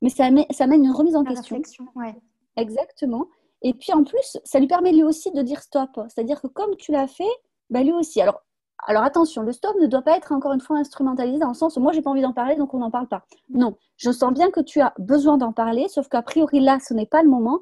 mais 0.00 0.10
ça, 0.10 0.28
ça 0.50 0.68
mène 0.68 0.84
une 0.84 0.92
remise 0.92 1.16
en 1.16 1.24
question. 1.24 1.60
Ouais. 1.96 2.14
Exactement. 2.56 3.26
Et 3.62 3.74
puis 3.74 3.92
en 3.92 4.04
plus, 4.04 4.38
ça 4.44 4.58
lui 4.58 4.66
permet 4.66 4.92
lui 4.92 5.02
aussi 5.02 5.30
de 5.30 5.42
dire 5.42 5.60
stop. 5.62 5.90
C'est-à-dire 6.08 6.40
que 6.40 6.48
comme 6.48 6.76
tu 6.76 6.92
l'as 6.92 7.06
fait, 7.06 7.24
bah 7.70 7.82
lui 7.82 7.92
aussi. 7.92 8.20
Alors 8.20 8.42
alors 8.84 9.04
attention, 9.04 9.42
le 9.42 9.52
stop 9.52 9.76
ne 9.80 9.86
doit 9.86 10.02
pas 10.02 10.16
être 10.16 10.32
encore 10.32 10.52
une 10.52 10.60
fois 10.60 10.76
instrumentalisé 10.76 11.38
dans 11.38 11.48
le 11.48 11.54
sens 11.54 11.76
où 11.76 11.80
moi 11.80 11.92
j'ai 11.92 12.02
pas 12.02 12.10
envie 12.10 12.22
d'en 12.22 12.32
parler 12.32 12.56
donc 12.56 12.74
on 12.74 12.78
n'en 12.78 12.90
parle 12.90 13.06
pas. 13.06 13.24
Non, 13.48 13.76
je 13.96 14.10
sens 14.10 14.32
bien 14.32 14.50
que 14.50 14.60
tu 14.60 14.80
as 14.80 14.92
besoin 14.98 15.38
d'en 15.38 15.52
parler, 15.52 15.86
sauf 15.88 16.08
qu'a 16.08 16.22
priori 16.22 16.58
là 16.58 16.78
ce 16.80 16.92
n'est 16.92 17.06
pas 17.06 17.22
le 17.22 17.28
moment. 17.28 17.60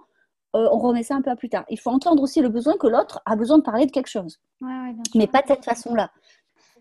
Euh, 0.56 0.66
on 0.72 0.78
remet 0.78 1.02
ça 1.02 1.14
un 1.14 1.22
peu 1.22 1.34
plus 1.36 1.50
tard. 1.50 1.64
Il 1.68 1.78
faut 1.78 1.90
entendre 1.90 2.22
aussi 2.22 2.40
le 2.40 2.48
besoin 2.48 2.76
que 2.76 2.86
l'autre 2.86 3.20
a 3.26 3.36
besoin 3.36 3.58
de 3.58 3.62
parler 3.62 3.86
de 3.86 3.92
quelque 3.92 4.08
chose, 4.08 4.40
mais 5.14 5.26
pas 5.26 5.42
de 5.42 5.48
cette 5.48 5.64
façon-là. 5.64 6.10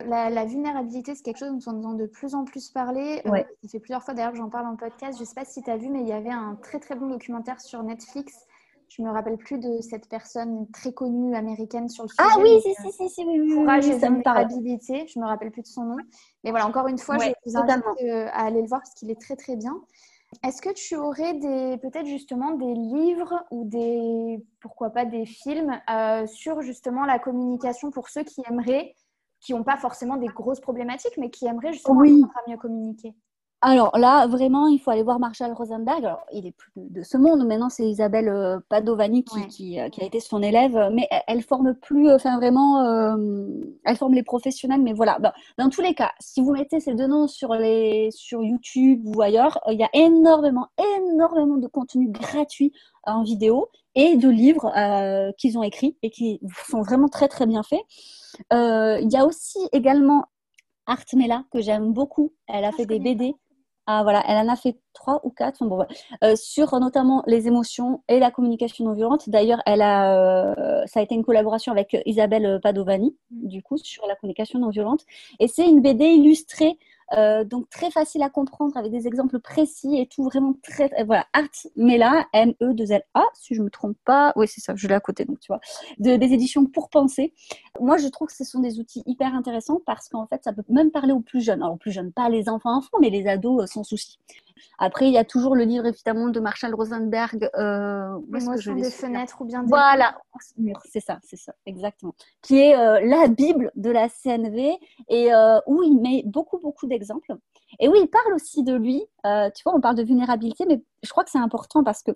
La, 0.05 0.45
vulnérabilité, 0.45 1.13
c'est 1.13 1.23
quelque 1.23 1.39
chose 1.39 1.51
dont 1.51 1.73
on 1.73 1.79
entend 1.79 1.93
de 1.93 2.05
plus 2.05 2.33
en 2.33 2.45
plus 2.45 2.69
parler. 2.69 3.21
Euh, 3.25 3.43
ça 3.63 3.69
fait 3.69 3.79
plusieurs 3.79 4.01
fois 4.01 4.13
d'ailleurs 4.13 4.31
que 4.31 4.37
j'en 4.37 4.49
parle 4.49 4.67
en 4.67 4.77
podcast. 4.77 5.17
Je 5.17 5.23
ne 5.23 5.27
sais 5.27 5.35
pas 5.35 5.43
si 5.43 5.61
tu 5.61 5.69
as 5.69 5.75
vu, 5.75 5.89
mais 5.89 5.99
il 5.99 6.07
y 6.07 6.13
avait 6.13 6.29
un 6.29 6.55
très 6.55 6.79
très 6.79 6.95
bon 6.95 7.09
documentaire 7.09 7.59
sur 7.59 7.83
Netflix 7.83 8.45
je 8.89 9.01
me 9.01 9.09
rappelle 9.11 9.37
plus 9.37 9.59
de 9.59 9.81
cette 9.81 10.09
personne 10.09 10.67
très 10.71 10.93
connue 10.93 11.35
américaine 11.35 11.89
sur 11.89 12.03
le 12.03 12.09
sujet. 12.09 12.21
Ah 12.21 12.39
oui, 12.39 12.59
si, 12.61 12.73
si, 12.73 12.91
si, 12.91 13.09
si, 13.09 13.25
oui, 13.25 13.55
Courage 13.55 13.87
et 13.87 13.93
me 13.93 13.97
Je 13.97 15.19
me 15.19 15.25
rappelle 15.25 15.51
plus 15.51 15.61
de 15.61 15.67
son 15.67 15.83
nom. 15.83 15.97
Mais 16.43 16.49
voilà, 16.49 16.67
encore 16.67 16.87
une 16.87 16.97
fois, 16.97 17.17
je 17.17 17.31
vous 17.45 17.57
invite 17.57 17.83
euh, 18.03 18.27
à 18.31 18.45
aller 18.45 18.61
le 18.61 18.67
voir 18.67 18.81
parce 18.81 18.93
qu'il 18.95 19.11
est 19.11 19.19
très, 19.19 19.35
très 19.35 19.55
bien. 19.55 19.79
Est-ce 20.43 20.61
que 20.61 20.71
tu 20.73 20.95
aurais 20.95 21.33
des, 21.33 21.77
peut-être 21.77 22.05
justement 22.05 22.51
des 22.51 22.73
livres 22.73 23.43
ou 23.51 23.65
des, 23.65 24.43
pourquoi 24.61 24.91
pas 24.91 25.05
des 25.05 25.25
films 25.25 25.79
euh, 25.89 26.27
sur 26.27 26.61
justement 26.61 27.05
la 27.05 27.17
communication 27.17 27.89
pour 27.89 28.09
ceux 28.09 28.23
qui 28.23 28.41
aimeraient, 28.49 28.93
qui 29.39 29.53
n'ont 29.53 29.63
pas 29.63 29.77
forcément 29.77 30.17
des 30.17 30.27
grosses 30.27 30.59
problématiques, 30.59 31.17
mais 31.17 31.29
qui 31.29 31.47
aimeraient 31.47 31.73
justement 31.73 32.01
mieux 32.47 32.57
communiquer? 32.57 33.15
Alors 33.61 33.97
là, 33.97 34.25
vraiment, 34.27 34.67
il 34.67 34.79
faut 34.79 34.89
aller 34.89 35.03
voir 35.03 35.19
Marshall 35.19 35.51
Rosenberg. 35.51 36.05
Alors, 36.05 36.25
il 36.31 36.45
est 36.45 36.53
plus 36.53 36.71
de 36.75 37.03
ce 37.03 37.17
monde. 37.17 37.45
Maintenant, 37.45 37.69
c'est 37.69 37.83
Isabelle 37.83 38.29
euh, 38.29 38.59
Padovani 38.69 39.25
qui, 39.25 39.79
euh, 39.79 39.89
qui, 39.89 40.01
a 40.01 40.05
été 40.05 40.21
son 40.21 40.41
élève. 40.41 40.89
Mais 40.93 41.09
elle, 41.27 41.41
forme 41.41 41.73
plus, 41.73 42.07
euh, 42.07 42.15
enfin 42.15 42.37
vraiment, 42.37 42.81
elle 43.83 43.97
forme 43.97 44.13
les 44.13 44.23
professionnels. 44.23 44.81
Mais 44.81 44.93
voilà, 44.93 45.17
dans 45.57 45.69
tous 45.69 45.81
les 45.81 45.93
cas, 45.93 46.11
si 46.19 46.41
vous 46.41 46.51
mettez 46.51 46.79
ces 46.79 46.93
deux 46.93 47.07
noms 47.07 47.27
sur, 47.27 47.53
les, 47.53 48.11
sur 48.11 48.41
YouTube 48.43 49.01
ou 49.05 49.21
ailleurs, 49.21 49.59
il 49.67 49.77
y 49.77 49.83
a 49.83 49.89
énormément, 49.93 50.67
énormément 50.97 51.57
de 51.57 51.67
contenu 51.67 52.09
gratuit 52.09 52.71
en 53.03 53.23
vidéo 53.23 53.67
et 53.95 54.15
de 54.15 54.29
livres 54.29 54.71
qu'ils 55.37 55.57
ont 55.57 55.63
écrits 55.63 55.97
et 56.01 56.11
qui 56.11 56.39
sont 56.69 56.81
vraiment 56.81 57.09
très, 57.09 57.27
très 57.27 57.45
bien 57.45 57.63
faits. 57.63 57.81
il 58.51 59.09
y 59.11 59.17
a 59.17 59.25
aussi 59.25 59.59
également 59.73 60.23
Artmela, 60.89 61.43
que 61.51 61.61
j'aime 61.61 61.93
beaucoup. 61.93 62.33
Elle 62.47 62.65
a 62.65 62.69
ah, 62.69 62.71
fait 62.71 62.85
des 62.85 62.99
BD. 62.99 63.35
Ah, 63.91 64.03
voilà, 64.03 64.23
elle 64.27 64.37
en 64.37 64.53
a 64.53 64.55
fait 64.55 64.77
trois 64.93 65.19
ou 65.23 65.31
quatre, 65.31 65.65
bon, 65.65 65.83
euh, 66.23 66.35
sur 66.35 66.79
notamment 66.79 67.23
les 67.25 67.47
émotions 67.47 68.03
et 68.07 68.19
la 68.19 68.29
communication 68.29 68.85
non 68.85 68.93
violente. 68.93 69.27
D'ailleurs, 69.29 69.63
elle 69.65 69.81
a, 69.81 70.13
euh, 70.13 70.83
ça 70.85 70.99
a 70.99 71.03
été 71.03 71.15
une 71.15 71.23
collaboration 71.23 71.71
avec 71.71 71.97
Isabelle 72.05 72.59
Padovani, 72.61 73.17
mm. 73.31 73.47
du 73.47 73.63
coup, 73.63 73.77
sur 73.77 74.05
la 74.05 74.15
communication 74.15 74.59
non 74.59 74.69
violente. 74.69 75.05
Et 75.39 75.47
c'est 75.47 75.67
une 75.67 75.81
BD 75.81 76.05
illustrée 76.05 76.77
euh, 77.17 77.43
donc 77.43 77.69
très 77.69 77.91
facile 77.91 78.23
à 78.23 78.29
comprendre 78.29 78.77
avec 78.77 78.91
des 78.91 79.07
exemples 79.07 79.39
précis 79.39 79.97
et 79.97 80.07
tout 80.07 80.23
vraiment 80.23 80.53
très 80.63 80.89
voilà 81.05 81.25
Art 81.33 81.47
Mela 81.75 82.25
M 82.33 82.53
E 82.61 82.73
2 82.73 82.91
L 82.91 83.03
A 83.13 83.23
si 83.33 83.55
je 83.55 83.61
me 83.61 83.69
trompe 83.69 83.97
pas 84.05 84.33
oui 84.35 84.47
c'est 84.47 84.61
ça 84.61 84.73
je 84.75 84.87
l'ai 84.87 84.93
à 84.93 84.99
côté 84.99 85.25
donc 85.25 85.39
tu 85.39 85.47
vois 85.47 85.59
de, 85.99 86.15
des 86.15 86.33
éditions 86.33 86.65
pour 86.65 86.89
penser. 86.89 87.33
Moi 87.79 87.97
je 87.97 88.07
trouve 88.07 88.27
que 88.27 88.35
ce 88.35 88.43
sont 88.43 88.59
des 88.59 88.79
outils 88.79 89.03
hyper 89.05 89.33
intéressants 89.33 89.81
parce 89.85 90.09
qu'en 90.09 90.27
fait 90.27 90.43
ça 90.43 90.53
peut 90.53 90.63
même 90.69 90.91
parler 90.91 91.13
aux 91.13 91.21
plus 91.21 91.41
jeunes. 91.41 91.61
Alors 91.61 91.75
aux 91.75 91.77
plus 91.77 91.91
jeunes 91.91 92.11
pas 92.11 92.29
les 92.29 92.49
enfants 92.49 92.75
enfants 92.77 92.97
mais 93.01 93.09
les 93.09 93.27
ados 93.27 93.63
euh, 93.63 93.67
sans 93.67 93.83
souci 93.83 94.19
après, 94.77 95.07
il 95.07 95.13
y 95.13 95.17
a 95.17 95.25
toujours 95.25 95.55
le 95.55 95.63
livre 95.63 95.85
évidemment 95.85 96.29
de 96.29 96.39
Marshall 96.39 96.73
Rosenberg. 96.73 97.49
Euh, 97.55 98.17
L'émotion 98.31 98.75
des 98.75 98.89
fenêtres 98.89 99.41
ou 99.41 99.45
bien 99.45 99.63
des 99.63 99.69
Voilà, 99.69 100.17
c'est 100.85 100.99
ça, 100.99 101.19
c'est 101.23 101.37
ça, 101.37 101.53
exactement. 101.65 102.13
Qui 102.41 102.59
est 102.59 102.75
euh, 102.75 102.99
la 103.05 103.27
Bible 103.27 103.71
de 103.75 103.89
la 103.89 104.07
CNV 104.09 104.77
et 105.09 105.33
euh, 105.33 105.59
où 105.67 105.83
il 105.83 105.99
met 105.99 106.23
beaucoup, 106.25 106.59
beaucoup 106.59 106.87
d'exemples. 106.87 107.35
Et 107.79 107.87
oui, 107.87 107.99
il 108.01 108.07
parle 108.07 108.33
aussi 108.33 108.63
de 108.63 108.73
lui. 108.73 109.03
Euh, 109.25 109.49
tu 109.55 109.63
vois, 109.63 109.75
on 109.75 109.81
parle 109.81 109.95
de 109.95 110.03
vulnérabilité, 110.03 110.65
mais 110.65 110.81
je 111.03 111.09
crois 111.09 111.23
que 111.23 111.29
c'est 111.29 111.37
important 111.39 111.83
parce 111.83 112.03
que 112.03 112.11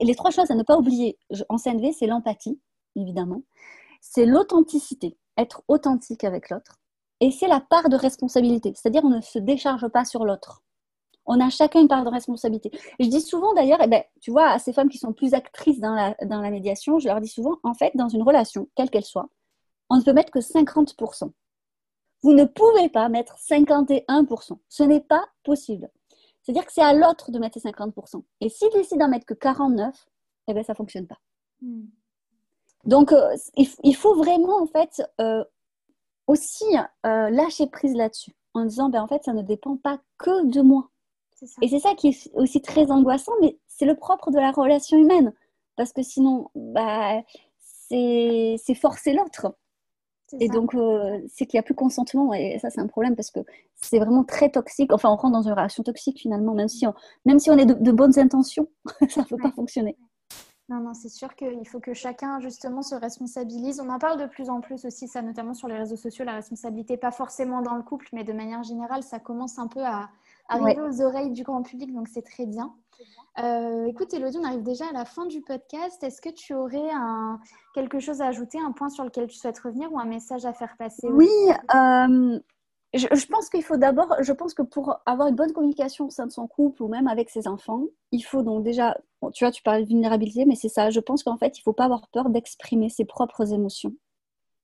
les 0.00 0.14
trois 0.14 0.30
choses 0.30 0.50
à 0.50 0.54
ne 0.54 0.62
pas 0.62 0.76
oublier 0.76 1.18
en 1.48 1.58
CNV, 1.58 1.92
c'est 1.92 2.06
l'empathie, 2.06 2.60
évidemment. 2.94 3.42
C'est 4.00 4.26
l'authenticité, 4.26 5.16
être 5.36 5.62
authentique 5.68 6.24
avec 6.24 6.50
l'autre. 6.50 6.78
et 7.20 7.30
c'est 7.30 7.48
la 7.48 7.60
part 7.60 7.88
de 7.88 7.96
responsabilité. 7.96 8.72
C'est-à-dire, 8.74 9.04
on 9.04 9.10
ne 9.10 9.20
se 9.20 9.38
décharge 9.38 9.88
pas 9.88 10.04
sur 10.04 10.24
l'autre. 10.24 10.62
On 11.26 11.40
a 11.40 11.50
chacun 11.50 11.80
une 11.80 11.88
part 11.88 12.04
de 12.04 12.10
responsabilité. 12.10 12.70
je 12.98 13.06
dis 13.06 13.20
souvent 13.20 13.54
d'ailleurs, 13.54 13.80
eh 13.82 13.86
ben, 13.86 14.02
tu 14.20 14.30
vois, 14.30 14.50
à 14.50 14.58
ces 14.58 14.72
femmes 14.72 14.88
qui 14.88 14.98
sont 14.98 15.12
plus 15.12 15.34
actrices 15.34 15.78
dans 15.78 15.94
la, 15.94 16.16
dans 16.24 16.40
la 16.40 16.50
médiation, 16.50 16.98
je 16.98 17.06
leur 17.06 17.20
dis 17.20 17.28
souvent, 17.28 17.58
en 17.62 17.74
fait, 17.74 17.92
dans 17.94 18.08
une 18.08 18.22
relation, 18.22 18.68
quelle 18.74 18.90
qu'elle 18.90 19.04
soit, 19.04 19.28
on 19.88 19.96
ne 19.96 20.02
peut 20.02 20.12
mettre 20.12 20.32
que 20.32 20.40
50%. 20.40 21.30
Vous 22.22 22.32
ne 22.32 22.44
pouvez 22.44 22.88
pas 22.88 23.08
mettre 23.08 23.36
51%. 23.36 24.58
Ce 24.68 24.82
n'est 24.82 25.00
pas 25.00 25.24
possible. 25.44 25.90
C'est-à-dire 26.42 26.66
que 26.66 26.72
c'est 26.72 26.82
à 26.82 26.92
l'autre 26.92 27.30
de 27.30 27.38
mettre 27.38 27.58
50%. 27.58 28.22
Et 28.40 28.48
s'il 28.48 28.70
décide 28.70 28.98
d'en 28.98 29.08
mettre 29.08 29.26
que 29.26 29.34
49%, 29.34 29.92
eh 30.48 30.54
bien, 30.54 30.62
ça 30.62 30.72
ne 30.72 30.76
fonctionne 30.76 31.06
pas. 31.06 31.18
Hmm. 31.60 31.86
Donc, 32.84 33.12
euh, 33.12 33.36
il, 33.56 33.96
faut 33.96 34.14
vraiment, 34.16 34.60
en 34.60 34.66
fait, 34.66 35.02
euh, 35.20 35.44
aussi 36.26 36.64
euh, 37.06 37.30
lâcher 37.30 37.68
prise 37.68 37.94
là-dessus, 37.94 38.34
en 38.54 38.64
disant, 38.64 38.88
ben, 38.88 39.02
en 39.02 39.06
fait, 39.06 39.22
ça 39.22 39.32
ne 39.32 39.42
dépend 39.42 39.76
pas 39.76 40.00
que 40.18 40.46
de 40.46 40.60
moi. 40.62 40.90
Et 41.60 41.68
c'est 41.68 41.80
ça 41.80 41.94
qui 41.94 42.08
est 42.08 42.30
aussi 42.34 42.60
très 42.60 42.90
angoissant, 42.90 43.32
mais 43.40 43.58
c'est 43.66 43.86
le 43.86 43.96
propre 43.96 44.30
de 44.30 44.38
la 44.38 44.52
relation 44.52 44.98
humaine. 44.98 45.32
Parce 45.76 45.92
que 45.92 46.02
sinon, 46.02 46.50
bah, 46.54 47.22
c'est 47.88 48.74
forcer 48.74 49.12
l'autre. 49.12 49.54
Et 50.40 50.48
donc, 50.48 50.74
euh, 50.74 51.20
c'est 51.28 51.46
qu'il 51.46 51.58
n'y 51.58 51.60
a 51.60 51.62
plus 51.62 51.74
consentement. 51.74 52.32
Et 52.32 52.58
ça, 52.58 52.70
c'est 52.70 52.80
un 52.80 52.86
problème 52.86 53.14
parce 53.14 53.30
que 53.30 53.40
c'est 53.74 53.98
vraiment 53.98 54.24
très 54.24 54.48
toxique. 54.48 54.92
Enfin, 54.92 55.10
on 55.10 55.16
rentre 55.16 55.32
dans 55.32 55.42
une 55.42 55.52
relation 55.52 55.82
toxique 55.82 56.20
finalement, 56.20 56.54
même 56.54 56.68
si 56.68 56.86
on, 56.86 56.94
même 57.26 57.38
si 57.38 57.50
on 57.50 57.58
est 57.58 57.66
de, 57.66 57.92
bonnes 57.92 58.18
intentions, 58.18 58.68
ça 59.10 59.22
ne 59.22 59.26
peut 59.26 59.36
pas 59.36 59.52
fonctionner. 59.52 59.96
Non, 60.68 60.80
non, 60.80 60.94
c'est 60.94 61.10
sûr 61.10 61.34
qu'il 61.34 61.66
faut 61.68 61.80
que 61.80 61.92
chacun 61.92 62.40
justement 62.40 62.80
se 62.80 62.94
responsabilise. 62.94 63.80
On 63.80 63.90
en 63.90 63.98
parle 63.98 64.20
de 64.20 64.26
plus 64.26 64.48
en 64.48 64.60
plus 64.60 64.86
aussi, 64.86 65.06
ça 65.06 65.20
notamment 65.20 65.52
sur 65.52 65.68
les 65.68 65.76
réseaux 65.76 65.96
sociaux, 65.96 66.24
la 66.24 66.36
responsabilité, 66.36 66.96
pas 66.96 67.10
forcément 67.10 67.60
dans 67.60 67.74
le 67.74 67.82
couple, 67.82 68.08
mais 68.12 68.24
de 68.24 68.32
manière 68.32 68.62
générale, 68.62 69.02
ça 69.02 69.18
commence 69.18 69.58
un 69.58 69.66
peu 69.66 69.84
à 69.84 70.08
arriver 70.48 70.80
aux 70.80 71.02
oreilles 71.02 71.30
du 71.30 71.42
grand 71.42 71.62
public, 71.62 71.92
donc 71.92 72.08
c'est 72.08 72.22
très 72.22 72.46
bien. 72.46 72.74
Euh, 73.38 73.86
écoute, 73.86 74.12
Elodie, 74.12 74.38
on 74.38 74.44
arrive 74.44 74.62
déjà 74.62 74.86
à 74.88 74.92
la 74.92 75.04
fin 75.04 75.26
du 75.26 75.40
podcast. 75.40 76.02
Est-ce 76.02 76.20
que 76.20 76.28
tu 76.28 76.54
aurais 76.54 76.90
un, 76.92 77.40
quelque 77.74 77.98
chose 77.98 78.20
à 78.20 78.26
ajouter, 78.26 78.58
un 78.58 78.72
point 78.72 78.90
sur 78.90 79.04
lequel 79.04 79.26
tu 79.26 79.36
souhaites 79.36 79.58
revenir 79.58 79.92
ou 79.92 79.98
un 79.98 80.04
message 80.04 80.44
à 80.44 80.52
faire 80.52 80.76
passer 80.76 81.08
Oui, 81.08 81.30
euh, 81.74 82.38
je, 82.94 83.26
pense 83.26 83.48
qu'il 83.48 83.62
faut 83.62 83.78
d'abord, 83.78 84.14
je 84.20 84.32
pense 84.32 84.52
que 84.52 84.62
pour 84.62 84.96
avoir 85.06 85.28
une 85.28 85.34
bonne 85.34 85.52
communication 85.52 86.06
au 86.06 86.10
sein 86.10 86.26
de 86.26 86.32
son 86.32 86.46
couple 86.46 86.82
ou 86.82 86.88
même 86.88 87.08
avec 87.08 87.30
ses 87.30 87.48
enfants, 87.48 87.84
il 88.10 88.20
faut 88.20 88.42
donc 88.42 88.64
déjà, 88.64 88.98
tu 89.32 89.44
vois, 89.44 89.50
tu 89.50 89.62
parles 89.62 89.82
de 89.82 89.88
vulnérabilité, 89.88 90.44
mais 90.44 90.56
c'est 90.56 90.68
ça, 90.68 90.90
je 90.90 91.00
pense 91.00 91.22
qu'en 91.22 91.38
fait, 91.38 91.56
il 91.56 91.60
ne 91.60 91.64
faut 91.64 91.72
pas 91.72 91.84
avoir 91.84 92.08
peur 92.08 92.28
d'exprimer 92.28 92.90
ses 92.90 93.06
propres 93.06 93.52
émotions. 93.52 93.94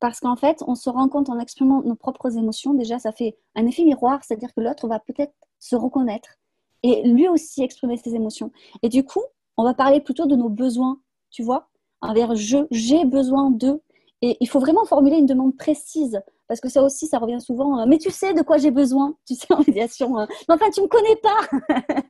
Parce 0.00 0.20
qu'en 0.20 0.36
fait, 0.36 0.62
on 0.66 0.74
se 0.74 0.90
rend 0.90 1.08
compte 1.08 1.28
en 1.28 1.40
exprimant 1.40 1.82
nos 1.82 1.96
propres 1.96 2.36
émotions, 2.36 2.74
déjà, 2.74 2.98
ça 2.98 3.12
fait 3.12 3.36
un 3.56 3.66
effet 3.66 3.82
miroir, 3.82 4.22
c'est-à-dire 4.22 4.54
que 4.54 4.60
l'autre 4.60 4.86
va 4.86 5.00
peut-être 5.00 5.32
se 5.58 5.76
reconnaître 5.76 6.38
et 6.82 7.02
lui 7.08 7.28
aussi 7.28 7.62
exprimer 7.62 7.96
ses 7.96 8.14
émotions. 8.14 8.52
Et 8.82 8.88
du 8.88 9.04
coup, 9.04 9.22
on 9.56 9.64
va 9.64 9.74
parler 9.74 10.00
plutôt 10.00 10.26
de 10.26 10.36
nos 10.36 10.48
besoins, 10.48 11.00
tu 11.30 11.42
vois, 11.42 11.68
envers 12.00 12.34
je, 12.36 12.58
j'ai 12.70 13.04
besoin 13.04 13.50
de. 13.50 13.82
Et 14.20 14.36
il 14.40 14.48
faut 14.48 14.60
vraiment 14.60 14.84
formuler 14.84 15.16
une 15.16 15.26
demande 15.26 15.56
précise 15.56 16.20
parce 16.48 16.60
que 16.60 16.68
ça 16.68 16.82
aussi, 16.82 17.06
ça 17.06 17.18
revient 17.18 17.40
souvent. 17.40 17.78
Euh, 17.78 17.84
mais 17.86 17.98
tu 17.98 18.10
sais 18.10 18.32
de 18.32 18.42
quoi 18.42 18.56
j'ai 18.56 18.70
besoin? 18.70 19.14
Tu 19.26 19.34
sais, 19.34 19.52
en 19.52 19.58
médiation. 19.58 20.18
Euh, 20.18 20.26
mais 20.48 20.54
enfin, 20.54 20.70
tu 20.70 20.80
me 20.80 20.88
connais 20.88 21.16
pas 21.16 21.40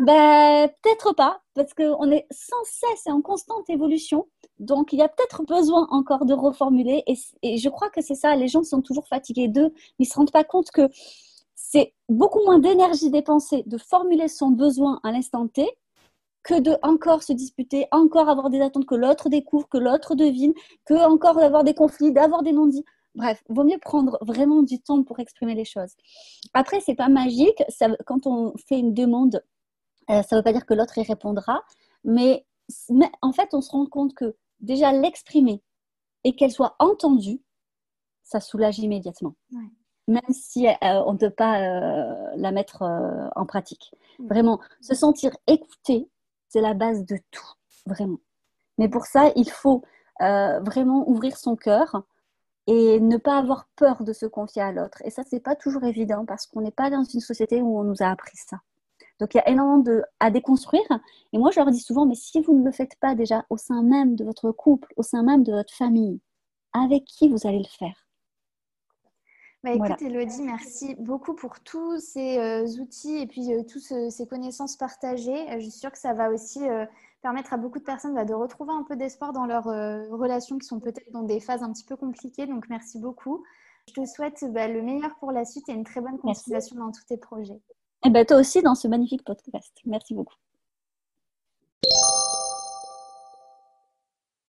Ben, 0.00 0.68
peut-être 0.82 1.14
pas, 1.14 1.40
parce 1.54 1.72
qu'on 1.72 2.10
est 2.10 2.26
sans 2.30 2.62
cesse 2.64 3.06
en 3.06 3.22
constante 3.22 3.70
évolution. 3.70 4.26
Donc, 4.58 4.92
il 4.92 4.98
y 4.98 5.02
a 5.02 5.08
peut-être 5.08 5.44
besoin 5.44 5.86
encore 5.90 6.26
de 6.26 6.34
reformuler. 6.34 7.04
Et, 7.06 7.14
et 7.42 7.58
je 7.58 7.68
crois 7.68 7.88
que 7.88 8.02
c'est 8.02 8.14
ça. 8.16 8.34
Les 8.34 8.48
gens 8.48 8.64
sont 8.64 8.82
toujours 8.82 9.06
fatigués 9.06 9.48
d'eux, 9.48 9.72
mais 9.98 10.04
ils 10.04 10.06
se 10.06 10.14
rendent 10.14 10.32
pas 10.32 10.44
compte 10.44 10.70
que 10.72 10.90
c'est 11.68 11.94
beaucoup 12.08 12.42
moins 12.44 12.60
d'énergie 12.60 13.10
dépensée 13.10 13.64
de 13.66 13.76
formuler 13.76 14.28
son 14.28 14.50
besoin 14.50 15.00
à 15.02 15.10
l'instant 15.10 15.48
T 15.48 15.68
que 16.44 16.60
de 16.60 16.76
encore 16.82 17.24
se 17.24 17.32
disputer, 17.32 17.86
encore 17.90 18.28
avoir 18.28 18.50
des 18.50 18.60
attentes 18.60 18.86
que 18.86 18.94
l'autre 18.94 19.28
découvre, 19.28 19.68
que 19.68 19.78
l'autre 19.78 20.14
devine, 20.14 20.54
que 20.84 20.94
encore 20.94 21.38
avoir 21.38 21.64
des 21.64 21.74
conflits, 21.74 22.12
d'avoir 22.12 22.44
des 22.44 22.52
non-dits. 22.52 22.84
Bref, 23.16 23.42
vaut 23.48 23.64
mieux 23.64 23.78
prendre 23.78 24.16
vraiment 24.20 24.62
du 24.62 24.80
temps 24.80 25.02
pour 25.02 25.18
exprimer 25.18 25.56
les 25.56 25.64
choses. 25.64 25.94
Après, 26.54 26.78
c'est 26.80 26.94
pas 26.94 27.08
magique. 27.08 27.60
quand 28.06 28.28
on 28.28 28.52
fait 28.68 28.78
une 28.78 28.94
demande, 28.94 29.42
euh, 30.08 30.22
ça 30.22 30.36
ne 30.36 30.40
veut 30.40 30.44
pas 30.44 30.52
dire 30.52 30.66
que 30.66 30.74
l'autre 30.74 30.96
y 30.98 31.02
répondra, 31.02 31.64
mais, 32.04 32.46
en 33.22 33.32
fait, 33.32 33.54
on 33.54 33.60
se 33.60 33.72
rend 33.72 33.86
compte 33.86 34.14
que 34.14 34.36
déjà 34.60 34.92
l'exprimer 34.92 35.62
et 36.22 36.36
qu'elle 36.36 36.52
soit 36.52 36.76
entendue, 36.78 37.42
ça 38.22 38.38
soulage 38.38 38.78
immédiatement. 38.78 39.34
Même 40.08 40.20
si 40.30 40.68
euh, 40.68 40.74
on 40.82 41.14
ne 41.14 41.18
peut 41.18 41.30
pas 41.30 41.60
euh, 41.60 42.14
la 42.36 42.52
mettre 42.52 42.82
en 43.34 43.46
pratique. 43.46 43.92
Mm. 44.18 44.26
Vraiment, 44.28 44.60
se 44.80 44.94
sentir 44.94 45.32
écouté, 45.46 46.08
c'est 46.48 46.60
la 46.60 46.74
base 46.74 47.04
de 47.04 47.18
tout, 47.30 47.52
vraiment. 47.86 48.18
Mais 48.78 48.88
pour 48.88 49.06
ça, 49.06 49.32
il 49.36 49.50
faut 49.50 49.82
vraiment 50.18 51.06
ouvrir 51.08 51.36
son 51.36 51.56
cœur, 51.56 52.02
et 52.66 53.00
ne 53.00 53.16
pas 53.16 53.38
avoir 53.38 53.68
peur 53.76 54.02
de 54.02 54.12
se 54.12 54.26
confier 54.26 54.62
à 54.62 54.72
l'autre. 54.72 55.00
Et 55.04 55.10
ça, 55.10 55.22
c'est 55.28 55.40
pas 55.40 55.54
toujours 55.54 55.84
évident 55.84 56.24
parce 56.26 56.46
qu'on 56.46 56.60
n'est 56.60 56.70
pas 56.70 56.90
dans 56.90 57.04
une 57.04 57.20
société 57.20 57.62
où 57.62 57.78
on 57.78 57.84
nous 57.84 58.02
a 58.02 58.06
appris 58.06 58.36
ça. 58.36 58.58
Donc 59.20 59.34
il 59.34 59.38
y 59.38 59.40
a 59.40 59.48
énormément 59.48 59.78
de, 59.78 60.02
à 60.20 60.30
déconstruire. 60.30 60.82
Et 61.32 61.38
moi, 61.38 61.50
je 61.50 61.60
leur 61.60 61.70
dis 61.70 61.80
souvent, 61.80 62.06
mais 62.06 62.16
si 62.16 62.40
vous 62.40 62.58
ne 62.58 62.64
le 62.64 62.72
faites 62.72 62.96
pas 63.00 63.14
déjà 63.14 63.44
au 63.50 63.56
sein 63.56 63.82
même 63.82 64.16
de 64.16 64.24
votre 64.24 64.50
couple, 64.50 64.92
au 64.96 65.02
sein 65.02 65.22
même 65.22 65.42
de 65.42 65.52
votre 65.52 65.72
famille, 65.72 66.20
avec 66.72 67.04
qui 67.04 67.28
vous 67.28 67.46
allez 67.46 67.58
le 67.58 67.78
faire? 67.78 68.05
Bah, 69.66 69.74
écoute, 69.74 70.02
Elodie, 70.02 70.42
merci 70.42 70.94
beaucoup 70.94 71.34
pour 71.34 71.58
tous 71.60 71.98
ces 71.98 72.38
euh, 72.38 72.64
outils 72.80 73.16
et 73.16 73.26
puis 73.26 73.52
euh, 73.52 73.62
toutes 73.64 73.82
ces 73.82 74.26
connaissances 74.28 74.76
partagées. 74.76 75.44
je 75.54 75.60
suis 75.60 75.70
sûre 75.72 75.90
que 75.90 75.98
ça 75.98 76.14
va 76.14 76.30
aussi 76.30 76.68
euh, 76.68 76.86
permettre 77.20 77.52
à 77.52 77.56
beaucoup 77.56 77.80
de 77.80 77.84
personnes 77.84 78.14
bah, 78.14 78.24
de 78.24 78.32
retrouver 78.32 78.72
un 78.72 78.84
peu 78.84 78.94
d'espoir 78.94 79.32
dans 79.32 79.44
leurs 79.44 79.66
euh, 79.66 80.06
relations 80.10 80.56
qui 80.58 80.66
sont 80.68 80.78
peut-être 80.78 81.10
dans 81.10 81.24
des 81.24 81.40
phases 81.40 81.64
un 81.64 81.72
petit 81.72 81.84
peu 81.84 81.96
compliquées. 81.96 82.46
Donc, 82.46 82.68
merci 82.68 83.00
beaucoup. 83.00 83.42
Je 83.88 83.94
te 83.94 84.06
souhaite 84.06 84.44
bah, 84.52 84.68
le 84.68 84.82
meilleur 84.82 85.16
pour 85.18 85.32
la 85.32 85.44
suite 85.44 85.68
et 85.68 85.72
une 85.72 85.84
très 85.84 86.00
bonne 86.00 86.18
continuation 86.18 86.76
dans 86.76 86.92
tous 86.92 87.04
tes 87.08 87.16
projets. 87.16 87.54
Et 87.54 88.08
eh 88.08 88.10
ben, 88.10 88.24
toi 88.24 88.36
aussi 88.36 88.62
dans 88.62 88.76
ce 88.76 88.86
magnifique 88.86 89.24
podcast. 89.24 89.72
Merci 89.84 90.14
beaucoup. 90.14 90.36